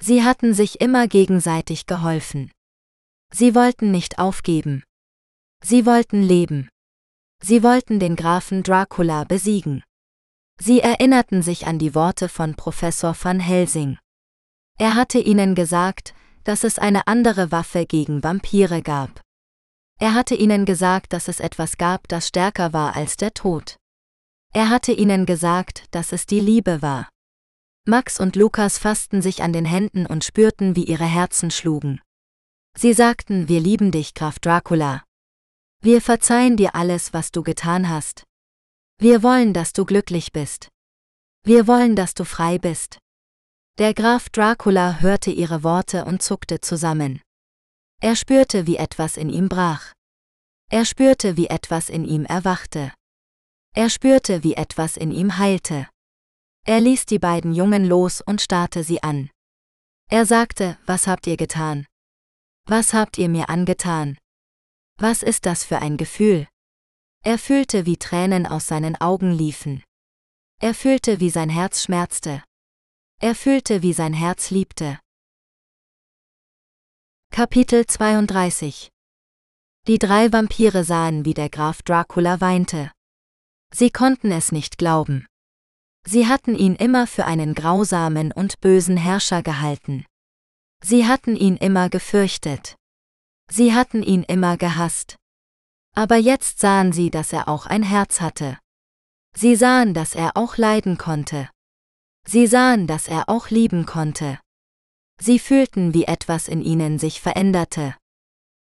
Sie 0.03 0.25
hatten 0.25 0.53
sich 0.53 0.81
immer 0.81 1.07
gegenseitig 1.07 1.87
geholfen. 1.87 2.51
Sie 3.33 3.55
wollten 3.55 3.93
nicht 3.93 4.19
aufgeben. 4.19 4.83
Sie 5.63 5.87
wollten 5.87 6.23
leben. 6.23 6.69
Sie 7.41 7.63
wollten 7.63 8.01
den 8.01 8.17
Grafen 8.17 8.65
Dracula 8.65 9.25
besiegen. 9.25 9.85
Sie 10.63 10.81
erinnerten 10.81 11.41
sich 11.41 11.67
an 11.67 11.79
die 11.79 11.95
Worte 11.95 12.29
von 12.29 12.55
Professor 12.55 13.17
van 13.19 13.41
Helsing. 13.41 13.99
Er 14.79 14.95
hatte 14.95 15.19
ihnen 15.19 15.55
gesagt, 15.55 16.15
dass 16.45 16.65
es 16.65 16.79
eine 16.79 17.07
andere 17.07 17.51
Waffe 17.51 17.87
gegen 17.87 18.23
Vampire 18.23 18.83
gab. 18.83 19.23
Er 19.99 20.15
hatte 20.15 20.35
ihnen 20.35 20.67
gesagt, 20.67 21.15
dass 21.15 21.29
es 21.29 21.41
etwas 21.41 21.79
gab, 21.79 22.09
das 22.09 22.29
stärker 22.29 22.75
war 22.75 22.95
als 22.95 23.17
der 23.17 23.33
Tod. 23.33 23.77
Er 24.53 24.69
hatte 24.69 24.93
ihnen 24.93 25.25
gesagt, 25.25 25.85
dass 25.93 26.13
es 26.13 26.27
die 26.27 26.41
Liebe 26.41 26.83
war. 26.83 27.09
Max 27.87 28.21
und 28.21 28.37
Lukas 28.37 28.77
fassten 28.77 29.23
sich 29.23 29.43
an 29.43 29.55
den 29.55 29.65
Händen 29.65 30.05
und 30.05 30.25
spürten, 30.25 30.77
wie 30.77 30.85
ihre 30.85 31.07
Herzen 31.07 31.51
schlugen. 31.51 32.01
Sie 32.77 32.93
sagten, 32.93 33.49
wir 33.49 33.61
lieben 33.61 33.91
dich, 33.93 34.13
Graf 34.13 34.39
Dracula. 34.39 35.05
Wir 35.81 36.03
verzeihen 36.03 36.59
dir 36.59 36.75
alles, 36.75 37.15
was 37.15 37.33
du 37.33 37.43
getan 37.43 37.89
hast. 37.89 38.25
Wir 39.03 39.23
wollen, 39.23 39.55
dass 39.55 39.73
du 39.73 39.87
glücklich 39.87 40.31
bist. 40.31 40.69
Wir 41.43 41.67
wollen, 41.67 41.97
dass 41.97 42.13
du 42.13 42.27
frei 42.27 42.59
bist. 42.59 42.99
Der 43.79 43.95
Graf 43.95 44.29
Dracula 44.29 45.01
hörte 45.01 45.31
ihre 45.31 45.65
Worte 45.65 46.05
und 46.05 46.23
zuckte 46.23 46.61
zusammen. 46.61 47.23
Er 48.03 48.15
spürte, 48.15 48.67
wie 48.67 48.77
etwas 48.77 49.17
in 49.17 49.31
ihm 49.31 49.49
brach. 49.49 49.95
Er 50.71 50.85
spürte, 50.85 51.39
wie 51.39 51.47
etwas 51.47 51.89
in 51.89 52.05
ihm 52.05 52.27
erwachte. 52.27 52.93
Er 53.75 53.89
spürte, 53.89 54.45
wie 54.45 54.53
etwas 54.53 54.99
in 54.99 55.13
ihm 55.13 55.39
heilte. 55.39 55.89
Er 56.67 56.83
ließ 56.83 57.07
die 57.07 57.19
beiden 57.19 57.55
Jungen 57.55 57.87
los 57.87 58.21
und 58.21 58.43
starrte 58.43 58.85
sie 58.85 59.03
an. 59.03 59.31
Er 60.11 60.27
sagte, 60.27 60.77
was 60.85 61.07
habt 61.07 61.27
ihr 61.27 61.39
getan? 61.39 61.87
Was 62.67 62.93
habt 62.93 63.17
ihr 63.17 63.31
mir 63.31 63.49
angetan? 63.49 64.19
Was 64.99 65.23
ist 65.23 65.47
das 65.47 65.65
für 65.65 65.79
ein 65.79 65.97
Gefühl? 65.97 66.47
Er 67.23 67.37
fühlte, 67.37 67.85
wie 67.85 67.99
Tränen 67.99 68.47
aus 68.47 68.67
seinen 68.67 68.99
Augen 68.99 69.33
liefen. 69.33 69.85
Er 70.59 70.73
fühlte, 70.73 71.21
wie 71.21 71.29
sein 71.29 71.51
Herz 71.51 71.83
schmerzte. 71.83 72.43
Er 73.21 73.35
fühlte, 73.35 73.83
wie 73.83 73.93
sein 73.93 74.15
Herz 74.15 74.51
liebte. 74.51 74.99
Kapitel 77.31 77.87
32 77.87 78.89
Die 79.87 79.99
drei 79.99 80.33
Vampire 80.33 80.83
sahen, 80.83 81.27
wie 81.27 81.35
der 81.35 81.51
Graf 81.51 81.83
Dracula 81.83 82.41
weinte. 82.41 82.91
Sie 83.71 83.91
konnten 83.91 84.33
es 84.33 84.51
nicht 84.51 84.79
glauben. 84.79 85.27
Sie 86.07 86.27
hatten 86.27 86.57
ihn 86.57 86.75
immer 86.75 87.07
für 87.07 87.27
einen 87.27 87.55
grausamen 87.55 88.33
und 88.33 88.61
bösen 88.61 88.97
Herrscher 88.97 89.43
gehalten. 89.43 90.07
Sie 90.83 91.07
hatten 91.07 91.37
ihn 91.37 91.59
immer 91.59 91.91
gefürchtet. 91.91 92.77
Sie 93.51 93.75
hatten 93.75 94.03
ihn 94.03 94.23
immer 94.23 94.57
gehasst. 94.57 95.20
Aber 96.01 96.17
jetzt 96.17 96.61
sahen 96.61 96.93
sie, 96.93 97.11
dass 97.11 97.31
er 97.31 97.47
auch 97.47 97.67
ein 97.67 97.83
Herz 97.83 98.23
hatte. 98.23 98.59
Sie 99.37 99.55
sahen, 99.55 99.93
dass 99.93 100.15
er 100.15 100.35
auch 100.35 100.57
leiden 100.57 100.97
konnte. 100.97 101.51
Sie 102.27 102.47
sahen, 102.47 102.87
dass 102.87 103.07
er 103.07 103.29
auch 103.29 103.51
lieben 103.51 103.85
konnte. 103.85 104.41
Sie 105.21 105.39
fühlten, 105.39 105.93
wie 105.93 106.05
etwas 106.05 106.49
in 106.49 106.63
ihnen 106.63 106.99
sich 106.99 107.21
veränderte. 107.21 107.99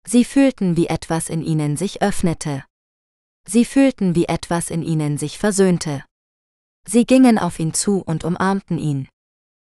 Sie 0.06 0.24
fühlten, 0.24 0.74
wie 0.78 0.86
etwas 0.86 1.28
in 1.28 1.42
ihnen 1.42 1.76
sich 1.76 2.00
öffnete. 2.00 2.64
Sie 3.46 3.66
fühlten, 3.66 4.14
wie 4.14 4.24
etwas 4.24 4.70
in 4.70 4.82
ihnen 4.82 5.18
sich 5.18 5.36
versöhnte. 5.36 6.06
Sie 6.86 7.04
gingen 7.04 7.36
auf 7.36 7.58
ihn 7.58 7.74
zu 7.74 8.00
und 8.00 8.24
umarmten 8.24 8.78
ihn. 8.78 9.06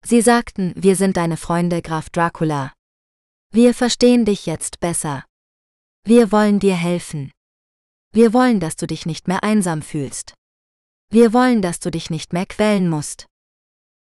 Sie 0.06 0.22
sagten, 0.22 0.76
wir 0.76 0.96
sind 0.96 1.18
deine 1.18 1.36
Freunde, 1.36 1.82
Graf 1.82 2.12
Dracula. 2.12 2.74
Wir 3.52 3.74
verstehen 3.74 4.24
dich 4.24 4.46
jetzt 4.46 4.80
besser. 4.80 5.26
Wir 6.06 6.32
wollen 6.32 6.60
dir 6.60 6.76
helfen. 6.76 7.32
Wir 8.12 8.34
wollen, 8.34 8.60
dass 8.60 8.76
du 8.76 8.88
dich 8.88 9.06
nicht 9.06 9.28
mehr 9.28 9.44
einsam 9.44 9.82
fühlst. 9.82 10.34
Wir 11.12 11.34
wollen, 11.34 11.62
dass 11.62 11.80
du 11.80 11.92
dich 11.92 12.10
nicht 12.10 12.34
mehr 12.34 12.46
quälen 12.46 12.90
musst. 12.90 13.26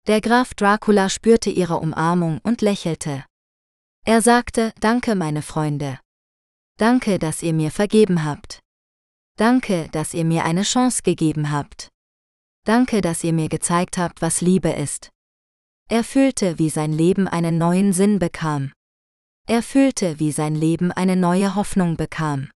Der 0.07 0.21
Graf 0.21 0.55
Dracula 0.55 1.09
spürte 1.11 1.51
ihre 1.51 1.77
Umarmung 1.77 2.39
und 2.43 2.63
lächelte. 2.63 3.25
Er 4.07 4.23
sagte, 4.23 4.73
Danke, 4.81 5.15
meine 5.15 5.43
Freunde. 5.43 5.99
Danke, 6.79 7.19
dass 7.19 7.43
ihr 7.43 7.53
mir 7.53 7.71
vergeben 7.71 8.25
habt. 8.25 8.61
Danke, 9.37 9.89
dass 9.93 10.15
ihr 10.15 10.25
mir 10.25 10.45
eine 10.45 10.63
Chance 10.63 11.03
gegeben 11.03 11.51
habt. 11.51 11.89
Danke, 12.65 13.01
dass 13.01 13.23
ihr 13.25 13.33
mir 13.33 13.49
gezeigt 13.49 13.99
habt, 13.99 14.23
was 14.23 14.41
Liebe 14.41 14.71
ist. 14.71 15.11
Er 15.91 16.05
fühlte, 16.05 16.59
wie 16.59 16.71
sein 16.71 16.93
Leben 16.93 17.29
einen 17.29 17.57
neuen 17.59 17.93
Sinn 17.93 18.19
bekam. 18.19 18.73
Er 19.47 19.63
fühlte, 19.63 20.19
wie 20.19 20.33
sein 20.33 20.55
Leben 20.55 20.93
eine 20.93 21.17
neue 21.17 21.55
Hoffnung 21.55 21.97
bekam. 21.97 22.51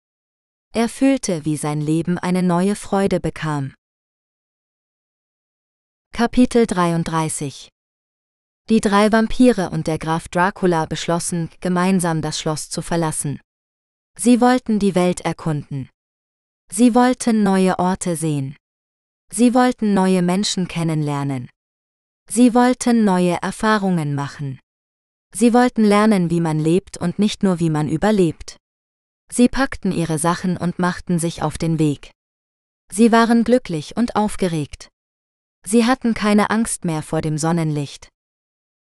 Er 0.75 0.89
fühlte, 0.89 1.45
wie 1.45 1.59
sein 1.59 1.83
Leben 1.83 2.17
eine 2.17 2.43
neue 2.43 2.77
Freude 2.77 3.21
bekam. 3.21 3.75
Kapitel 6.15 6.67
33 6.67 7.69
Die 8.71 8.81
drei 8.81 9.13
Vampire 9.13 9.69
und 9.69 9.87
der 9.87 9.99
Graf 9.99 10.29
Dracula 10.29 10.87
beschlossen, 10.87 11.51
gemeinsam 11.61 12.23
das 12.23 12.41
Schloss 12.41 12.71
zu 12.71 12.81
verlassen. 12.81 13.39
Sie 14.19 14.41
wollten 14.41 14.79
die 14.79 14.95
Welt 14.95 15.21
erkunden. 15.21 15.91
Sie 16.71 16.95
wollten 16.95 17.43
neue 17.43 17.79
Orte 17.79 18.17
sehen. 18.17 18.57
Sie 19.31 19.53
wollten 19.53 19.93
neue 19.93 20.23
Menschen 20.23 20.69
kennenlernen. 20.69 21.51
Sie 22.31 22.55
wollten 22.55 23.05
neue 23.05 23.37
Erfahrungen 23.43 24.15
machen. 24.15 24.59
Sie 25.35 25.53
wollten 25.53 25.85
lernen, 25.85 26.31
wie 26.31 26.41
man 26.41 26.59
lebt 26.59 26.97
und 26.97 27.19
nicht 27.19 27.43
nur 27.43 27.61
wie 27.61 27.69
man 27.69 27.91
überlebt. 27.91 28.57
Sie 29.35 29.49
packten 29.49 29.93
ihre 29.93 30.19
Sachen 30.19 30.59
und 30.59 30.79
machten 30.79 31.19
sich 31.19 31.43
auf 31.43 31.57
den 31.57 31.79
Weg. 31.79 32.11
Sie 32.93 33.13
waren 33.13 33.45
glücklich 33.45 33.97
und 33.97 34.15
aufgeregt. 34.15 34.91
Sie 35.65 35.87
hatten 35.87 36.13
keine 36.13 36.51
Angst 36.51 36.85
mehr 36.85 37.03
vor 37.03 37.23
dem 37.23 37.39
Sonnenlicht. 37.39 38.11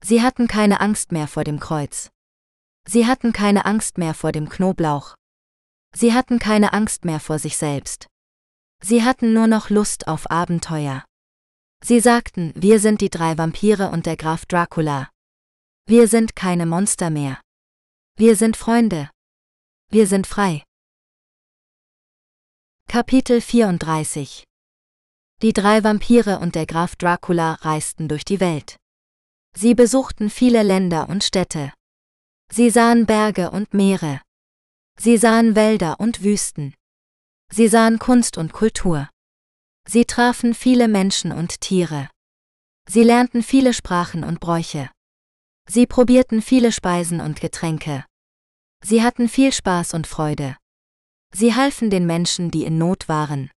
Sie 0.02 0.22
hatten 0.22 0.48
keine 0.48 0.80
Angst 0.80 1.12
mehr 1.12 1.28
vor 1.28 1.44
dem 1.44 1.60
Kreuz. 1.60 2.08
Sie 2.86 3.06
hatten 3.06 3.34
keine 3.34 3.66
Angst 3.66 3.98
mehr 3.98 4.14
vor 4.14 4.32
dem 4.32 4.48
Knoblauch. 4.48 5.16
Sie 5.94 6.14
hatten 6.14 6.38
keine 6.38 6.72
Angst 6.72 7.04
mehr 7.04 7.20
vor 7.20 7.38
sich 7.38 7.58
selbst. 7.58 8.06
Sie 8.82 9.04
hatten 9.04 9.34
nur 9.34 9.48
noch 9.48 9.68
Lust 9.68 10.08
auf 10.08 10.30
Abenteuer. 10.30 11.04
Sie 11.84 12.00
sagten, 12.00 12.54
wir 12.56 12.80
sind 12.80 13.02
die 13.02 13.10
drei 13.10 13.36
Vampire 13.36 13.90
und 13.90 14.06
der 14.06 14.16
Graf 14.16 14.46
Dracula. 14.46 15.10
Wir 15.84 16.08
sind 16.08 16.36
keine 16.36 16.64
Monster 16.64 17.10
mehr. 17.10 17.38
Wir 18.16 18.34
sind 18.34 18.56
Freunde. 18.56 19.10
Wir 19.90 20.06
sind 20.06 20.26
frei. 20.26 20.64
Kapitel 22.88 23.40
34 23.40 24.44
Die 25.40 25.54
drei 25.54 25.82
Vampire 25.82 26.40
und 26.40 26.54
der 26.54 26.66
Graf 26.66 26.94
Dracula 26.96 27.54
reisten 27.54 28.06
durch 28.06 28.26
die 28.26 28.38
Welt. 28.38 28.76
Sie 29.56 29.74
besuchten 29.74 30.28
viele 30.28 30.62
Länder 30.62 31.08
und 31.08 31.24
Städte. 31.24 31.72
Sie 32.52 32.68
sahen 32.68 33.06
Berge 33.06 33.50
und 33.50 33.72
Meere. 33.72 34.20
Sie 34.98 35.16
sahen 35.16 35.56
Wälder 35.56 35.98
und 36.00 36.22
Wüsten. 36.22 36.74
Sie 37.50 37.68
sahen 37.68 37.98
Kunst 37.98 38.36
und 38.36 38.52
Kultur. 38.52 39.08
Sie 39.86 40.04
trafen 40.04 40.52
viele 40.52 40.88
Menschen 40.88 41.32
und 41.32 41.62
Tiere. 41.62 42.10
Sie 42.86 43.04
lernten 43.04 43.42
viele 43.42 43.72
Sprachen 43.72 44.22
und 44.22 44.38
Bräuche. 44.38 44.90
Sie 45.66 45.86
probierten 45.86 46.42
viele 46.42 46.72
Speisen 46.72 47.22
und 47.22 47.40
Getränke. 47.40 48.04
Sie 48.82 49.02
hatten 49.02 49.28
viel 49.28 49.52
Spaß 49.52 49.94
und 49.94 50.06
Freude. 50.06 50.56
Sie 51.32 51.54
halfen 51.54 51.90
den 51.90 52.06
Menschen, 52.06 52.50
die 52.50 52.64
in 52.64 52.78
Not 52.78 53.08
waren. 53.08 53.50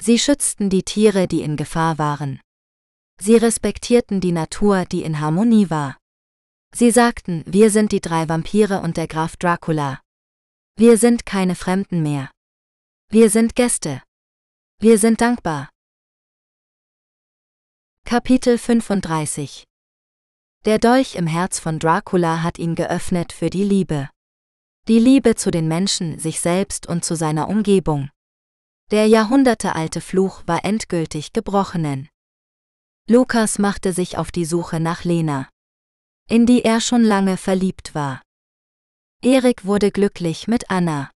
Sie 0.00 0.18
schützten 0.18 0.70
die 0.70 0.82
Tiere, 0.82 1.26
die 1.26 1.42
in 1.42 1.56
Gefahr 1.56 1.98
waren. 1.98 2.40
Sie 3.20 3.36
respektierten 3.36 4.20
die 4.20 4.32
Natur, 4.32 4.84
die 4.84 5.02
in 5.02 5.20
Harmonie 5.20 5.70
war. 5.70 5.96
Sie 6.74 6.90
sagten, 6.90 7.44
wir 7.46 7.70
sind 7.70 7.92
die 7.92 8.00
drei 8.00 8.28
Vampire 8.28 8.80
und 8.80 8.96
der 8.96 9.06
Graf 9.06 9.36
Dracula. 9.36 10.00
Wir 10.76 10.96
sind 10.96 11.26
keine 11.26 11.54
Fremden 11.54 12.02
mehr. 12.02 12.30
Wir 13.10 13.30
sind 13.30 13.54
Gäste. 13.54 14.02
Wir 14.78 14.98
sind 14.98 15.20
dankbar. 15.20 15.68
Kapitel 18.04 18.58
35 18.58 19.64
Der 20.64 20.78
Dolch 20.78 21.14
im 21.14 21.26
Herz 21.26 21.60
von 21.60 21.78
Dracula 21.78 22.42
hat 22.42 22.58
ihn 22.58 22.74
geöffnet 22.74 23.32
für 23.32 23.50
die 23.50 23.64
Liebe. 23.64 24.08
Die 24.88 24.98
Liebe 24.98 25.36
zu 25.36 25.52
den 25.52 25.68
Menschen, 25.68 26.18
sich 26.18 26.40
selbst 26.40 26.88
und 26.88 27.04
zu 27.04 27.14
seiner 27.14 27.48
Umgebung. 27.48 28.10
Der 28.90 29.06
jahrhundertealte 29.06 30.00
Fluch 30.00 30.42
war 30.46 30.64
endgültig 30.64 31.32
gebrochenen. 31.32 32.08
Lukas 33.08 33.60
machte 33.60 33.92
sich 33.92 34.18
auf 34.18 34.32
die 34.32 34.44
Suche 34.44 34.80
nach 34.80 35.04
Lena, 35.04 35.48
in 36.28 36.46
die 36.46 36.64
er 36.64 36.80
schon 36.80 37.04
lange 37.04 37.36
verliebt 37.36 37.94
war. 37.94 38.22
Erik 39.22 39.64
wurde 39.64 39.92
glücklich 39.92 40.48
mit 40.48 40.68
Anna. 40.68 41.10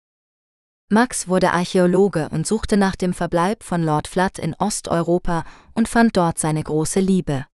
Max 0.91 1.29
wurde 1.29 1.53
Archäologe 1.53 2.29
und 2.31 2.47
suchte 2.47 2.77
nach 2.77 2.97
dem 2.97 3.15
Verbleib 3.15 3.63
von 3.63 3.85
Lord 3.85 4.09
Flood 4.09 4.39
in 4.39 4.55
Osteuropa 4.59 5.45
und 5.75 5.89
fand 5.89 6.17
dort 6.17 6.39
seine 6.39 6.65
große 6.65 6.99
Liebe. 6.99 7.47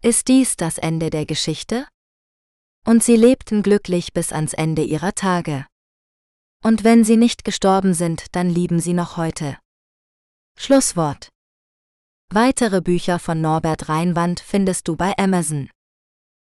Ist 0.00 0.28
dies 0.28 0.56
das 0.56 0.78
Ende 0.78 1.10
der 1.10 1.26
Geschichte? 1.26 1.88
Und 2.88 3.04
sie 3.04 3.16
lebten 3.16 3.62
glücklich 3.62 4.14
bis 4.14 4.32
ans 4.32 4.54
Ende 4.54 4.82
ihrer 4.82 5.14
Tage. 5.14 5.66
Und 6.64 6.84
wenn 6.84 7.04
sie 7.04 7.18
nicht 7.18 7.44
gestorben 7.44 7.92
sind, 7.92 8.34
dann 8.34 8.48
lieben 8.48 8.80
sie 8.80 8.94
noch 8.94 9.18
heute. 9.18 9.58
Schlusswort. 10.58 11.28
Weitere 12.32 12.80
Bücher 12.80 13.18
von 13.18 13.42
Norbert 13.42 13.90
Reinwand 13.90 14.40
findest 14.40 14.88
du 14.88 14.96
bei 14.96 15.12
Amazon. 15.18 15.68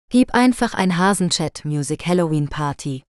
Gib 0.10 0.34
einfach 0.34 0.74
ein 0.74 0.98
Hasenchat 0.98 1.66
Music 1.66 2.06
Halloween 2.06 2.48
Party 2.48 3.04